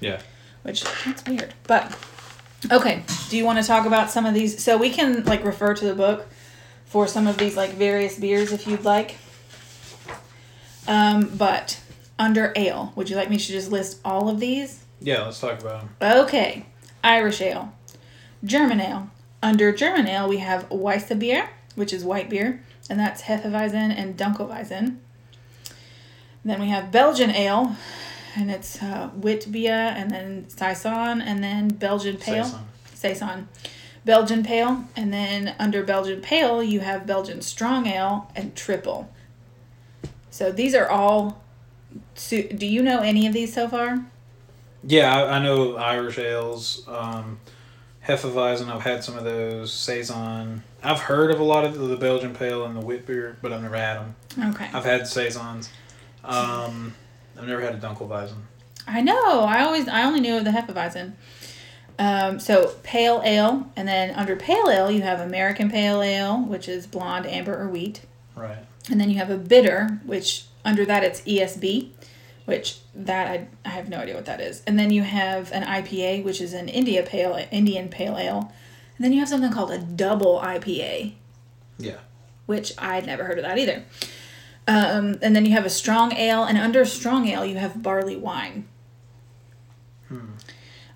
Yeah. 0.00 0.20
which 0.62 0.84
that's 1.04 1.22
weird. 1.26 1.52
But 1.64 1.94
okay, 2.72 3.02
do 3.28 3.36
you 3.36 3.44
want 3.44 3.58
to 3.60 3.64
talk 3.66 3.84
about 3.84 4.10
some 4.10 4.24
of 4.24 4.32
these? 4.32 4.64
So 4.64 4.78
we 4.78 4.88
can 4.88 5.22
like 5.24 5.44
refer 5.44 5.74
to 5.74 5.84
the 5.84 5.94
book 5.94 6.26
for 6.86 7.06
some 7.06 7.26
of 7.26 7.36
these 7.36 7.56
like 7.58 7.72
various 7.72 8.18
beers 8.18 8.50
if 8.50 8.66
you'd 8.66 8.84
like. 8.84 9.16
Um, 10.86 11.30
but 11.36 11.78
under 12.18 12.54
ale, 12.56 12.92
would 12.96 13.10
you 13.10 13.16
like 13.16 13.28
me 13.28 13.36
to 13.36 13.46
just 13.46 13.70
list 13.70 14.00
all 14.02 14.30
of 14.30 14.40
these? 14.40 14.82
Yeah, 15.00 15.24
let's 15.24 15.40
talk 15.40 15.60
about 15.60 15.82
them. 16.00 16.20
Okay, 16.20 16.66
Irish 17.02 17.40
ale, 17.40 17.72
German 18.44 18.80
ale. 18.80 19.10
Under 19.42 19.72
German 19.72 20.08
ale, 20.08 20.28
we 20.28 20.38
have 20.38 20.68
Weissbier, 20.68 21.48
which 21.76 21.92
is 21.92 22.04
white 22.04 22.28
beer, 22.28 22.62
and 22.90 22.98
that's 22.98 23.22
Hefeweizen 23.22 23.94
and 23.96 24.16
Dunkelweizen. 24.16 24.96
Then 26.44 26.60
we 26.60 26.68
have 26.68 26.90
Belgian 26.90 27.30
ale, 27.30 27.76
and 28.34 28.50
it's 28.50 28.82
uh, 28.82 29.10
Witbier, 29.18 29.70
and 29.70 30.10
then 30.10 30.48
Saison, 30.48 31.20
and 31.20 31.42
then 31.42 31.68
Belgian 31.68 32.16
pale. 32.16 32.44
Saison. 32.44 32.66
Saison. 32.94 33.48
Belgian 34.04 34.42
pale, 34.42 34.84
and 34.96 35.12
then 35.12 35.54
under 35.58 35.82
Belgian 35.84 36.20
pale, 36.20 36.62
you 36.62 36.80
have 36.80 37.06
Belgian 37.06 37.42
strong 37.42 37.86
ale 37.86 38.30
and 38.34 38.56
triple. 38.56 39.10
So 40.30 40.50
these 40.50 40.74
are 40.74 40.88
all. 40.88 41.42
So, 42.14 42.42
do 42.42 42.66
you 42.66 42.82
know 42.82 43.00
any 43.00 43.26
of 43.26 43.32
these 43.32 43.52
so 43.52 43.68
far? 43.68 44.06
Yeah, 44.84 45.14
I, 45.14 45.36
I 45.36 45.42
know 45.42 45.76
Irish 45.76 46.18
ales. 46.18 46.86
Um, 46.88 47.40
Hefeweizen, 48.06 48.68
I've 48.68 48.82
had 48.82 49.04
some 49.04 49.18
of 49.18 49.24
those. 49.24 49.72
Saison. 49.72 50.62
I've 50.82 51.00
heard 51.00 51.30
of 51.30 51.40
a 51.40 51.44
lot 51.44 51.64
of 51.64 51.76
the 51.78 51.96
Belgian 51.96 52.34
Pale 52.34 52.64
and 52.66 52.76
the 52.76 52.80
wit 52.80 53.06
beer, 53.06 53.36
but 53.42 53.52
I've 53.52 53.62
never 53.62 53.76
had 53.76 53.94
them. 53.98 54.16
Okay. 54.54 54.70
I've 54.72 54.84
had 54.84 55.06
Saisons. 55.06 55.68
Um, 56.24 56.94
I've 57.38 57.46
never 57.46 57.60
had 57.60 57.74
a 57.74 57.78
Dunkelweizen. 57.78 58.36
I 58.86 59.00
know. 59.02 59.40
I 59.42 59.62
always 59.64 59.88
I 59.88 60.04
only 60.04 60.20
knew 60.20 60.36
of 60.36 60.44
the 60.44 60.50
Hefeweizen. 60.50 61.12
Um, 61.98 62.38
so 62.38 62.74
pale 62.84 63.20
ale, 63.24 63.68
and 63.76 63.88
then 63.88 64.14
under 64.14 64.36
pale 64.36 64.68
ale 64.70 64.88
you 64.90 65.02
have 65.02 65.18
American 65.20 65.68
pale 65.68 66.00
ale, 66.00 66.38
which 66.38 66.68
is 66.68 66.86
blonde, 66.86 67.26
amber, 67.26 67.60
or 67.60 67.68
wheat, 67.68 68.02
Right. 68.36 68.58
and 68.88 69.00
then 69.00 69.10
you 69.10 69.16
have 69.18 69.30
a 69.30 69.36
bitter, 69.36 69.98
which 70.06 70.44
under 70.64 70.84
that 70.86 71.02
it's 71.02 71.20
ESB, 71.22 71.90
which 72.44 72.78
that 72.98 73.28
I, 73.28 73.48
I 73.64 73.68
have 73.70 73.88
no 73.88 73.98
idea 73.98 74.14
what 74.16 74.26
that 74.26 74.40
is, 74.40 74.62
and 74.66 74.78
then 74.78 74.90
you 74.90 75.02
have 75.02 75.52
an 75.52 75.62
IPA, 75.62 76.24
which 76.24 76.40
is 76.40 76.52
an 76.52 76.68
India 76.68 77.02
pale 77.02 77.38
Indian 77.50 77.88
pale 77.88 78.16
ale, 78.18 78.52
and 78.96 79.04
then 79.04 79.12
you 79.12 79.20
have 79.20 79.28
something 79.28 79.52
called 79.52 79.70
a 79.70 79.78
double 79.78 80.40
IPA, 80.40 81.14
Yeah. 81.78 81.98
which 82.46 82.72
I'd 82.76 83.06
never 83.06 83.24
heard 83.24 83.38
of 83.38 83.44
that 83.44 83.56
either. 83.58 83.84
Um, 84.66 85.18
and 85.22 85.34
then 85.34 85.46
you 85.46 85.52
have 85.52 85.64
a 85.64 85.70
strong 85.70 86.12
ale, 86.12 86.44
and 86.44 86.58
under 86.58 86.84
strong 86.84 87.28
ale 87.28 87.44
you 87.46 87.56
have 87.56 87.82
barley 87.82 88.16
wine. 88.16 88.66
Hmm. 90.08 90.18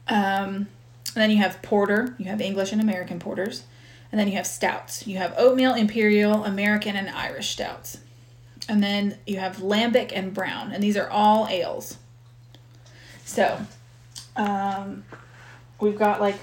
Um, 0.09 0.67
and 1.15 1.23
then 1.23 1.31
you 1.31 1.39
have 1.39 1.63
porter. 1.63 2.15
You 2.19 2.27
have 2.27 2.41
English 2.41 2.73
and 2.73 2.81
American 2.81 3.19
porters, 3.19 3.63
and 4.11 4.19
then 4.19 4.27
you 4.29 4.35
have 4.35 4.47
stouts. 4.47 5.07
You 5.07 5.19
have 5.19 5.35
oatmeal, 5.39 5.75
imperial, 5.75 6.45
American, 6.45 6.97
and 6.97 7.09
Irish 7.11 7.51
stouts. 7.51 7.99
And 8.73 8.83
then 8.83 9.19
you 9.27 9.37
have 9.37 9.59
lambic 9.59 10.13
and 10.15 10.33
brown, 10.33 10.73
and 10.73 10.83
these 10.83 10.97
are 10.97 11.11
all 11.11 11.47
ales. 11.49 11.99
So, 13.23 13.61
um, 14.35 15.05
we've 15.79 15.99
got 15.99 16.23
like 16.23 16.37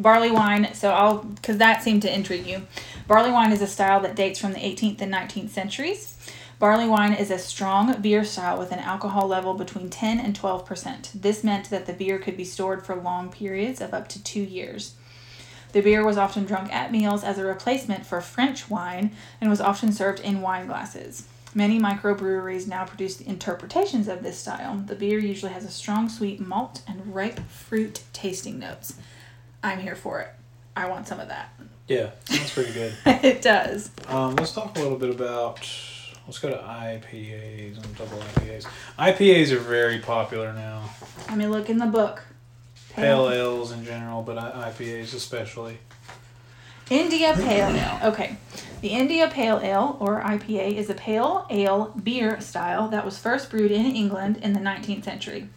barley 0.00 0.32
wine. 0.32 0.74
So 0.74 0.90
I'll 0.90 1.18
because 1.18 1.58
that 1.58 1.84
seemed 1.84 2.02
to 2.02 2.12
intrigue 2.12 2.44
you. 2.44 2.62
Barley 3.06 3.30
wine 3.30 3.52
is 3.52 3.62
a 3.62 3.68
style 3.68 4.00
that 4.00 4.16
dates 4.16 4.40
from 4.40 4.52
the 4.52 4.58
18th 4.58 5.00
and 5.00 5.14
19th 5.14 5.50
centuries. 5.50 6.16
Barley 6.58 6.88
wine 6.88 7.12
is 7.12 7.30
a 7.30 7.38
strong 7.38 8.00
beer 8.02 8.24
style 8.24 8.58
with 8.58 8.72
an 8.72 8.80
alcohol 8.80 9.28
level 9.28 9.54
between 9.54 9.90
10 9.90 10.18
and 10.18 10.34
12 10.34 10.66
percent. 10.66 11.12
This 11.14 11.44
meant 11.44 11.70
that 11.70 11.86
the 11.86 11.92
beer 11.92 12.18
could 12.18 12.36
be 12.36 12.44
stored 12.44 12.84
for 12.84 12.96
long 12.96 13.30
periods 13.30 13.80
of 13.80 13.94
up 13.94 14.08
to 14.08 14.20
two 14.20 14.42
years. 14.42 14.94
The 15.72 15.80
beer 15.80 16.04
was 16.04 16.18
often 16.18 16.44
drunk 16.44 16.72
at 16.72 16.92
meals 16.92 17.24
as 17.24 17.38
a 17.38 17.44
replacement 17.44 18.04
for 18.04 18.20
French 18.20 18.68
wine 18.68 19.12
and 19.40 19.48
was 19.48 19.60
often 19.60 19.92
served 19.92 20.20
in 20.20 20.42
wine 20.42 20.66
glasses. 20.66 21.26
Many 21.54 21.78
microbreweries 21.78 22.66
now 22.66 22.84
produce 22.84 23.20
interpretations 23.20 24.08
of 24.08 24.22
this 24.22 24.38
style. 24.38 24.76
The 24.86 24.94
beer 24.94 25.18
usually 25.18 25.52
has 25.52 25.64
a 25.64 25.70
strong 25.70 26.08
sweet 26.08 26.40
malt 26.40 26.82
and 26.86 27.14
ripe 27.14 27.40
fruit 27.48 28.02
tasting 28.12 28.58
notes. 28.58 28.94
I'm 29.62 29.80
here 29.80 29.96
for 29.96 30.20
it. 30.20 30.28
I 30.76 30.88
want 30.88 31.06
some 31.08 31.20
of 31.20 31.28
that. 31.28 31.50
Yeah, 31.88 32.10
that's 32.26 32.54
pretty 32.54 32.72
good. 32.72 32.94
it 33.06 33.42
does. 33.42 33.90
Um, 34.08 34.36
let's 34.36 34.52
talk 34.52 34.76
a 34.78 34.80
little 34.80 34.98
bit 34.98 35.10
about. 35.10 35.58
Let's 36.26 36.38
go 36.38 36.50
to 36.50 36.56
IPAs 36.56 37.82
and 37.82 37.96
double 37.96 38.18
IPAs. 38.18 38.66
IPAs 38.98 39.50
are 39.50 39.58
very 39.58 39.98
popular 39.98 40.52
now. 40.52 40.88
Let 41.28 41.36
me 41.36 41.46
look 41.46 41.68
in 41.68 41.78
the 41.78 41.86
book. 41.86 42.22
Pale 42.94 43.30
ales 43.30 43.72
in 43.72 43.84
general, 43.84 44.22
but 44.22 44.36
IPAs 44.36 45.14
especially. 45.14 45.78
India 46.90 47.32
Pale 47.34 47.76
Ale. 47.76 47.98
Okay. 48.10 48.36
The 48.82 48.88
India 48.88 49.30
Pale 49.32 49.60
Ale, 49.62 49.96
or 50.00 50.20
IPA, 50.20 50.74
is 50.76 50.90
a 50.90 50.94
pale 50.94 51.46
ale 51.48 51.94
beer 52.02 52.40
style 52.40 52.88
that 52.88 53.04
was 53.04 53.18
first 53.18 53.48
brewed 53.48 53.70
in 53.70 53.86
England 53.86 54.38
in 54.38 54.52
the 54.52 54.60
19th 54.60 55.04
century. 55.04 55.48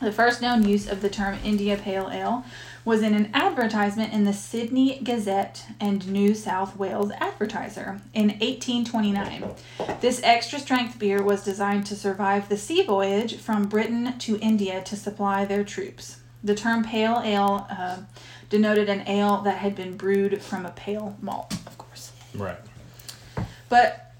The 0.00 0.12
first 0.12 0.42
known 0.42 0.68
use 0.68 0.86
of 0.86 1.00
the 1.00 1.08
term 1.08 1.38
India 1.42 1.78
Pale 1.78 2.10
Ale 2.10 2.44
was 2.84 3.02
in 3.02 3.14
an 3.14 3.30
advertisement 3.32 4.12
in 4.12 4.24
the 4.24 4.32
Sydney 4.34 5.00
Gazette 5.02 5.64
and 5.80 6.06
New 6.06 6.34
South 6.34 6.76
Wales 6.76 7.10
Advertiser 7.18 8.02
in 8.12 8.28
1829. 8.28 9.54
This 10.00 10.20
extra 10.22 10.58
strength 10.58 10.98
beer 10.98 11.22
was 11.22 11.42
designed 11.42 11.86
to 11.86 11.96
survive 11.96 12.48
the 12.48 12.58
sea 12.58 12.82
voyage 12.82 13.38
from 13.38 13.68
Britain 13.68 14.18
to 14.18 14.38
India 14.40 14.82
to 14.82 14.96
supply 14.96 15.46
their 15.46 15.64
troops. 15.64 16.18
The 16.46 16.54
term 16.54 16.84
pale 16.84 17.20
ale 17.24 17.66
uh, 17.68 17.96
denoted 18.48 18.88
an 18.88 19.06
ale 19.08 19.38
that 19.42 19.58
had 19.58 19.74
been 19.74 19.96
brewed 19.96 20.40
from 20.40 20.64
a 20.64 20.70
pale 20.70 21.16
malt, 21.20 21.52
of 21.66 21.76
course. 21.76 22.12
Right. 22.34 22.58
But 23.68 24.12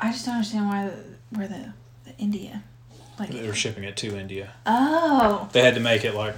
I 0.00 0.10
just 0.10 0.26
don't 0.26 0.34
understand 0.34 0.66
why 0.66 0.86
the, 0.88 1.36
where 1.38 1.46
the, 1.46 1.72
the 2.04 2.16
India, 2.18 2.64
like 3.20 3.30
They 3.30 3.46
were 3.46 3.54
shipping 3.54 3.84
it 3.84 3.96
to 3.98 4.18
India. 4.18 4.50
oh, 4.66 5.48
They 5.52 5.62
had 5.62 5.74
to 5.74 5.80
make 5.80 6.04
it 6.04 6.14
like 6.16 6.34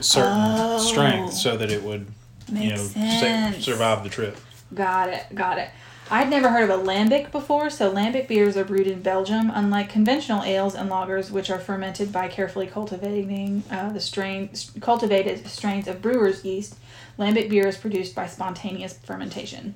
certain 0.00 0.32
Oh. 0.34 0.78
strength 0.78 1.34
so 1.34 1.58
that 1.58 1.70
it 1.70 1.82
would, 1.82 2.06
you 2.50 2.70
know, 2.70 2.88
makes 2.96 3.62
survive 3.66 4.02
the 4.04 4.08
trip. 4.08 4.38
Got 4.72 5.10
it, 5.10 5.26
got 5.34 5.58
it. 5.58 5.68
I'd 6.10 6.28
never 6.28 6.50
heard 6.50 6.68
of 6.68 6.80
a 6.80 6.82
lambic 6.82 7.30
before, 7.30 7.70
so 7.70 7.90
lambic 7.90 8.28
beers 8.28 8.56
are 8.56 8.64
brewed 8.64 8.86
in 8.86 9.00
Belgium, 9.00 9.50
unlike 9.54 9.88
conventional 9.88 10.42
ales 10.42 10.74
and 10.74 10.90
lagers, 10.90 11.30
which 11.30 11.50
are 11.50 11.58
fermented 11.58 12.12
by 12.12 12.28
carefully 12.28 12.66
cultivating 12.66 13.62
uh, 13.70 13.90
the 13.90 14.00
strain 14.00 14.50
cultivated 14.80 15.46
strains 15.46 15.88
of 15.88 16.02
brewer's 16.02 16.44
yeast. 16.44 16.76
Lambic 17.18 17.48
beer 17.48 17.66
is 17.66 17.76
produced 17.76 18.14
by 18.14 18.26
spontaneous 18.26 18.98
fermentation. 18.98 19.74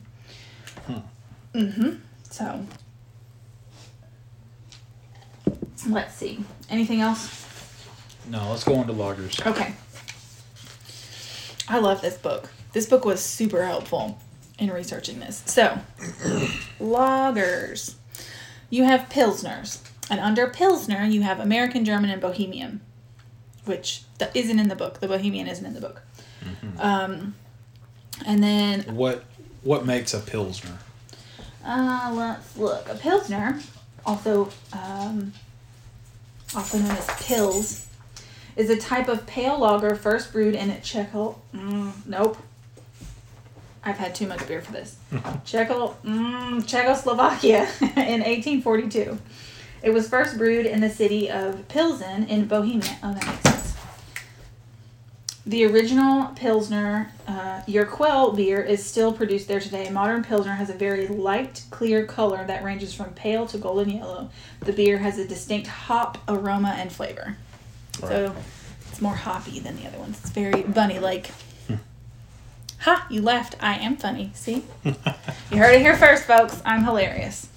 Mm-hmm. 1.55 1.95
So, 2.31 2.67
let's 5.89 6.15
see. 6.15 6.45
Anything 6.69 7.01
else? 7.01 7.47
No, 8.29 8.51
let's 8.51 8.65
go 8.65 8.75
on 8.75 8.87
to 8.89 8.93
lagers. 8.93 9.47
Okay. 9.47 9.75
I 11.69 11.79
love 11.79 12.03
this 12.03 12.19
book. 12.19 12.51
This 12.73 12.87
book 12.87 13.05
was 13.05 13.25
super 13.25 13.65
helpful 13.65 14.19
in 14.59 14.71
researching 14.71 15.21
this. 15.21 15.43
So, 15.47 15.79
lagers. 16.81 17.95
You 18.71 18.85
have 18.85 19.09
pilsners, 19.09 19.81
and 20.11 20.19
under 20.19 20.49
pilsner 20.49 21.05
you 21.05 21.23
have 21.23 21.39
American, 21.39 21.85
German, 21.85 22.11
and 22.11 22.21
Bohemian, 22.21 22.81
which 23.65 24.03
that 24.19 24.35
isn't 24.35 24.59
in 24.59 24.69
the 24.69 24.75
book. 24.75 25.01
The 25.01 25.09
Bohemian 25.09 25.47
isn't 25.47 25.65
in 25.65 25.75
the 25.75 25.81
book. 25.81 26.03
Um, 26.79 27.35
and 28.25 28.43
then 28.43 28.83
What 28.95 29.25
what 29.63 29.85
makes 29.87 30.15
a 30.15 30.21
pilsner? 30.21 30.79
Uh, 31.65 32.13
let's 32.15 32.57
look. 32.57 32.89
A 32.89 32.95
Pilsner, 32.95 33.61
also 34.05 34.51
um, 34.73 35.33
also 36.55 36.79
known 36.79 36.93
as 36.93 37.07
Pils, 37.07 37.87
is 38.57 38.71
a 38.71 38.77
type 38.77 39.09
of 39.09 39.27
pale 39.27 39.59
lager 39.59 39.97
first 39.97 40.33
brewed 40.33 40.55
in 40.55 40.71
Czechol. 40.71 41.39
Mm, 41.55 41.93
nope. 42.07 42.37
I've 43.87 43.99
had 43.99 44.17
too 44.17 44.27
much 44.27 44.47
beer 44.49 44.61
for 44.61 44.73
this. 44.73 44.97
Mm, 46.05 46.67
Czechoslovakia 46.67 47.69
in 47.81 48.21
1842. 48.21 49.17
It 49.83 49.91
was 49.91 50.09
first 50.09 50.37
brewed 50.37 50.67
in 50.67 50.81
the 50.81 50.91
city 50.91 51.31
of 51.31 51.69
Pilsen 51.69 52.27
in 52.27 52.47
Bohemia. 52.47 52.99
Oh, 53.05 53.15
that 53.15 53.25
makes 53.25 53.41
sense. 53.43 53.77
The 55.47 55.65
original 55.67 56.33
Pilsner, 56.35 57.13
uh, 57.29 57.61
Urquell 57.69 58.35
beer, 58.35 58.61
is 58.61 58.85
still 58.85 59.13
produced 59.13 59.47
there 59.47 59.61
today. 59.61 59.89
Modern 59.91 60.25
Pilsner 60.25 60.55
has 60.55 60.69
a 60.71 60.75
very 60.75 61.07
light, 61.07 61.63
clear 61.71 62.05
color 62.05 62.45
that 62.45 62.65
ranges 62.65 62.93
from 62.93 63.13
pale 63.13 63.47
to 63.47 63.59
golden 63.59 63.91
yellow. 63.91 64.31
The 64.59 64.73
beer 64.73 64.99
has 64.99 65.19
a 65.19 65.29
distinct 65.29 65.69
hop 65.69 66.19
aroma 66.27 66.75
and 66.77 66.91
flavor. 66.91 67.37
So 68.01 68.35
it's 68.91 69.01
more 69.01 69.15
hoppy 69.15 69.61
than 69.61 69.77
the 69.77 69.87
other 69.87 69.99
ones. 69.99 70.19
It's 70.21 70.31
very 70.31 70.63
bunny 70.63 70.99
like. 70.99 71.31
Ha! 72.81 73.07
You 73.11 73.23
laughed. 73.23 73.57
I 73.61 73.75
am 73.77 73.97
funny. 73.97 74.31
See? 74.35 74.65
you 74.85 75.59
heard 75.59 75.75
it 75.75 75.81
here 75.81 75.97
first, 75.97 76.25
folks. 76.25 76.63
I'm 76.65 76.85
hilarious. 76.85 77.49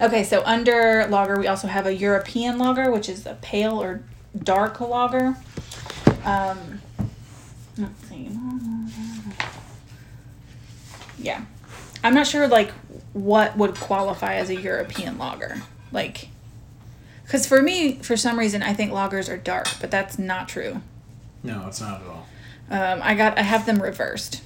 Okay, 0.00 0.24
so 0.24 0.42
under 0.44 1.06
lager, 1.08 1.38
we 1.38 1.46
also 1.46 1.68
have 1.68 1.86
a 1.86 1.94
European 1.94 2.58
lager, 2.58 2.90
which 2.90 3.08
is 3.08 3.26
a 3.26 3.34
pale 3.40 3.80
or 3.80 4.02
dark 4.36 4.80
lager. 4.80 5.36
Um, 6.24 6.80
let's 7.78 8.08
see. 8.08 8.30
Yeah. 11.18 11.44
I'm 12.02 12.14
not 12.14 12.26
sure, 12.26 12.48
like, 12.48 12.72
what 13.12 13.56
would 13.56 13.74
qualify 13.76 14.34
as 14.34 14.50
a 14.50 14.60
European 14.60 15.18
lager. 15.18 15.62
Like, 15.92 16.28
because 17.24 17.46
for 17.46 17.62
me, 17.62 17.94
for 17.96 18.16
some 18.16 18.38
reason, 18.38 18.62
I 18.62 18.72
think 18.74 18.90
lagers 18.92 19.32
are 19.32 19.36
dark, 19.36 19.68
but 19.80 19.90
that's 19.90 20.18
not 20.18 20.48
true. 20.48 20.82
No, 21.42 21.66
it's 21.68 21.80
not 21.80 22.00
at 22.00 22.06
all. 22.06 22.26
Um, 22.72 23.00
I 23.02 23.14
got 23.14 23.38
I 23.38 23.42
have 23.42 23.66
them 23.66 23.82
reversed. 23.82 24.40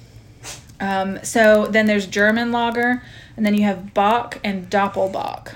Um, 0.79 1.23
so 1.23 1.65
then 1.65 1.87
there's 1.87 2.05
German 2.05 2.51
lager, 2.51 3.01
and 3.35 3.45
then 3.45 3.55
you 3.55 3.63
have 3.63 3.93
Bock 3.93 4.39
and 4.43 4.69
Doppelbock, 4.69 5.55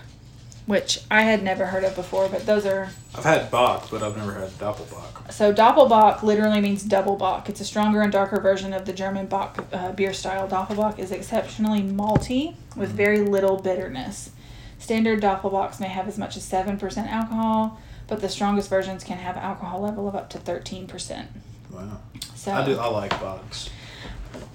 which 0.66 1.02
I 1.12 1.24
had 1.24 1.44
never 1.44 1.68
heard 1.68 1.84
of 1.84 1.96
before, 1.96 2.28
but 2.30 2.46
those 2.46 2.66
are 2.66 2.90
I've 3.14 3.26
had 3.26 3.52
Bock, 3.52 3.90
but 3.92 4.02
I've 4.02 4.16
never 4.16 4.34
had 4.34 4.50
Doppelbock. 4.52 5.32
so 5.34 5.54
Doppelbock 5.54 6.24
literally 6.24 6.62
means 6.62 6.82
double 6.84 7.18
bock. 7.18 7.50
It's 7.50 7.60
a 7.60 7.66
stronger 7.66 8.02
and 8.02 8.12
darker 8.12 8.40
version 8.40 8.72
of 8.74 8.86
the 8.86 8.94
German 8.94 9.26
Bock 9.26 9.66
uh, 9.74 9.92
beer 9.92 10.14
style. 10.14 10.48
Doppelbock 10.48 10.98
is 10.98 11.12
exceptionally 11.12 11.82
malty 11.82 12.56
with 12.78 12.90
very 12.90 13.20
little 13.20 13.58
bitterness. 13.58 14.32
Standard 14.80 15.22
Doppelbocks 15.22 15.80
may 15.80 15.90
have 15.90 16.08
as 16.08 16.18
much 16.18 16.36
as 16.38 16.50
7% 16.50 17.08
alcohol, 17.08 17.80
but 18.08 18.22
the 18.22 18.30
strongest 18.30 18.70
versions 18.70 19.04
can 19.04 19.18
have 19.18 19.38
alcohol 19.38 19.82
level 19.82 20.08
of 20.08 20.16
up 20.16 20.30
to 20.32 20.40
13%. 20.40 21.28
Wow. 21.70 22.00
So 22.42 22.52
I 22.52 22.66
do. 22.66 22.76
I 22.80 22.88
like 22.88 23.12
Bocks. 23.20 23.70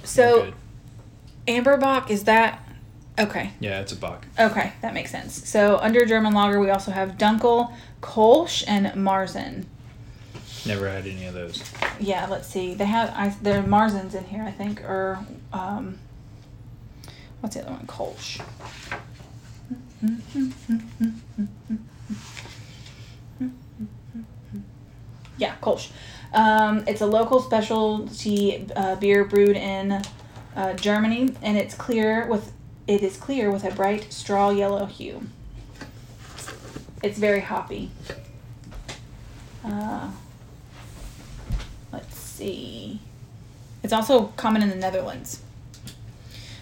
so 0.03 0.53
Amber 1.47 1.77
Bock 1.77 2.11
is 2.11 2.25
that 2.25 2.61
okay. 3.17 3.53
Yeah, 3.61 3.79
it's 3.79 3.93
a 3.93 3.97
buck. 3.97 4.27
Okay, 4.41 4.73
that 4.83 4.93
makes 4.93 5.13
sense. 5.13 5.49
So 5.49 5.79
under 5.79 6.05
German 6.05 6.35
lager, 6.35 6.59
we 6.59 6.69
also 6.71 6.91
have 6.91 7.11
Dunkel, 7.11 7.73
Kolsch, 8.03 8.65
and 8.67 8.87
Marzen. 8.97 9.67
Never 10.67 10.91
had 10.91 11.07
any 11.07 11.27
of 11.27 11.35
those. 11.35 11.63
Yeah, 12.01 12.27
let's 12.29 12.49
see. 12.49 12.75
They 12.75 12.87
have 12.87 13.11
I 13.11 13.29
there 13.41 13.61
are 13.61 13.63
Marzens 13.63 14.17
in 14.17 14.25
here, 14.25 14.43
I 14.43 14.51
think, 14.51 14.83
or 14.83 15.25
um, 15.53 16.01
what's 17.41 17.55
the 17.55 17.63
other 17.63 17.71
one? 17.71 17.87
Kolsch. 17.87 18.41
Yeah, 25.39 25.55
Kolsch. 25.63 25.91
Um, 26.37 26.85
it's 26.87 27.01
a 27.01 27.07
local 27.07 27.41
specialty 27.41 28.67
uh, 28.77 28.97
beer 28.97 29.25
brewed 29.25 29.57
in 29.57 30.03
uh, 30.55 30.75
Germany, 30.75 31.35
and 31.41 31.57
it's 31.57 31.75
clear 31.75 32.27
with 32.27 32.53
it 32.87 33.03
is 33.03 33.17
clear 33.17 33.51
with 33.51 33.65
a 33.65 33.71
bright 33.71 34.13
straw 34.13 34.51
yellow 34.51 34.85
hue. 34.85 35.23
It's 37.03 37.19
very 37.19 37.41
hoppy. 37.41 37.91
Uh, 39.65 40.11
let's 41.91 42.19
see. 42.19 43.01
It's 43.83 43.95
also 43.95 44.27
common 44.37 44.63
in 44.63 44.69
the 44.69 44.77
Netherlands. 44.77 45.41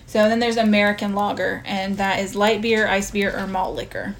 So 0.07 0.29
then 0.29 0.39
there's 0.39 0.57
American 0.57 1.16
lager, 1.16 1.64
and 1.66 1.97
that 1.97 2.20
is 2.20 2.37
light 2.37 2.62
beer, 2.62 2.87
ice 2.87 3.11
beer, 3.11 3.37
or 3.37 3.49
malt 3.49 3.75
liquor. 3.75 4.14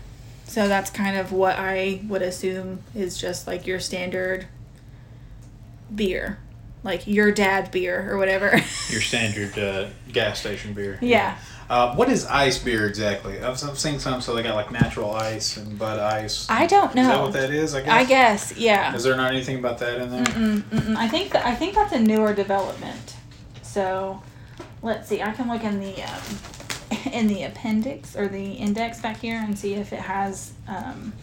So 0.47 0.67
that's 0.67 0.91
kind 0.91 1.17
of 1.17 1.31
what 1.31 1.57
I 1.57 2.01
would 2.09 2.23
assume 2.23 2.83
is 2.95 3.17
just 3.17 3.47
like 3.47 3.69
your 3.69 3.79
standard 3.79 4.49
beer, 5.97 6.39
like 6.83 7.07
your 7.07 7.33
dad 7.33 7.71
beer 7.71 8.11
or 8.11 8.19
whatever. 8.19 8.49
Your 8.91 9.01
standard 9.01 9.59
uh, 9.59 9.89
gas 10.13 10.41
station 10.41 10.75
beer. 10.75 10.99
yeah. 11.01 11.39
Uh, 11.71 11.95
what 11.95 12.11
is 12.11 12.27
ice 12.27 12.59
beer 12.59 12.87
exactly? 12.87 13.39
I've, 13.41 13.63
I've 13.65 13.79
seen 13.79 13.99
some, 13.99 14.21
so 14.21 14.35
they 14.35 14.43
got 14.43 14.55
like 14.55 14.71
natural 14.71 15.13
ice 15.13 15.57
and 15.57 15.79
Bud 15.79 15.99
Ice. 15.99 16.47
I 16.51 16.67
don't 16.67 16.91
Is 16.91 16.95
that 16.97 17.09
know. 17.09 17.23
what 17.23 17.33
that 17.33 17.51
is? 17.51 17.75
I 17.75 17.81
guess. 17.81 17.91
I 17.91 18.05
guess, 18.05 18.59
yeah. 18.59 18.95
Is 18.95 19.03
there 19.03 19.17
not 19.17 19.33
anything 19.33 19.59
about 19.59 19.79
that 19.79 19.99
in 20.03 20.11
there? 20.11 20.25
Mm-mm, 20.25 20.61
mm-mm. 20.61 20.97
I 20.97 21.09
think 21.09 21.33
that 21.33 21.47
I 21.47 21.55
think 21.55 21.75
that's 21.75 21.93
a 21.95 21.99
newer 21.99 22.35
development. 22.35 23.17
So, 23.63 24.23
let's 24.83 25.09
see. 25.09 25.23
I 25.23 25.33
can 25.33 25.49
look 25.49 25.65
in 25.65 25.81
the 25.81 26.03
um, 26.03 26.23
in 27.13 27.29
the 27.29 27.45
appendix 27.45 28.15
or 28.15 28.29
the 28.29 28.53
index 28.53 29.01
back 29.01 29.17
here 29.19 29.41
and 29.43 29.59
see 29.59 29.73
if 29.75 29.93
it 29.95 30.01
has 30.01 30.53
um, 30.69 31.15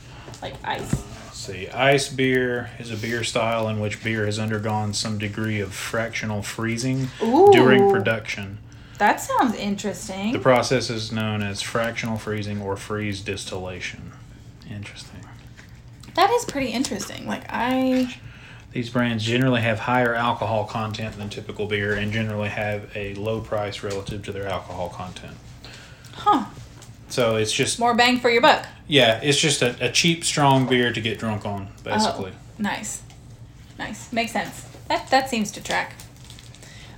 like 0.41 0.55
ice. 0.63 1.03
Let's 1.41 1.59
see, 1.59 1.69
ice 1.69 2.07
beer 2.07 2.69
is 2.77 2.91
a 2.91 2.95
beer 2.95 3.23
style 3.23 3.67
in 3.67 3.79
which 3.79 4.03
beer 4.03 4.27
has 4.27 4.37
undergone 4.37 4.93
some 4.93 5.17
degree 5.17 5.59
of 5.59 5.73
fractional 5.73 6.43
freezing 6.43 7.09
Ooh, 7.23 7.49
during 7.51 7.89
production. 7.89 8.59
That 8.99 9.19
sounds 9.19 9.55
interesting. 9.55 10.33
The 10.33 10.37
process 10.37 10.91
is 10.91 11.11
known 11.11 11.41
as 11.41 11.59
fractional 11.59 12.19
freezing 12.19 12.61
or 12.61 12.77
freeze 12.77 13.21
distillation. 13.21 14.11
Interesting. 14.69 15.25
that 16.13 16.29
is 16.29 16.45
pretty 16.45 16.67
interesting. 16.67 17.25
Like 17.25 17.45
I, 17.49 18.19
These 18.71 18.91
brands 18.91 19.23
generally 19.23 19.61
have 19.61 19.79
higher 19.79 20.13
alcohol 20.13 20.65
content 20.65 21.17
than 21.17 21.29
typical 21.29 21.65
beer 21.65 21.95
and 21.95 22.13
generally 22.13 22.49
have 22.49 22.95
a 22.95 23.15
low 23.15 23.41
price 23.41 23.81
relative 23.81 24.23
to 24.25 24.31
their 24.31 24.45
alcohol 24.45 24.89
content. 24.89 25.37
huh? 26.13 26.45
So 27.11 27.35
it's 27.35 27.51
just 27.51 27.77
More 27.79 27.93
bang 27.93 28.19
for 28.19 28.29
your 28.29 28.41
buck. 28.41 28.65
yeah, 28.87 29.19
it's 29.21 29.37
just 29.39 29.61
a, 29.61 29.75
a 29.85 29.91
cheap, 29.91 30.23
strong 30.23 30.65
beer 30.67 30.91
to 30.93 31.01
get 31.01 31.19
drunk 31.19 31.45
on, 31.45 31.67
basically. 31.83 32.31
Nice, 32.57 33.01
nice. 33.77 34.11
Makes 34.13 34.31
sense. 34.31 34.65
That 34.87 35.09
that 35.09 35.29
seems 35.29 35.51
to 35.51 35.63
track. 35.63 35.93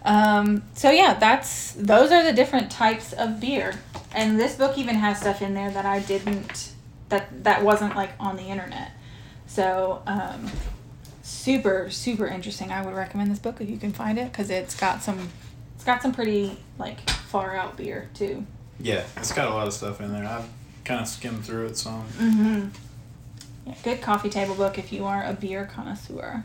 Um, 0.05 0.63
so 0.73 0.91
yeah, 0.91 1.13
that's 1.13 1.71
those 1.73 2.11
are 2.11 2.23
the 2.23 2.33
different 2.33 2.69
types 2.69 3.13
of 3.13 3.39
beer, 3.39 3.73
and 4.13 4.39
this 4.39 4.55
book 4.55 4.77
even 4.77 4.95
has 4.95 5.19
stuff 5.19 5.41
in 5.41 5.53
there 5.53 5.71
that 5.71 5.85
I 5.85 5.99
didn't 5.99 6.73
that 7.09 7.43
that 7.43 7.63
wasn't 7.63 7.95
like 7.95 8.11
on 8.19 8.35
the 8.35 8.43
internet. 8.43 8.91
So 9.47 10.01
um, 10.05 10.51
super 11.21 11.89
super 11.89 12.27
interesting. 12.27 12.71
I 12.71 12.83
would 12.85 12.93
recommend 12.95 13.31
this 13.31 13.39
book 13.39 13.61
if 13.61 13.69
you 13.69 13.77
can 13.77 13.93
find 13.93 14.17
it 14.19 14.31
because 14.31 14.49
it's 14.49 14.75
got 14.75 15.01
some 15.01 15.29
it's 15.75 15.83
got 15.85 16.01
some 16.01 16.11
pretty 16.11 16.57
like 16.77 17.09
far 17.09 17.55
out 17.55 17.77
beer 17.77 18.09
too. 18.13 18.45
Yeah, 18.79 19.03
it's 19.17 19.31
got 19.31 19.47
a 19.47 19.53
lot 19.53 19.67
of 19.67 19.73
stuff 19.73 20.01
in 20.01 20.11
there. 20.11 20.25
I've 20.25 20.47
kind 20.83 20.99
of 21.01 21.07
skimmed 21.07 21.45
through 21.45 21.67
it 21.67 21.77
some. 21.77 22.05
Mm-hmm. 22.17 22.67
Yeah, 23.67 23.75
good 23.83 24.01
coffee 24.01 24.29
table 24.29 24.55
book 24.55 24.77
if 24.77 24.91
you 24.91 25.05
are 25.05 25.23
a 25.23 25.33
beer 25.33 25.65
connoisseur. 25.73 26.43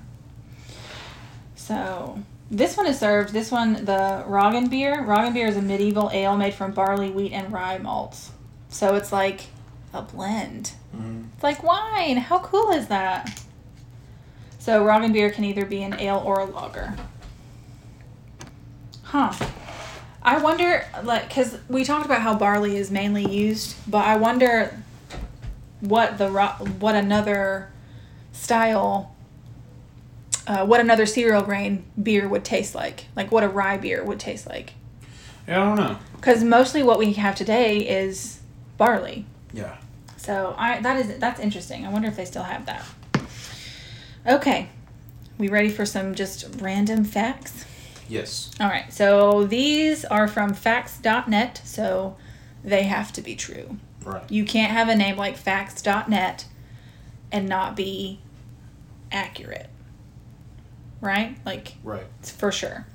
So 1.56 2.22
this 2.50 2.76
one 2.76 2.86
is 2.86 2.98
served. 2.98 3.32
This 3.32 3.50
one, 3.50 3.84
the 3.84 4.24
Roggen 4.28 4.70
beer. 4.70 5.02
Roggen 5.02 5.34
beer 5.34 5.48
is 5.48 5.56
a 5.56 5.62
medieval 5.62 6.10
ale 6.12 6.36
made 6.36 6.54
from 6.54 6.72
barley, 6.72 7.10
wheat, 7.10 7.32
and 7.32 7.52
rye 7.52 7.78
malts. 7.78 8.30
So 8.68 8.94
it's 8.94 9.12
like 9.12 9.46
a 9.92 10.02
blend. 10.02 10.72
Mhm. 10.96 11.26
It's 11.34 11.42
like 11.42 11.62
wine. 11.62 12.18
How 12.18 12.38
cool 12.38 12.70
is 12.70 12.86
that? 12.88 13.42
So 14.58 14.84
Roggen 14.84 15.12
beer 15.12 15.30
can 15.30 15.44
either 15.44 15.64
be 15.64 15.82
an 15.82 15.94
ale 15.98 16.22
or 16.24 16.40
a 16.40 16.44
lager. 16.44 16.94
Huh. 19.02 19.32
I 20.28 20.36
wonder, 20.36 20.84
like, 21.04 21.26
because 21.28 21.56
we 21.70 21.84
talked 21.84 22.04
about 22.04 22.20
how 22.20 22.34
barley 22.34 22.76
is 22.76 22.90
mainly 22.90 23.24
used, 23.24 23.74
but 23.90 24.04
I 24.04 24.16
wonder 24.16 24.78
what 25.80 26.18
the 26.18 26.28
what 26.28 26.94
another 26.94 27.70
style, 28.32 29.16
uh, 30.46 30.66
what 30.66 30.80
another 30.80 31.06
cereal 31.06 31.40
grain 31.40 31.82
beer 32.00 32.28
would 32.28 32.44
taste 32.44 32.74
like, 32.74 33.06
like 33.16 33.32
what 33.32 33.42
a 33.42 33.48
rye 33.48 33.78
beer 33.78 34.04
would 34.04 34.20
taste 34.20 34.46
like. 34.46 34.74
Yeah, 35.46 35.62
I 35.62 35.64
don't 35.64 35.76
know. 35.76 35.98
Because 36.16 36.44
mostly 36.44 36.82
what 36.82 36.98
we 36.98 37.14
have 37.14 37.34
today 37.34 37.78
is 37.78 38.40
barley. 38.76 39.24
Yeah. 39.54 39.78
So 40.18 40.54
I 40.58 40.82
that 40.82 40.98
is 40.98 41.18
that's 41.18 41.40
interesting. 41.40 41.86
I 41.86 41.88
wonder 41.88 42.06
if 42.06 42.16
they 42.16 42.26
still 42.26 42.42
have 42.42 42.66
that. 42.66 42.84
Okay, 44.26 44.68
we 45.38 45.48
ready 45.48 45.70
for 45.70 45.86
some 45.86 46.14
just 46.14 46.60
random 46.60 47.04
facts? 47.04 47.64
Yes. 48.08 48.50
All 48.60 48.68
right, 48.68 48.92
so 48.92 49.44
these 49.44 50.04
are 50.04 50.26
from 50.28 50.54
facts.net. 50.54 51.60
So 51.64 52.16
they 52.64 52.84
have 52.84 53.12
to 53.12 53.20
be 53.20 53.34
true. 53.36 53.78
Right. 54.04 54.28
You 54.30 54.44
can't 54.44 54.72
have 54.72 54.88
a 54.88 54.96
name 54.96 55.16
like 55.16 55.36
facts.net 55.36 56.46
and 57.30 57.48
not 57.48 57.76
be 57.76 58.20
accurate. 59.12 59.68
Right? 61.00 61.36
Like, 61.44 61.74
Right. 61.84 62.06
it's 62.20 62.30
for 62.30 62.50
sure. 62.50 62.86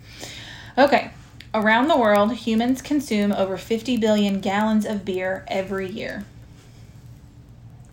Okay. 0.77 1.11
Around 1.53 1.87
the 1.87 1.97
world, 1.97 2.33
humans 2.33 2.81
consume 2.81 3.31
over 3.31 3.57
50 3.57 3.95
billion 3.97 4.39
gallons 4.41 4.85
of 4.85 5.05
beer 5.05 5.45
every 5.47 5.87
year. 5.89 6.25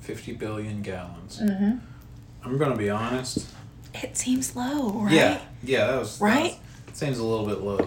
50 0.01 0.33
billion 0.33 0.81
gallons. 0.83 1.39
Mm-hmm. 1.41 1.79
I'm 2.43 2.59
going 2.59 2.71
to 2.71 2.77
be 2.77 2.89
honest. 2.89 3.47
It 3.95 4.17
seems 4.17 4.57
low, 4.57 4.91
right? 5.01 5.13
Yeah. 5.13 5.41
Yeah, 5.63 5.87
that 5.89 5.99
was. 5.99 6.21
Right? 6.21 6.53
That 6.53 6.70
seems 6.97 7.19
a 7.19 7.25
little 7.25 7.47
bit 7.47 7.61
low. 7.61 7.85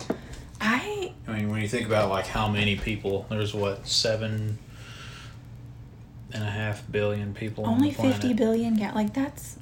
I 0.61 1.13
I 1.27 1.31
mean, 1.33 1.49
when 1.49 1.61
you 1.61 1.67
think 1.67 1.87
about 1.87 2.09
like 2.09 2.27
how 2.27 2.47
many 2.47 2.75
people. 2.75 3.25
There's 3.29 3.53
what 3.53 3.87
seven 3.87 4.57
and 6.33 6.43
a 6.43 6.49
half 6.49 6.89
billion 6.91 7.33
people 7.33 7.65
on 7.65 7.75
only 7.75 7.91
the 7.91 8.01
50 8.01 8.33
billion 8.33 8.75
gal 8.75 8.95
like 8.95 9.13
that's 9.13 9.57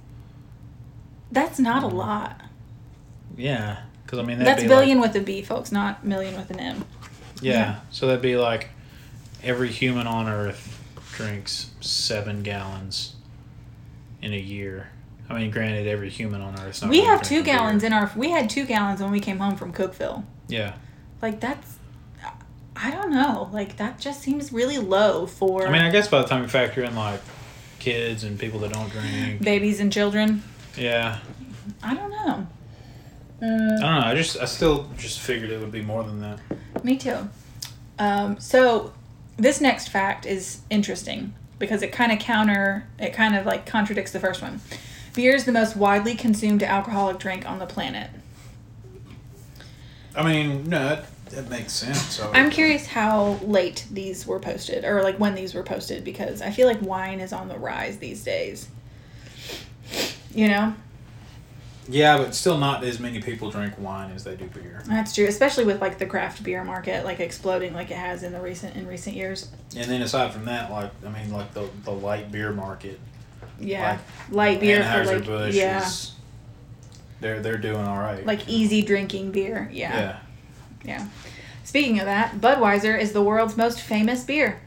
that's 1.31 1.59
not 1.59 1.83
a 1.83 1.87
mm. 1.87 1.93
lot. 1.93 2.41
Yeah, 3.37 3.83
because 4.03 4.19
I 4.19 4.23
mean 4.23 4.39
That's 4.39 4.63
be 4.63 4.67
billion 4.67 4.99
Like, 4.99 5.13
with 5.13 5.21
a 5.21 5.25
B, 5.25 5.41
folks, 5.41 5.71
not 5.71 6.05
million 6.05 6.35
with 6.35 6.51
an 6.51 6.59
M. 6.59 6.85
yeah, 7.41 7.53
yeah. 7.53 7.75
so 7.89 8.07
that'd 8.07 8.21
be 8.21 8.35
like 8.35 8.69
every 9.43 9.69
human 9.69 10.07
on 10.07 10.27
Earth 10.27 10.79
drinks 11.13 11.71
seven 11.79 12.43
gallons 12.43 13.15
in 14.21 14.33
a 14.33 14.39
year. 14.39 14.89
I 15.31 15.39
mean, 15.39 15.51
granted, 15.51 15.87
every 15.87 16.09
human 16.09 16.41
on 16.41 16.59
Earth. 16.59 16.83
We 16.83 17.01
have 17.01 17.21
two 17.21 17.41
gallons 17.43 17.83
in 17.83 17.93
our. 17.93 18.11
We 18.15 18.31
had 18.31 18.49
two 18.49 18.65
gallons 18.65 19.01
when 19.01 19.11
we 19.11 19.19
came 19.19 19.39
home 19.39 19.55
from 19.55 19.71
Cookeville. 19.73 20.23
Yeah, 20.47 20.73
Like 21.21 21.39
that's. 21.39 21.77
I 22.75 22.89
don't 22.89 23.11
know. 23.11 23.49
Like 23.53 23.77
that 23.77 23.99
just 23.99 24.21
seems 24.21 24.51
really 24.51 24.79
low 24.79 25.27
for 25.27 25.67
I 25.67 25.71
mean, 25.71 25.81
I 25.81 25.91
guess 25.91 26.07
by 26.07 26.21
the 26.21 26.27
time 26.27 26.41
you 26.41 26.47
factor 26.47 26.83
in 26.83 26.95
like 26.95 27.21
kids 27.79 28.23
and 28.23 28.39
people 28.39 28.59
that 28.61 28.73
don't 28.73 28.89
drink, 28.89 29.41
babies 29.41 29.79
and 29.79 29.91
children. 29.91 30.41
yeah, 30.77 31.19
I 31.83 31.93
don't 31.93 32.09
know. 32.09 32.47
I 33.41 33.45
don't 33.45 33.79
know. 33.81 34.01
I 34.03 34.15
just 34.15 34.39
I 34.39 34.45
still 34.45 34.87
just 34.97 35.19
figured 35.19 35.51
it 35.51 35.59
would 35.59 35.71
be 35.71 35.81
more 35.81 36.03
than 36.03 36.21
that. 36.21 36.39
Me 36.83 36.97
too. 36.97 37.29
Um, 37.99 38.39
so 38.39 38.93
this 39.37 39.61
next 39.61 39.89
fact 39.89 40.25
is 40.25 40.61
interesting 40.69 41.33
because 41.59 41.81
it 41.83 41.91
kind 41.91 42.11
of 42.11 42.19
counter. 42.19 42.87
It 42.99 43.13
kind 43.13 43.35
of 43.35 43.45
like 43.45 43.65
contradicts 43.65 44.11
the 44.11 44.19
first 44.19 44.41
one. 44.41 44.59
Beer 45.13 45.35
is 45.35 45.45
the 45.45 45.51
most 45.51 45.75
widely 45.75 46.15
consumed 46.15 46.63
alcoholic 46.63 47.19
drink 47.19 47.49
on 47.49 47.59
the 47.59 47.65
planet. 47.65 48.09
I 50.15 50.23
mean, 50.23 50.69
no, 50.69 50.89
that, 50.89 51.05
that 51.31 51.49
makes 51.49 51.73
sense. 51.73 52.01
So 52.01 52.31
I'm 52.33 52.49
curious 52.49 52.85
how 52.87 53.39
late 53.43 53.85
these 53.91 54.25
were 54.25 54.39
posted, 54.39 54.83
or 54.85 55.01
like 55.03 55.17
when 55.19 55.35
these 55.35 55.53
were 55.53 55.63
posted, 55.63 56.03
because 56.03 56.41
I 56.41 56.51
feel 56.51 56.67
like 56.67 56.81
wine 56.81 57.19
is 57.19 57.33
on 57.33 57.47
the 57.47 57.57
rise 57.57 57.97
these 57.97 58.23
days. 58.23 58.69
You 60.33 60.47
know, 60.47 60.73
yeah, 61.91 62.17
but 62.17 62.35
still 62.35 62.57
not 62.57 62.83
as 62.83 62.99
many 62.99 63.21
people 63.21 63.49
drink 63.49 63.73
wine 63.77 64.11
as 64.11 64.23
they 64.23 64.35
do 64.35 64.45
beer. 64.45 64.81
that's 64.85 65.13
true, 65.13 65.25
especially 65.25 65.65
with 65.65 65.81
like 65.81 65.97
the 65.97 66.05
craft 66.05 66.43
beer 66.43 66.63
market 66.63 67.03
like 67.03 67.19
exploding 67.19 67.73
like 67.73 67.91
it 67.91 67.97
has 67.97 68.23
in 68.23 68.31
the 68.31 68.39
recent 68.39 68.75
in 68.75 68.87
recent 68.87 69.15
years. 69.15 69.49
And 69.75 69.89
then 69.89 70.01
aside 70.01 70.31
from 70.31 70.45
that, 70.45 70.71
like 70.71 70.91
I 71.05 71.09
mean, 71.09 71.31
like 71.31 71.53
the 71.53 71.69
the 71.83 71.91
light 71.91 72.31
beer 72.31 72.51
market, 72.53 72.99
Yeah, 73.61 73.99
light 74.29 74.59
beer 74.59 74.83
for 74.83 75.05
like 75.05 75.25
Busch 75.25 75.55
yeah, 75.55 75.83
is 75.85 76.11
they're 77.19 77.39
they're 77.41 77.57
doing 77.57 77.85
all 77.85 77.97
right. 77.99 78.25
like 78.25 78.47
easy 78.49 78.81
drinking 78.81 79.31
beer. 79.31 79.69
Yeah. 79.71 79.97
yeah, 79.97 80.19
yeah, 80.83 81.07
Speaking 81.63 81.99
of 81.99 82.05
that, 82.05 82.35
Budweiser 82.41 82.99
is 82.99 83.13
the 83.13 83.21
world's 83.21 83.55
most 83.57 83.79
famous 83.81 84.23
beer. 84.23 84.59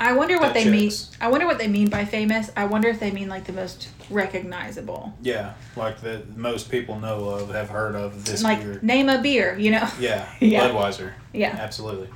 I 0.00 0.14
wonder 0.14 0.34
what 0.40 0.52
That 0.52 0.64
they 0.64 0.68
mean. 0.68 0.90
I 1.20 1.28
wonder 1.28 1.46
what 1.46 1.58
they 1.58 1.68
mean 1.68 1.88
by 1.88 2.04
famous. 2.04 2.50
I 2.56 2.64
wonder 2.64 2.88
if 2.88 2.98
they 2.98 3.12
mean 3.12 3.28
like 3.28 3.44
the 3.44 3.52
most 3.52 3.88
recognizable. 4.10 5.14
yeah, 5.22 5.54
like 5.76 6.00
that 6.00 6.36
most 6.36 6.70
people 6.72 6.98
know 6.98 7.28
of, 7.28 7.50
have 7.54 7.68
heard 7.68 7.94
of 7.94 8.24
this 8.24 8.42
like 8.42 8.60
beer. 8.62 8.80
name 8.82 9.08
a 9.08 9.22
beer, 9.22 9.56
you 9.56 9.70
know? 9.70 9.88
Yeah, 10.00 10.28
Yeah. 10.40 10.68
Budweiser. 10.70 11.12
Yeah. 11.32 11.50
absolutely. 11.50 12.08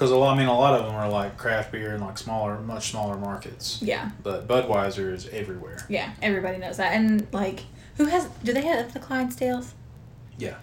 Because 0.00 0.12
a 0.12 0.16
lot, 0.16 0.34
I 0.34 0.38
mean, 0.38 0.48
a 0.48 0.58
lot 0.58 0.80
of 0.80 0.86
them 0.86 0.94
are 0.94 1.10
like 1.10 1.36
craft 1.36 1.72
beer 1.72 1.94
in 1.94 2.00
like 2.00 2.16
smaller, 2.16 2.58
much 2.60 2.90
smaller 2.90 3.18
markets. 3.18 3.82
Yeah. 3.82 4.12
But 4.22 4.48
Budweiser 4.48 5.12
is 5.12 5.28
everywhere. 5.28 5.84
Yeah, 5.90 6.12
everybody 6.22 6.56
knows 6.56 6.78
that. 6.78 6.94
And 6.94 7.26
like, 7.34 7.64
who 7.98 8.06
has? 8.06 8.24
Do 8.42 8.54
they 8.54 8.62
have 8.62 8.94
the 8.94 8.98
Clydesdales? 8.98 9.72
Yeah. 10.38 10.54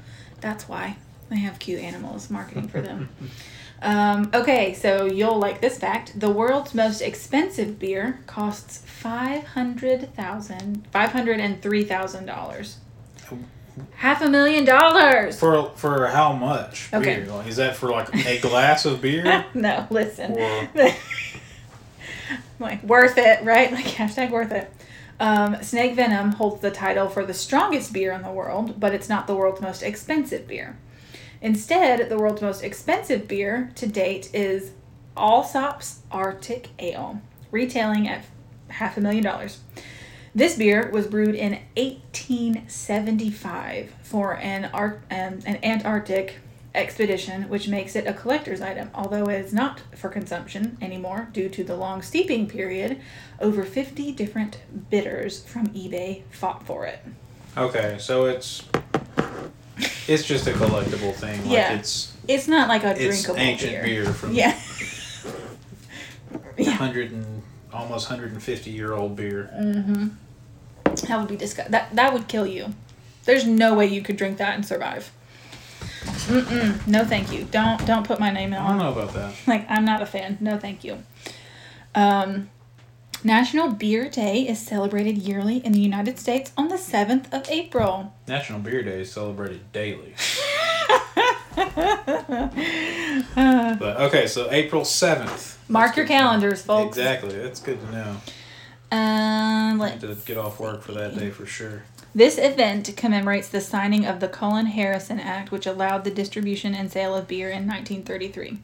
That's 0.41 0.67
why 0.67 0.97
they 1.29 1.35
have 1.35 1.59
cute 1.59 1.79
animals 1.79 2.31
marketing 2.31 2.67
for 2.67 2.81
them. 2.81 3.09
um, 3.83 4.31
okay, 4.33 4.73
so 4.73 5.05
you'll 5.05 5.37
like 5.37 5.61
this 5.61 5.77
fact: 5.77 6.19
the 6.19 6.31
world's 6.31 6.73
most 6.73 7.01
expensive 7.01 7.77
beer 7.77 8.21
costs 8.25 8.79
five 8.87 9.43
hundred 9.43 10.15
thousand, 10.15 10.87
five 10.91 11.11
hundred 11.11 11.39
and 11.39 11.61
three 11.61 11.83
thousand 11.83 12.25
dollars. 12.25 12.77
Half 13.95 14.21
a 14.21 14.29
million 14.29 14.65
dollars. 14.65 15.39
For 15.39 15.71
for 15.75 16.07
how 16.07 16.33
much 16.33 16.89
Okay. 16.93 17.21
beer? 17.21 17.43
Is 17.47 17.55
that 17.57 17.75
for 17.75 17.89
like 17.89 18.13
a 18.25 18.39
glass 18.39 18.85
of 18.85 19.01
beer? 19.01 19.45
no, 19.53 19.87
listen. 19.89 20.33
Or- 20.37 20.69
like 22.59 22.83
worth 22.83 23.17
it, 23.17 23.43
right? 23.43 23.71
Like 23.71 23.85
hashtag 23.85 24.31
worth 24.31 24.51
it. 24.51 24.71
Um, 25.19 25.61
Snake 25.63 25.95
Venom 25.95 26.33
holds 26.33 26.61
the 26.61 26.69
title 26.71 27.09
for 27.09 27.25
the 27.25 27.33
strongest 27.33 27.91
beer 27.91 28.11
in 28.11 28.21
the 28.21 28.31
world, 28.31 28.79
but 28.79 28.93
it's 28.93 29.09
not 29.09 29.25
the 29.27 29.35
world's 29.35 29.61
most 29.61 29.81
expensive 29.81 30.47
beer. 30.47 30.77
Instead, 31.41 32.09
the 32.09 32.17
world's 32.17 32.41
most 32.41 32.63
expensive 32.63 33.27
beer 33.27 33.71
to 33.75 33.87
date 33.87 34.29
is 34.33 34.71
Allsopp's 35.15 35.99
Arctic 36.11 36.69
Ale, 36.79 37.21
retailing 37.51 38.07
at 38.07 38.25
half 38.69 38.97
a 38.97 39.01
million 39.01 39.23
dollars. 39.23 39.59
This 40.35 40.55
beer 40.55 40.89
was 40.91 41.07
brewed 41.07 41.35
in 41.35 41.53
1875 41.75 43.93
for 44.03 44.35
an, 44.37 44.65
Ar- 44.73 44.99
um, 45.09 45.39
an 45.45 45.57
Antarctic 45.63 46.35
expedition, 46.75 47.49
which 47.49 47.67
makes 47.67 47.95
it 47.95 48.05
a 48.05 48.13
collector's 48.13 48.61
item, 48.61 48.89
although 48.93 49.23
it 49.25 49.43
is 49.43 49.53
not 49.53 49.81
for 49.95 50.09
consumption 50.09 50.77
anymore 50.81 51.29
due 51.33 51.49
to 51.49 51.63
the 51.63 51.75
long 51.75 52.01
steeping 52.03 52.47
period. 52.47 52.99
Over 53.39 53.63
50 53.63 54.11
different 54.11 54.59
bidders 54.89 55.43
from 55.43 55.67
eBay 55.69 56.23
fought 56.29 56.63
for 56.65 56.85
it. 56.85 56.99
Okay, 57.55 57.97
so 57.99 58.25
it's 58.25 58.63
it's 60.07 60.23
just 60.23 60.47
a 60.47 60.51
collectible 60.51 61.13
thing. 61.15 61.41
Like 61.45 61.51
Yeah. 61.53 61.73
it's 61.73 62.13
It's 62.27 62.47
not 62.47 62.67
like 62.69 62.83
a 62.83 62.91
it's 62.91 63.23
drinkable 63.23 63.37
ancient 63.39 63.71
beer. 63.71 63.83
beer, 63.83 64.05
from 64.13 64.33
Yeah. 64.33 64.55
yeah. 66.57 66.71
hundred 66.71 67.11
and 67.11 67.36
almost 67.73 68.07
hundred 68.07 68.31
and 68.31 68.41
fifty 68.41 68.71
year 68.71 68.93
old 68.93 69.15
beer. 69.15 69.49
Mm. 69.53 70.11
That 71.07 71.19
would 71.19 71.27
be 71.27 71.35
disgusting. 71.35 71.71
That 71.71 71.95
that 71.95 72.13
would 72.13 72.27
kill 72.27 72.45
you. 72.47 72.73
There's 73.25 73.45
no 73.45 73.73
way 73.73 73.87
you 73.87 74.01
could 74.01 74.17
drink 74.17 74.37
that 74.37 74.55
and 74.55 74.65
survive. 74.65 75.11
Mm-mm. 76.27 76.87
No, 76.87 77.03
thank 77.03 77.31
you. 77.31 77.43
Don't 77.45 77.85
don't 77.85 78.05
put 78.05 78.19
my 78.19 78.31
name 78.31 78.53
in. 78.53 78.59
I 78.59 78.69
don't 78.69 78.77
know 78.77 78.91
about 78.91 79.13
that. 79.13 79.33
Like 79.45 79.69
I'm 79.69 79.85
not 79.85 80.01
a 80.01 80.05
fan. 80.05 80.37
No, 80.39 80.57
thank 80.57 80.83
you. 80.83 81.03
Um, 81.93 82.49
National 83.23 83.69
Beer 83.69 84.09
Day 84.09 84.47
is 84.47 84.59
celebrated 84.59 85.17
yearly 85.17 85.57
in 85.57 85.71
the 85.71 85.79
United 85.79 86.19
States 86.19 86.51
on 86.55 86.67
the 86.67 86.77
seventh 86.77 87.33
of 87.33 87.49
April. 87.49 88.13
National 88.27 88.59
Beer 88.59 88.83
Day 88.83 89.01
is 89.01 89.11
celebrated 89.11 89.71
daily. 89.71 90.13
But 93.35 93.97
okay, 94.01 94.27
so 94.27 94.47
April 94.51 94.85
seventh. 94.85 95.57
mark 95.69 95.95
your 95.95 96.05
calendars, 96.07 96.61
folks. 96.61 96.97
Exactly. 96.97 97.37
That's 97.37 97.59
good 97.59 97.79
to 97.81 97.91
know. 97.91 98.17
Um, 98.91 99.79
let's 99.79 100.01
to 100.01 100.15
get 100.25 100.37
off 100.37 100.59
work 100.59 100.81
for 100.81 100.93
that 100.93 101.17
day 101.17 101.29
for 101.29 101.45
sure. 101.45 101.83
This 102.15 102.37
event 102.37 102.95
commemorates 102.95 103.49
the 103.49 103.61
signing 103.61 104.05
of 104.05 104.19
the 104.19 104.27
Cullen 104.27 104.67
Harrison 104.67 105.19
Act, 105.19 105.51
which 105.51 105.65
allowed 105.67 106.03
the 106.03 106.11
distribution 106.11 106.73
and 106.73 106.91
sale 106.91 107.13
of 107.15 107.27
beer 107.27 107.49
in 107.49 107.67
1933. 107.67 108.59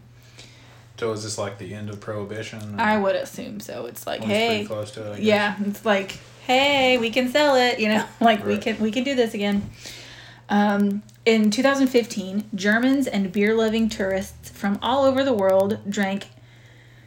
So 0.98 1.12
is 1.12 1.24
this 1.24 1.38
like 1.38 1.58
the 1.58 1.74
end 1.74 1.90
of 1.90 2.00
prohibition? 2.00 2.80
or- 2.80 2.82
I 2.82 2.98
would 2.98 3.16
assume 3.16 3.60
so. 3.60 3.86
It's 3.86 4.08
like, 4.08 4.22
Well, 4.22 4.30
it's 4.32 4.40
pretty 4.40 4.60
hey, 4.62 4.66
close 4.66 4.92
to 4.92 5.12
it. 5.14 5.20
Yeah, 5.20 5.56
it's 5.66 5.84
like, 5.86 6.18
hey, 6.46 6.98
we 6.98 7.10
can 7.10 7.30
sell 7.30 7.56
it. 7.56 7.80
You 7.80 7.90
know, 7.90 8.06
like 8.22 8.46
we 8.46 8.58
can 8.58 8.80
we 8.80 8.92
can 8.92 9.04
do 9.04 9.14
this 9.16 9.34
again. 9.34 9.70
Um, 10.50 11.04
in 11.26 11.50
2015, 11.52 12.46
Germans 12.54 13.08
and 13.08 13.32
beer-loving 13.32 13.90
tourists 13.90 14.50
from 14.50 14.78
all 14.82 15.04
over 15.06 15.24
the 15.24 15.34
world 15.34 15.80
drank 15.90 16.28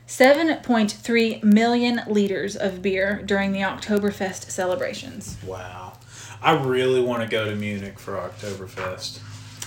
7.3 0.07 1.43
million 1.43 2.01
liters 2.09 2.57
of 2.57 2.80
beer 2.82 3.22
during 3.24 3.53
the 3.53 3.61
Oktoberfest 3.61 4.51
celebrations. 4.51 5.37
Wow. 5.45 5.95
I 6.43 6.53
really 6.53 7.01
want 7.01 7.22
to 7.22 7.28
go 7.28 7.45
to 7.45 7.55
Munich 7.57 7.99
for 7.99 8.14
Oktoberfest. 8.14 9.20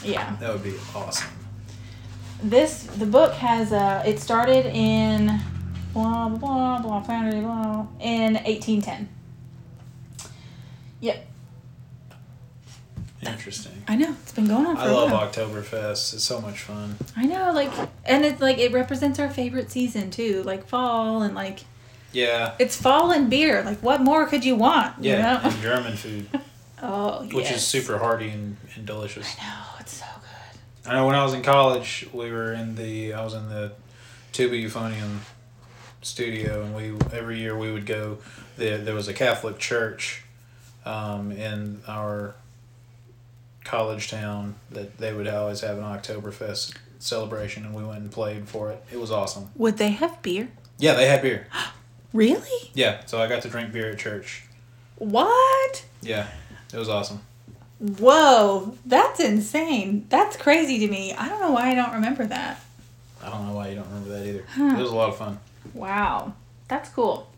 Yeah. 0.03 0.35
That 0.39 0.53
would 0.53 0.63
be 0.63 0.75
awesome. 0.95 1.29
this 2.41 2.83
the 2.83 3.05
book 3.05 3.33
has 3.33 3.73
uh 3.73 4.01
it 4.05 4.17
started 4.19 4.65
in 4.67 5.39
blah 5.93 6.29
blah 6.29 6.79
blah 6.81 6.99
blah 7.01 7.31
blah 7.31 7.87
in 7.99 8.35
1810 8.35 9.09
yep 11.01 11.27
Interesting. 13.21 13.83
I 13.87 13.95
know 13.97 14.15
it's 14.21 14.31
been 14.31 14.47
going 14.47 14.65
on 14.65 14.75
for 14.77 14.81
I 14.83 14.85
a 14.87 14.93
love 14.93 15.11
while. 15.11 15.27
Oktoberfest. 15.29 16.13
It's 16.13 16.23
so 16.23 16.39
much 16.39 16.61
fun. 16.61 16.95
I 17.17 17.25
know, 17.25 17.51
like, 17.51 17.71
and 18.05 18.23
it's 18.25 18.39
like 18.41 18.57
it 18.59 18.71
represents 18.71 19.19
our 19.19 19.29
favorite 19.29 19.69
season 19.71 20.09
too, 20.09 20.41
like 20.43 20.65
fall 20.67 21.21
and 21.21 21.35
like 21.35 21.59
Yeah. 22.13 22.53
it's 22.59 22.75
fall 22.79 23.11
and 23.11 23.29
beer. 23.29 23.61
Like, 23.63 23.79
what 23.83 24.01
more 24.01 24.25
could 24.25 24.45
you 24.45 24.55
want? 24.55 25.03
you 25.03 25.11
Yeah. 25.11 25.21
know? 25.33 25.39
And 25.49 25.61
German 25.61 25.97
food, 25.97 26.29
Oh, 26.81 27.23
yeah. 27.23 27.33
which 27.35 27.51
is 27.51 27.65
super 27.65 27.97
hearty 27.97 28.29
and, 28.29 28.55
and 28.75 28.85
delicious. 28.85 29.27
I 29.37 29.43
know 29.45 29.63
it's 29.81 29.93
so 29.95 30.05
good. 30.85 30.89
I 30.89 30.95
know 30.95 31.05
when 31.05 31.15
I 31.15 31.23
was 31.23 31.33
in 31.33 31.41
college, 31.41 32.07
we 32.13 32.31
were 32.31 32.53
in 32.53 32.75
the 32.75 33.13
I 33.13 33.21
was 33.23 33.33
in 33.33 33.49
the 33.49 33.73
Tuba 34.31 34.55
Euphonium 34.55 35.19
studio, 36.01 36.63
and 36.63 36.73
we 36.73 36.93
every 37.11 37.39
year 37.39 37.57
we 37.57 37.69
would 37.71 37.85
go. 37.85 38.19
There 38.55 38.77
there 38.77 38.95
was 38.95 39.09
a 39.09 39.13
Catholic 39.13 39.57
church 39.59 40.23
um, 40.85 41.31
in 41.33 41.81
our 41.85 42.35
college 43.69 44.09
town 44.09 44.55
that 44.71 44.97
they 44.97 45.13
would 45.13 45.27
always 45.27 45.61
have 45.61 45.77
an 45.77 45.83
Oktoberfest 45.83 46.75
celebration, 46.97 47.65
and 47.65 47.75
we 47.75 47.83
went 47.83 48.01
and 48.01 48.11
played 48.11 48.49
for 48.49 48.71
it. 48.71 48.83
It 48.91 48.99
was 48.99 49.11
awesome. 49.11 49.51
Would 49.55 49.77
they 49.77 49.91
have 49.91 50.21
beer? 50.21 50.49
Yeah, 50.77 50.93
they 50.93 51.07
had 51.07 51.21
beer. 51.21 51.47
Really? 52.11 52.71
Yeah, 52.73 53.05
so 53.05 53.21
I 53.21 53.27
got 53.29 53.43
to 53.43 53.49
drink 53.49 53.71
beer 53.71 53.91
at 53.91 53.99
church. 53.99 54.41
What? 54.95 55.85
Yeah, 56.01 56.25
it 56.73 56.77
was 56.77 56.89
awesome. 56.89 57.21
Whoa, 57.77 58.75
that's 58.83 59.19
insane. 59.19 60.07
That's 60.09 60.35
crazy 60.35 60.79
to 60.79 60.87
me. 60.87 61.13
I 61.13 61.29
don't 61.29 61.39
know 61.39 61.51
why 61.51 61.69
I 61.69 61.75
don't 61.75 61.93
remember 61.93 62.25
that. 62.25 62.61
I 63.23 63.29
don't 63.29 63.45
know 63.45 63.53
why 63.53 63.67
you 63.69 63.75
don't 63.75 63.87
remember 63.89 64.09
that 64.09 64.27
either. 64.27 64.43
Huh. 64.49 64.75
It 64.75 64.81
was 64.81 64.89
a 64.89 64.95
lot 64.95 65.09
of 65.09 65.17
fun. 65.17 65.39
Wow, 65.75 66.33
that's 66.67 66.89
cool. 66.89 67.28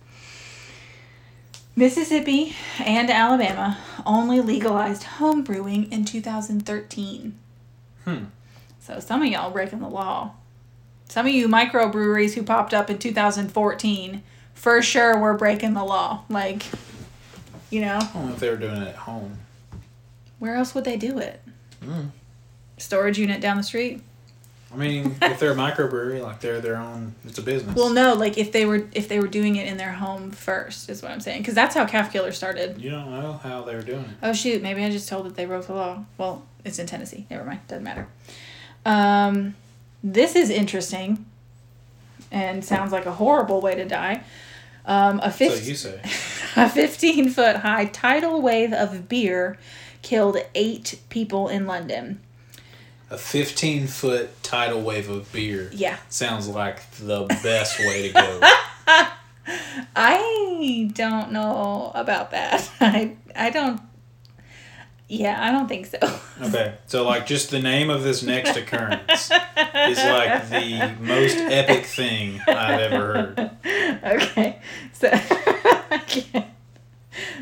Mississippi 1.76 2.55
and 2.80 3.09
Alabama 3.09 3.78
only 4.05 4.41
legalized 4.41 5.03
home 5.03 5.43
brewing 5.43 5.91
in 5.91 6.03
2013. 6.05 7.38
Hmm. 8.05 8.24
So 8.80 8.99
some 8.99 9.22
of 9.22 9.28
y'all 9.30 9.51
breaking 9.51 9.80
the 9.80 9.88
law. 9.88 10.32
Some 11.07 11.26
of 11.26 11.32
you 11.32 11.47
microbreweries 11.47 12.34
who 12.34 12.43
popped 12.43 12.74
up 12.74 12.89
in 12.89 12.97
2014 12.97 14.24
for 14.53 14.82
sure 14.82 15.17
were 15.17 15.34
breaking 15.36 15.74
the 15.74 15.84
law. 15.84 16.24
Like, 16.30 16.63
you 17.69 17.82
know, 17.82 17.97
I 18.01 18.09
don't 18.13 18.28
know 18.28 18.34
if 18.34 18.39
they 18.39 18.49
were 18.49 18.57
doing 18.57 18.82
it 18.82 18.89
at 18.89 18.95
home. 18.95 19.39
where 20.39 20.55
else 20.55 20.76
would 20.76 20.84
they 20.86 20.97
do 20.97 21.19
it? 21.19 21.41
Mm. 21.84 22.09
Storage 22.78 23.17
unit 23.17 23.39
down 23.41 23.57
the 23.57 23.63
street? 23.63 24.01
I 24.74 24.78
mean, 24.78 25.17
if 25.22 25.39
they're 25.39 25.51
a 25.51 25.55
microbrewery, 25.55 26.22
like 26.22 26.39
they're 26.39 26.61
their 26.61 26.78
own, 26.78 27.13
it's 27.26 27.38
a 27.38 27.41
business. 27.41 27.76
Well, 27.76 27.89
no, 27.89 28.13
like 28.13 28.38
if 28.38 28.51
they 28.51 28.65
were 28.65 28.88
if 28.93 29.09
they 29.09 29.19
were 29.19 29.28
doing 29.28 29.57
it 29.57 29.67
in 29.67 29.78
their 29.78 29.91
home 29.91 30.32
first 30.32 30.89
is 30.89 31.01
what 31.01 31.11
I'm 31.11 31.19
saying 31.19 31.41
because 31.41 31.55
that's 31.55 31.76
how 31.76 31.86
Calf 31.86 32.11
Killer 32.13 32.32
started. 32.32 32.82
You 32.82 32.91
don't 32.91 33.11
know 33.11 33.34
how 33.34 33.63
they 33.63 33.76
were 33.76 33.82
doing 33.82 34.03
it. 34.03 34.17
Oh 34.24 34.34
shoot, 34.34 34.61
maybe 34.61 34.84
I 34.84 34.89
just 34.89 35.09
told 35.09 35.26
that 35.26 35.36
they 35.36 35.45
broke 35.45 35.67
the 35.67 35.74
law. 35.74 36.05
Well, 36.17 36.45
it's 36.63 36.80
in 36.80 36.88
Tennessee. 36.88 37.26
Never 37.30 37.43
mind, 37.43 37.59
doesn't 37.67 37.84
matter. 37.84 38.07
Um, 38.86 39.55
this 40.03 40.36
is 40.36 40.49
interesting, 40.49 41.26
and 42.32 42.63
sounds 42.63 42.91
like 42.91 43.05
a 43.05 43.11
horrible 43.11 43.59
way 43.59 43.76
to 43.76 43.86
die. 43.86 44.24
Um, 44.86 45.19
a 45.22 45.32
So 45.32 45.53
you 45.53 45.76
say. 45.76 46.01
a 46.55 46.69
15 46.69 47.30
foot 47.30 47.57
high 47.57 47.86
tidal 47.86 48.41
wave 48.41 48.74
of 48.74 49.07
beer 49.07 49.57
killed 50.01 50.38
eight 50.55 50.99
people 51.09 51.47
in 51.47 51.67
London. 51.67 52.19
A 53.12 53.18
15 53.18 53.88
foot 53.88 54.41
tidal 54.41 54.82
wave 54.82 55.09
of 55.09 55.30
beer 55.34 55.70
Yeah, 55.74 55.97
sounds 56.07 56.47
like 56.47 56.89
the 56.91 57.26
best 57.43 57.78
way 57.80 58.07
to 58.07 58.14
go. 58.14 58.39
I 59.95 60.89
don't 60.93 61.32
know 61.34 61.91
about 61.93 62.32
that. 62.32 62.70
I 62.80 63.18
I 63.36 63.49
don't. 63.49 63.82
Yeah, 65.09 65.38
I 65.45 65.51
don't 65.51 65.68
think 65.68 65.88
so. 65.88 65.97
Okay, 66.41 66.74
so 66.88 67.03
like 67.05 67.28
just 67.28 67.51
the 67.51 67.59
name 67.59 67.91
of 67.91 68.01
this 68.01 68.24
next 68.24 68.55
occurrence 68.57 69.30
is 69.30 69.97
like 69.97 70.49
the 70.49 70.95
most 70.99 71.38
epic 71.38 71.86
thing 71.86 72.41
I've 72.47 72.80
ever 72.80 73.14
heard. 73.14 73.51
okay, 74.03 74.59
so 74.93 75.09
I 75.12 76.01
can't. 76.07 76.47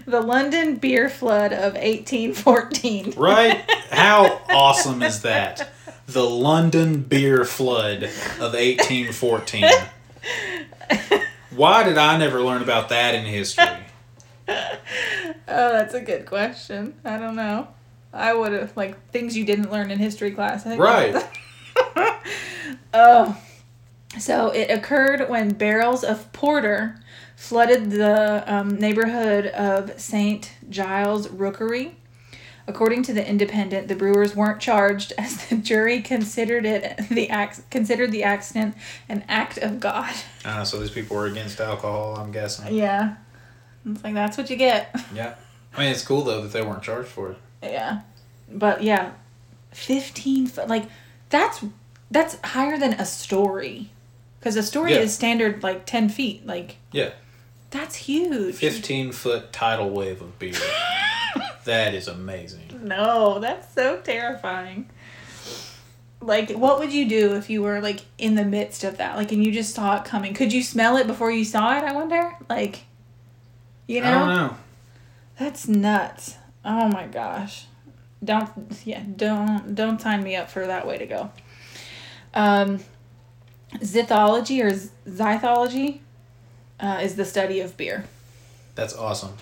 The 0.06 0.22
London 0.22 0.76
beer 0.76 1.10
flood 1.10 1.54
of 1.54 1.74
1814. 1.74 3.14
Right? 3.16 3.70
How 3.92 4.42
awesome 4.50 5.02
is 5.04 5.22
that? 5.22 5.72
The 6.08 6.28
London 6.28 7.02
beer 7.02 7.46
flood 7.46 8.04
of 8.04 8.54
1814. 8.54 9.66
Why 11.52 11.84
did 11.84 11.98
I 11.98 12.18
never 12.18 12.42
learn 12.42 12.62
about 12.62 12.90
that 12.90 13.16
in 13.16 13.26
history? 13.26 13.66
Oh, 15.48 15.72
that's 15.74 15.94
a 15.94 16.02
good 16.02 16.26
question. 16.26 16.96
I 17.04 17.18
don't 17.18 17.36
know. 17.36 17.68
I 18.14 18.34
would 18.34 18.52
have 18.52 18.76
like 18.78 19.12
things 19.12 19.38
you 19.38 19.46
didn't 19.46 19.72
learn 19.72 19.92
in 19.92 19.98
history 20.00 20.32
class. 20.32 20.66
Right. 20.66 21.24
oh, 22.94 23.40
so 24.18 24.50
it 24.50 24.72
occurred 24.72 25.30
when 25.30 25.50
barrels 25.50 26.04
of 26.04 26.32
porter 26.34 27.00
flooded 27.40 27.90
the 27.92 28.44
um, 28.54 28.76
neighborhood 28.76 29.46
of 29.48 30.00
St. 30.00 30.52
Giles 30.70 31.30
Rookery. 31.30 31.96
According 32.68 33.02
to 33.04 33.14
the 33.14 33.28
Independent, 33.28 33.88
the 33.88 33.96
brewers 33.96 34.36
weren't 34.36 34.60
charged 34.60 35.14
as 35.18 35.48
the 35.48 35.56
jury 35.56 36.02
considered 36.02 36.66
it 36.66 36.98
the 37.10 37.30
act 37.30 37.68
considered 37.72 38.12
the 38.12 38.24
accident 38.24 38.76
an 39.08 39.24
act 39.28 39.58
of 39.58 39.80
God. 39.80 40.14
Uh, 40.46 40.64
so 40.66 40.78
these 40.80 40.92
people 40.92 41.16
were 41.16 41.26
against 41.28 41.60
alcohol, 41.62 42.18
I'm 42.18 42.32
guessing. 42.32 42.76
Yeah, 42.76 43.16
it's 43.86 44.04
like 44.04 44.14
that's 44.14 44.38
what 44.38 44.50
you 44.50 44.56
get. 44.58 44.94
Yeah. 45.16 45.36
I 45.76 45.80
mean, 45.84 45.92
it's 45.92 46.06
cool 46.06 46.22
though 46.24 46.42
that 46.42 46.52
they 46.52 46.62
weren't 46.62 46.84
charged 46.84 47.08
for 47.08 47.32
it. 47.32 47.38
Yeah, 47.64 48.02
but 48.52 48.84
yeah, 48.84 49.14
fifteen 49.72 50.46
foot 50.46 50.68
like 50.68 50.86
that's 51.30 51.64
that's 52.12 52.38
higher 52.44 52.78
than 52.78 52.94
a 52.94 53.06
story, 53.06 53.90
because 54.40 54.56
a 54.58 54.64
story 54.64 54.92
Yeah. 54.94 55.00
is 55.00 55.14
standard 55.16 55.64
like 55.64 55.86
ten 55.88 56.10
feet. 56.10 56.46
Like 56.46 56.78
Yeah. 56.92 57.12
That's 57.72 57.96
huge. 57.96 58.56
15 58.56 59.12
foot 59.12 59.54
tidal 59.54 59.90
wave 59.90 60.22
of 60.22 60.38
beer. 60.40 60.54
that 61.66 61.94
is 61.94 62.08
amazing. 62.08 62.82
No, 62.84 63.40
that's 63.40 63.74
so 63.74 64.00
terrifying. 64.02 64.90
Like, 66.22 66.52
what 66.52 66.80
would 66.80 66.92
you 66.92 67.08
do 67.08 67.36
if 67.36 67.50
you 67.50 67.62
were 67.62 67.80
like 67.80 68.02
in 68.18 68.36
the 68.36 68.44
midst 68.44 68.84
of 68.84 68.98
that? 68.98 69.16
Like, 69.16 69.32
and 69.32 69.46
you 69.46 69.52
just 69.52 69.74
saw 69.74 69.98
it 69.98 70.06
coming? 70.06 70.34
Could 70.34 70.52
you 70.52 70.64
smell 70.64 70.98
it 70.98 71.08
before 71.08 71.32
you 71.32 71.46
saw 71.46 71.78
it? 71.78 71.84
I 71.84 71.94
wonder. 71.94 72.36
Like, 72.50 72.86
you 73.88 74.02
know, 74.02 74.08
I 74.08 74.12
don't 74.12 74.36
know. 74.36 74.58
that's 75.38 75.68
nuts. 75.68 76.36
Oh 76.66 76.90
my 76.90 77.06
gosh. 77.08 77.66
Don't 78.24 78.50
yeah, 78.84 79.02
don't 79.16 79.76
don't 79.76 80.02
sign 80.02 80.24
me 80.24 80.36
up 80.36 80.50
for 80.50 80.68
that 80.68 80.86
way 80.86 80.98
to 80.98 81.06
go. 81.06 81.32
Um 82.34 82.80
zithology 83.78 84.64
or 84.64 84.72
z- 84.72 84.90
zythology 85.08 86.00
uh, 86.80 87.00
is 87.02 87.16
the 87.16 87.26
study 87.26 87.60
of 87.60 87.76
beer, 87.78 88.06
That's 88.76 88.96
awesome. 88.96 89.34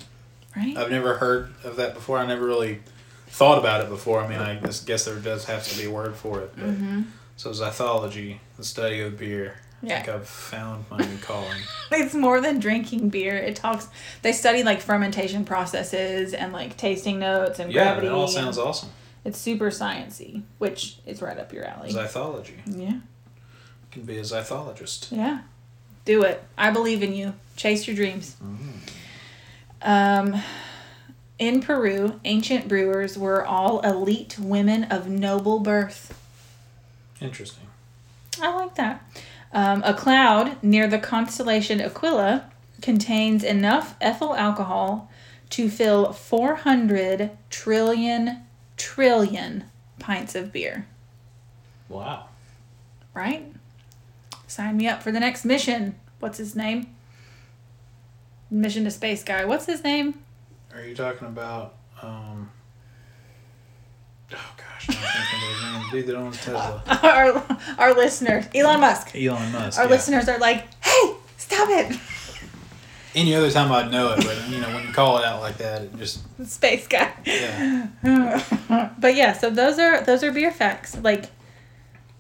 right? 0.56 0.76
I've 0.78 0.92
never 0.92 1.18
heard 1.18 1.54
of 1.64 1.76
that 1.78 1.94
before. 1.94 2.18
I 2.18 2.26
never 2.26 2.46
really 2.46 2.80
thought 3.28 3.58
about 3.60 3.82
it 3.82 3.90
before. 3.90 4.22
I 4.22 4.28
mean, 4.28 4.40
I 4.40 4.56
guess, 4.56 4.84
guess 4.84 5.06
there 5.06 5.16
does 5.20 5.46
have 5.46 5.68
to 5.68 5.78
be 5.78 5.86
a 5.86 5.92
word 5.92 6.16
for 6.16 6.42
it. 6.42 6.56
Mm-hmm. 6.56 7.02
So, 7.36 7.52
zythology, 7.52 8.40
the 8.58 8.64
study 8.64 9.02
of 9.02 9.18
beer. 9.18 9.56
Yeah. 9.84 9.94
I 9.94 10.02
think 10.02 10.10
I've 10.16 10.28
found 10.28 10.86
my 10.90 10.98
new 10.98 11.18
calling. 11.20 11.58
It's 11.92 12.16
more 12.16 12.42
than 12.42 12.60
drinking 12.60 13.10
beer. 13.10 13.38
It 13.38 13.56
talks 13.56 13.88
they 14.24 14.32
study 14.32 14.64
like 14.64 14.82
fermentation 14.82 15.46
processes 15.46 16.34
and 16.34 16.52
like 16.52 16.76
tasting 16.78 17.20
notes 17.20 17.60
and 17.60 17.72
yeah, 17.72 17.84
gravity. 17.84 18.08
it 18.08 18.12
all 18.14 18.28
sounds 18.28 18.58
awesome. 18.58 18.90
It's 19.24 19.38
super 19.38 19.70
sciency, 19.70 20.42
which 20.58 20.98
is 21.06 21.22
right 21.22 21.38
up 21.38 21.54
your 21.54 21.64
alley. 21.66 21.92
Zythology. 21.94 22.56
yeah. 22.66 23.00
can 23.92 24.02
be 24.04 24.18
a 24.18 24.22
zythologist. 24.22 25.16
Yeah. 25.16 25.42
Do 26.08 26.24
it. 26.24 26.42
I 26.58 26.72
believe 26.72 27.04
in 27.04 27.12
you. 27.12 27.34
Chase 27.58 27.86
your 27.86 27.94
dreams. 27.94 28.38
Mm. 28.42 28.78
Um, 29.82 30.42
in 31.38 31.60
Peru, 31.62 32.22
ancient 32.24 32.70
brewers 32.70 33.18
were 33.18 33.46
all 33.46 33.82
elite 33.82 34.40
women 34.40 34.86
of 34.86 35.10
noble 35.10 35.60
birth. 35.60 36.18
Interesting. 37.20 37.68
I 38.42 38.56
like 38.56 38.76
that. 38.76 39.06
Um, 39.52 39.84
a 39.84 39.94
cloud 39.94 40.64
near 40.64 40.88
the 40.88 40.98
constellation 40.98 41.82
Aquila 41.82 42.50
contains 42.82 43.44
enough 43.44 43.96
ethyl 44.00 44.34
alcohol 44.34 45.12
to 45.50 45.70
fill 45.70 46.14
400 46.14 47.32
trillion, 47.50 48.46
trillion 48.78 49.66
pints 50.00 50.36
of 50.36 50.54
beer. 50.54 50.88
Wow. 51.90 52.30
Right? 53.14 53.52
Sign 54.58 54.78
me 54.78 54.88
up 54.88 55.04
for 55.04 55.12
the 55.12 55.20
next 55.20 55.46
mission. 55.46 55.96
What's 56.20 56.40
his 56.40 56.56
name? 56.56 56.88
Mission 58.50 58.86
to 58.86 58.90
Space 58.90 59.24
Guy. 59.24 59.46
What's 59.46 59.68
his 59.68 59.84
name? 59.84 60.16
Are 60.74 60.82
you 60.82 60.96
talking 60.96 61.28
about? 61.28 61.76
Um, 62.02 62.50
oh 64.34 64.56
gosh, 64.58 64.90
I'm 64.90 64.96
not 64.96 65.14
thinking 65.14 65.48
of 65.48 65.54
his 65.54 65.64
name. 65.64 65.92
Dude 65.92 66.08
that 66.08 66.16
owns 66.16 66.44
Tesla. 66.44 66.82
Our, 67.04 67.58
our 67.78 67.94
listeners, 67.94 68.46
Elon 68.56 68.80
Musk. 68.80 69.16
Elon 69.16 69.52
Musk. 69.52 69.78
Our 69.78 69.86
yeah. 69.86 69.92
listeners 69.92 70.28
are 70.28 70.40
like, 70.40 70.66
hey, 70.84 71.14
stop 71.38 71.70
it. 71.70 71.96
Any 73.14 73.36
other 73.36 73.52
time 73.52 73.72
I'd 73.72 73.92
know 73.92 74.14
it, 74.14 74.26
but 74.26 74.50
you 74.50 74.60
know 74.60 74.74
when 74.74 74.88
you 74.88 74.92
call 74.92 75.20
it 75.20 75.24
out 75.24 75.40
like 75.40 75.58
that, 75.58 75.84
it 75.84 75.96
just 75.98 76.22
Space 76.48 76.88
guy. 76.88 77.14
yeah. 77.28 78.92
but 78.98 79.14
yeah, 79.14 79.34
so 79.34 79.52
those 79.52 79.78
are 79.78 80.02
those 80.02 80.24
are 80.24 80.32
beer 80.32 80.52
facts. 80.52 80.98
Like, 80.98 81.26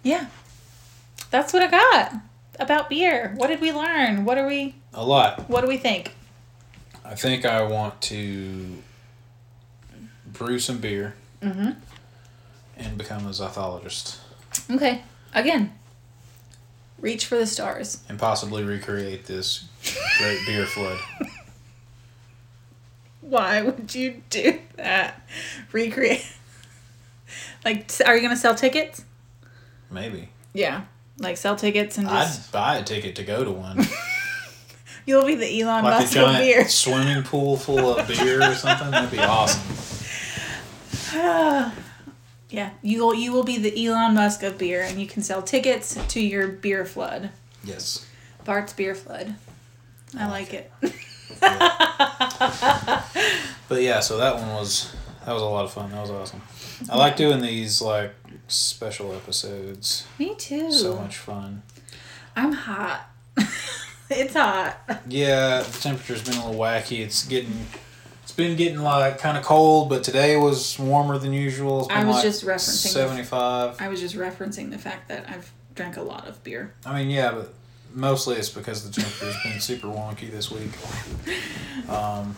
yeah, 0.04 0.28
that's 1.32 1.52
what 1.52 1.64
I 1.64 1.72
got 1.72 2.27
about 2.60 2.90
beer. 2.90 3.34
What 3.38 3.48
did 3.48 3.62
we 3.62 3.72
learn? 3.72 4.26
What 4.26 4.38
are 4.38 4.48
we? 4.48 4.76
A 4.94 5.04
lot. 5.06 5.50
What 5.50 5.62
do 5.62 5.68
we 5.68 5.78
think? 5.78 6.14
I 7.06 7.16
think 7.16 7.46
I 7.46 7.62
want 7.64 8.02
to 8.04 8.78
brew 10.26 10.60
some 10.60 10.80
beer 10.80 11.16
Mm-hmm. 11.42 11.70
and 12.78 12.98
become 12.98 13.28
a 13.28 13.30
zothologist 13.30 14.18
Okay. 14.72 15.04
Again, 15.34 15.72
reach 17.00 17.26
for 17.28 17.38
the 17.38 17.46
stars. 17.46 18.04
and 18.10 18.18
possibly 18.18 18.64
recreate 18.64 19.26
this 19.28 19.66
great 20.18 20.40
beer 20.48 20.66
flood. 20.66 20.98
Why 23.22 23.62
would 23.62 23.94
you 23.94 24.24
do 24.30 24.60
that? 24.78 25.22
Recreate. 25.72 26.26
Like, 27.66 27.92
are 28.06 28.16
you 28.16 28.22
gonna 28.22 28.38
sell 28.38 28.56
tickets? 28.56 29.04
Maybe. 29.92 30.30
Yeah. 30.54 30.84
Like 31.20 31.38
sell 31.38 31.56
tickets 31.56 31.98
and 31.98 32.08
I'd 32.08 32.32
buy 32.52 32.78
a 32.78 32.84
ticket 32.84 33.16
to 33.16 33.24
go 33.24 33.44
to 33.44 33.52
one. 33.52 33.86
you'll 35.06 35.26
be 35.26 35.36
the 35.36 35.62
Elon 35.62 35.84
like 35.84 36.00
a 36.00 36.02
Musk 36.02 36.18
of 36.18 36.38
beer. 36.38 36.68
swimming 36.68 37.24
pool 37.24 37.58
full 37.58 37.98
of 37.98 38.08
beer 38.10 38.42
or 38.42 38.54
something. 38.54 38.92
That'd 38.92 39.12
be 39.12 39.20
awesome. 39.20 39.64
yeah, 42.50 42.70
you 42.82 43.04
will 43.04 43.16
you 43.16 43.32
will 43.32 43.44
be 43.44 43.58
the 43.58 43.88
Elon 43.88 44.14
Musk 44.14 44.44
of 44.44 44.58
beer, 44.58 44.82
and 44.84 45.00
you 45.02 45.08
can 45.08 45.24
sell 45.24 45.42
tickets 45.42 45.98
to 46.10 46.20
your 46.22 46.48
beer 46.50 46.86
flood, 46.86 47.32
Yes. 47.64 48.06
Bart's 48.46 48.74
beer 48.74 48.94
flood. 48.96 49.36
I 50.18 50.28
like 50.30 50.54
it. 50.54 50.72
But 53.70 53.82
yeah, 53.82 54.00
so 54.00 54.18
that 54.18 54.36
one 54.36 54.48
was 54.50 54.96
that 55.26 55.34
was 55.34 55.42
a 55.42 55.46
lot 55.46 55.66
of 55.66 55.74
fun. 55.74 55.92
That 55.92 56.00
was 56.02 56.10
awesome. 56.10 56.42
I 56.90 56.96
like 56.98 57.18
doing 57.18 57.42
these 57.42 57.82
like 57.82 58.14
special 58.48 59.14
episodes. 59.14 60.06
Me 60.20 60.36
too. 60.36 60.72
So 60.72 60.96
much 60.96 61.18
fun. 61.18 61.64
I'm 62.36 62.54
hot. 62.54 63.10
it's 64.10 64.34
hot. 64.34 64.78
Yeah, 65.08 65.62
the 65.62 65.80
temperature's 65.80 66.24
been 66.24 66.36
a 66.38 66.46
little 66.46 66.60
wacky. 66.62 67.00
It's 67.00 67.26
getting 67.28 67.68
it's 68.24 68.32
been 68.32 68.58
getting 68.58 68.80
like 68.80 69.20
kind 69.20 69.38
of 69.38 69.44
cold, 69.44 69.90
but 69.90 70.04
today 70.04 70.36
was 70.38 70.78
warmer 70.80 71.18
than 71.18 71.34
usual. 71.34 71.80
It's 71.80 71.88
been 71.90 71.98
I 71.98 72.04
was 72.06 72.16
like 72.18 72.24
just 72.24 72.46
referencing 72.46 72.84
the- 72.84 72.90
75. 72.90 73.82
I 73.82 73.88
was 73.88 74.00
just 74.00 74.16
referencing 74.16 74.70
the 74.72 74.78
fact 74.78 75.10
that 75.10 75.26
I've 75.30 75.52
drank 75.76 75.98
a 75.98 76.02
lot 76.02 76.28
of 76.28 76.44
beer. 76.44 76.74
I 76.86 76.98
mean, 76.98 77.10
yeah, 77.10 77.32
but 77.32 77.54
mostly 77.94 78.36
it's 78.36 78.50
because 78.50 78.90
the 78.90 78.92
temperature's 79.02 79.36
been 79.44 79.60
super 79.62 79.88
wonky 79.88 80.30
this 80.32 80.52
week. 80.52 80.72
Um, 81.90 82.36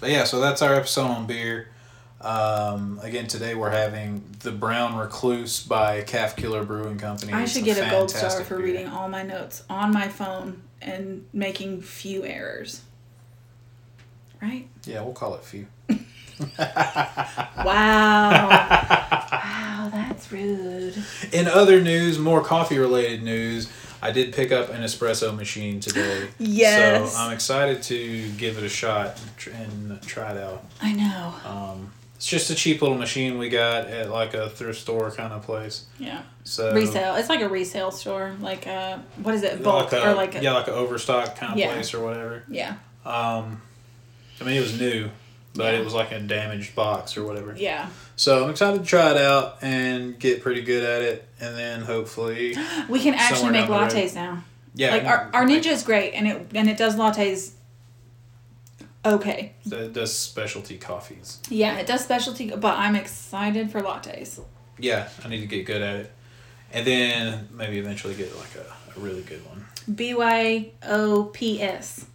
but 0.00 0.08
yeah, 0.10 0.24
so 0.24 0.40
that's 0.40 0.62
our 0.62 0.72
episode 0.74 1.06
on 1.08 1.26
beer. 1.26 1.68
Um, 2.20 2.98
again, 3.02 3.26
today 3.26 3.54
we're 3.54 3.70
having 3.70 4.24
the 4.40 4.50
Brown 4.50 4.96
Recluse 4.96 5.64
by 5.64 6.02
Calf 6.02 6.36
Killer 6.36 6.64
Brewing 6.64 6.98
Company. 6.98 7.32
I 7.32 7.44
should 7.44 7.64
get 7.64 7.78
a 7.78 7.90
gold 7.90 8.10
star 8.10 8.42
for 8.42 8.56
beer. 8.56 8.66
reading 8.66 8.88
all 8.88 9.08
my 9.08 9.22
notes 9.22 9.64
on 9.68 9.92
my 9.92 10.08
phone 10.08 10.62
and 10.80 11.26
making 11.32 11.82
few 11.82 12.24
errors. 12.24 12.82
Right? 14.40 14.68
Yeah, 14.84 15.02
we'll 15.02 15.14
call 15.14 15.34
it 15.34 15.44
few. 15.44 15.66
Wow. 16.38 18.48
wow, 18.50 19.88
that's 19.90 20.30
rude. 20.30 20.94
In 21.32 21.48
other 21.48 21.80
news, 21.80 22.18
more 22.18 22.44
coffee 22.44 22.78
related 22.78 23.22
news, 23.22 23.72
I 24.02 24.12
did 24.12 24.34
pick 24.34 24.52
up 24.52 24.68
an 24.70 24.82
espresso 24.82 25.34
machine 25.34 25.80
today. 25.80 26.28
Yes. 26.38 27.14
So 27.14 27.18
I'm 27.18 27.32
excited 27.32 27.82
to 27.84 28.30
give 28.32 28.58
it 28.58 28.64
a 28.64 28.68
shot 28.68 29.18
and 29.46 29.54
and 29.54 30.02
try 30.02 30.32
it 30.32 30.36
out. 30.36 30.62
I 30.82 30.92
know. 30.92 31.34
Um, 31.44 31.90
it's 32.16 32.26
just 32.26 32.50
a 32.50 32.54
cheap 32.54 32.82
little 32.82 32.96
machine 32.96 33.38
we 33.38 33.48
got 33.48 33.86
at 33.86 34.10
like 34.10 34.34
a 34.34 34.48
thrift 34.50 34.80
store 34.80 35.10
kind 35.10 35.32
of 35.32 35.42
place. 35.42 35.84
Yeah. 35.98 36.22
So 36.44 36.74
resale. 36.74 37.14
It's 37.16 37.28
like 37.28 37.40
a 37.42 37.48
resale 37.48 37.90
store. 37.90 38.34
Like 38.40 38.66
uh 38.66 38.98
what 39.22 39.34
is 39.34 39.42
it? 39.42 39.62
Bulk 39.62 39.92
like 39.92 40.02
a, 40.02 40.10
or 40.10 40.14
like 40.14 40.34
a, 40.34 40.42
yeah, 40.42 40.52
like 40.54 40.68
an 40.68 40.74
overstock 40.74 41.36
kind 41.36 41.52
of 41.52 41.58
Yeah. 41.58 41.72
place 41.72 41.92
or 41.94 42.02
whatever. 42.04 42.42
yeah. 42.48 42.76
Um, 43.04 43.60
I 44.40 44.44
mean, 44.44 44.56
it 44.56 44.60
was 44.60 44.78
new, 44.80 45.08
but 45.54 45.72
Yeah. 45.74 45.80
it 45.80 45.84
was 45.84 45.94
like 45.94 46.10
a 46.12 46.18
damaged 46.18 46.74
box 46.74 47.16
or 47.16 47.24
whatever. 47.24 47.54
Yeah. 47.56 47.88
So 48.16 48.44
I'm 48.44 48.50
excited 48.50 48.80
to 48.80 48.86
try 48.86 49.10
it 49.12 49.16
out 49.18 49.58
and 49.62 50.18
get 50.18 50.42
pretty 50.42 50.62
good 50.62 50.82
at 50.82 51.02
it, 51.02 51.28
and 51.40 51.56
then 51.56 51.82
hopefully, 51.82 52.56
We 52.88 52.98
can 53.00 53.14
actually 53.14 53.50
make 53.52 53.68
down 53.68 53.88
the 53.88 53.94
road. 53.94 54.04
lattes 54.04 54.14
now. 54.14 54.42
yeah, 54.74 54.90
like 54.90 55.04
our, 55.04 55.30
our 55.34 55.44
ninja 55.46 55.66
is 55.66 55.82
great 55.82 56.12
and 56.12 56.26
it 56.26 56.46
and 56.54 56.68
it 56.68 56.76
does 56.78 56.96
lattes 56.96 57.52
okay. 59.14 59.52
It 59.64 59.92
does 59.92 60.16
specialty 60.16 60.78
coffees. 60.78 61.40
Yeah, 61.48 61.78
it 61.78 61.86
does 61.86 62.02
specialty 62.02 62.50
but 62.50 62.76
I'm 62.76 62.96
excited 62.96 63.70
for 63.70 63.80
lattes. 63.80 64.40
Yeah, 64.78 65.08
I 65.24 65.28
need 65.28 65.40
to 65.40 65.46
get 65.46 65.64
good 65.64 65.82
at 65.82 65.96
it, 65.96 66.12
and 66.72 66.86
then 66.86 67.48
maybe 67.52 67.78
eventually 67.78 68.14
get 68.14 68.36
like 68.36 68.54
a, 68.56 68.98
a 68.98 69.00
really 69.00 69.22
good 69.22 69.44
one. 69.46 69.64
B 69.94 70.14
Y 70.14 70.70
O 70.82 71.30
P 71.32 71.62
S. 71.62 72.06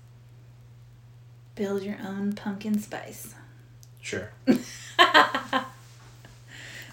Build 1.55 1.83
your 1.83 1.97
own 2.05 2.33
pumpkin 2.33 2.79
spice. 2.79 3.35
Sure. 4.01 4.31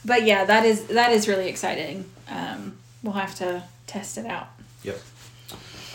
But 0.08 0.24
yeah, 0.24 0.46
that 0.46 0.64
is 0.64 0.86
that 0.86 1.12
is 1.12 1.28
really 1.28 1.48
exciting. 1.48 2.06
Um, 2.30 2.78
we'll 3.02 3.12
have 3.12 3.34
to 3.36 3.62
test 3.86 4.16
it 4.16 4.24
out. 4.24 4.48
Yep. 4.82 4.98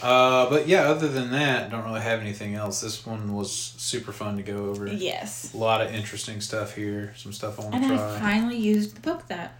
Uh, 0.03 0.49
but 0.49 0.67
yeah, 0.67 0.81
other 0.89 1.07
than 1.07 1.31
that, 1.31 1.71
don't 1.71 1.85
really 1.85 2.01
have 2.01 2.19
anything 2.19 2.55
else. 2.55 2.81
This 2.81 3.05
one 3.05 3.33
was 3.33 3.51
super 3.51 4.11
fun 4.11 4.35
to 4.37 4.43
go 4.43 4.65
over. 4.65 4.85
Yes. 4.87 5.53
A 5.53 5.57
lot 5.57 5.81
of 5.81 5.93
interesting 5.93 6.41
stuff 6.41 6.75
here. 6.75 7.13
Some 7.17 7.31
stuff 7.31 7.59
I 7.59 7.63
want 7.63 7.75
And 7.75 7.87
to 7.87 7.93
I 7.95 8.19
finally 8.19 8.57
used 8.57 8.95
the 8.97 9.01
book 9.01 9.27
that 9.29 9.53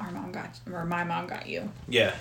our 0.00 0.10
mom 0.10 0.32
got 0.32 0.58
or 0.72 0.84
my 0.84 1.04
mom 1.04 1.28
got 1.28 1.46
you. 1.48 1.70
Yeah. 1.88 2.14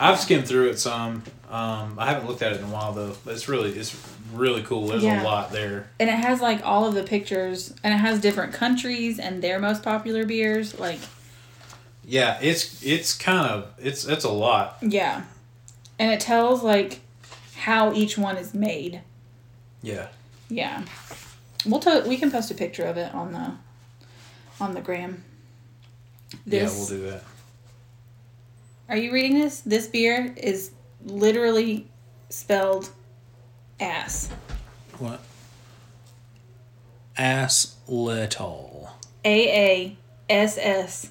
I've 0.00 0.18
skimmed 0.18 0.46
through 0.46 0.70
it 0.70 0.78
some. 0.78 1.22
Um, 1.50 1.96
I 1.98 2.06
haven't 2.06 2.26
looked 2.28 2.42
at 2.42 2.52
it 2.52 2.58
in 2.60 2.64
a 2.64 2.70
while 2.72 2.92
though. 2.92 3.14
It's 3.26 3.48
really 3.48 3.70
it's 3.70 3.96
really 4.32 4.62
cool. 4.62 4.88
There's 4.88 5.02
Yeah. 5.02 5.22
a 5.22 5.24
lot 5.24 5.50
there. 5.52 5.90
And 6.00 6.08
it 6.10 6.14
has 6.18 6.40
like 6.40 6.64
all 6.64 6.86
of 6.86 6.94
the 6.94 7.02
pictures 7.04 7.72
and 7.84 7.94
it 7.94 7.98
has 7.98 8.20
different 8.20 8.52
countries 8.52 9.18
and 9.18 9.42
their 9.42 9.58
most 9.60 9.82
popular 9.82 10.24
beers. 10.26 10.78
Like 10.78 10.98
Yeah, 12.04 12.38
it's 12.40 12.82
it's 12.84 13.14
kind 13.16 13.48
of 13.50 13.70
it's 13.78 14.04
it's 14.04 14.24
a 14.24 14.30
lot. 14.30 14.78
yeah. 14.82 15.22
And 15.98 16.10
it 16.12 16.20
tells 16.20 16.62
like 16.62 17.00
how 17.56 17.92
each 17.92 18.16
one 18.16 18.36
is 18.36 18.54
made. 18.54 19.02
Yeah. 19.82 20.08
Yeah. 20.48 20.84
We'll 21.66 21.80
to- 21.80 22.04
we 22.06 22.16
can 22.16 22.30
post 22.30 22.50
a 22.50 22.54
picture 22.54 22.84
of 22.84 22.96
it 22.96 23.12
on 23.14 23.32
the 23.32 23.52
on 24.60 24.74
the 24.74 24.80
gram. 24.80 25.24
This, 26.46 26.72
Yeah, 26.72 26.78
we'll 26.78 26.88
do 26.88 27.10
that. 27.10 27.22
Are 28.88 28.96
you 28.96 29.12
reading 29.12 29.38
this? 29.38 29.60
This 29.60 29.86
beer 29.86 30.34
is 30.36 30.70
literally 31.04 31.86
spelled 32.30 32.90
ass. 33.80 34.28
What? 34.98 35.20
Ass 37.16 37.76
little. 37.86 38.90
A 39.24 39.48
A 39.48 39.96
S 40.30 40.56
S 40.58 41.10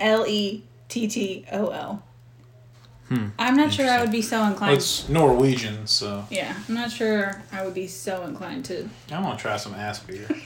L 0.00 0.26
E 0.26 0.64
T 0.88 1.08
T 1.08 1.44
O 1.52 1.68
L. 1.68 2.02
Hmm. 3.08 3.28
I'm 3.38 3.56
not 3.56 3.72
sure 3.72 3.88
I 3.88 4.00
would 4.00 4.12
be 4.12 4.20
so 4.22 4.44
inclined. 4.44 4.76
It's 4.76 5.08
Norwegian, 5.08 5.86
so 5.86 6.26
yeah, 6.30 6.54
I'm 6.68 6.74
not 6.74 6.90
sure 6.90 7.42
I 7.50 7.64
would 7.64 7.74
be 7.74 7.86
so 7.86 8.24
inclined 8.24 8.66
to. 8.66 8.88
I 9.10 9.20
want 9.22 9.38
to 9.38 9.42
try 9.42 9.56
some 9.56 9.74
ass 9.74 10.00
beer. 10.00 10.26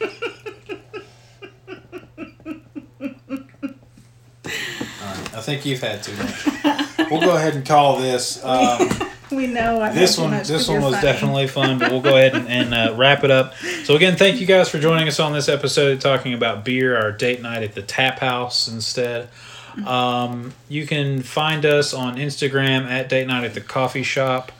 I 5.34 5.40
think 5.40 5.64
you've 5.66 5.80
had 5.80 6.02
too 6.02 6.14
much. 6.16 6.46
We'll 7.10 7.20
go 7.20 7.34
ahead 7.34 7.54
and 7.54 7.66
call 7.66 7.98
this. 7.98 8.44
Um, 8.44 8.88
We 9.32 9.46
know 9.46 9.80
I 9.80 9.90
this 9.92 10.18
one, 10.18 10.30
this 10.30 10.68
one 10.68 10.82
was 10.82 11.00
definitely 11.00 11.46
fun, 11.46 11.78
but 11.78 11.90
we'll 11.90 12.02
go 12.02 12.16
ahead 12.18 12.34
and, 12.34 12.48
and 12.48 12.74
uh, 12.74 12.94
wrap 12.98 13.24
it 13.24 13.30
up. 13.30 13.54
So 13.84 13.96
again, 13.96 14.16
thank 14.16 14.40
you 14.42 14.46
guys 14.46 14.68
for 14.68 14.78
joining 14.78 15.08
us 15.08 15.18
on 15.20 15.32
this 15.32 15.48
episode, 15.48 16.02
talking 16.02 16.34
about 16.34 16.66
beer, 16.66 16.94
our 16.98 17.12
date 17.12 17.40
night 17.40 17.62
at 17.62 17.74
the 17.74 17.80
Tap 17.80 18.18
House 18.18 18.68
instead. 18.68 19.30
Um, 19.86 20.52
you 20.68 20.86
can 20.86 21.22
find 21.22 21.64
us 21.64 21.92
on 21.94 22.16
Instagram 22.16 22.84
at 22.90 23.08
date 23.08 23.26
night 23.26 23.44
at 23.44 23.54
the 23.54 23.60
coffee 23.60 24.02
shop. 24.02 24.52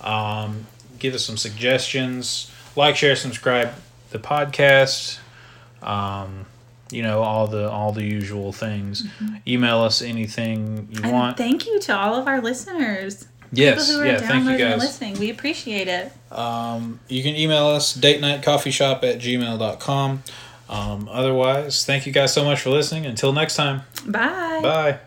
Um, 0.00 0.66
give 0.98 1.14
us 1.14 1.24
some 1.24 1.36
suggestions, 1.36 2.50
like, 2.76 2.96
share, 2.96 3.16
subscribe 3.16 3.72
the 4.10 4.18
podcast. 4.18 5.18
Um, 5.82 6.46
you 6.90 7.02
know 7.02 7.22
all 7.22 7.46
the 7.46 7.70
all 7.70 7.92
the 7.92 8.02
usual 8.04 8.52
things. 8.52 9.06
Email 9.46 9.80
us 9.82 10.02
anything 10.02 10.88
you 10.90 11.00
And 11.04 11.12
want. 11.12 11.36
thank 11.36 11.66
you 11.66 11.78
to 11.80 11.96
all 11.96 12.14
of 12.16 12.26
our 12.26 12.40
listeners. 12.40 13.26
yes, 13.52 13.86
People 13.86 14.02
who 14.02 14.08
are 14.08 14.12
yeah, 14.12 14.18
thank 14.18 14.28
you 14.30 14.34
downloading 14.38 14.62
and 14.66 14.80
guys. 14.80 14.88
listening. 14.88 15.18
We 15.20 15.30
appreciate 15.30 15.86
it. 15.88 16.12
Um, 16.32 16.98
you 17.08 17.22
can 17.22 17.36
email 17.36 17.66
us 17.68 17.94
date 17.94 18.20
night 18.20 18.42
coffee 18.42 18.72
shop 18.72 19.04
at 19.04 19.18
gmail.com. 19.20 20.22
Um, 20.68 21.08
otherwise, 21.10 21.84
thank 21.86 22.06
you 22.06 22.12
guys 22.12 22.32
so 22.34 22.44
much 22.44 22.60
for 22.60 22.70
listening. 22.70 23.06
Until 23.06 23.32
next 23.32 23.54
time, 23.56 23.82
Bye. 24.06 24.60
bye. 24.62 25.00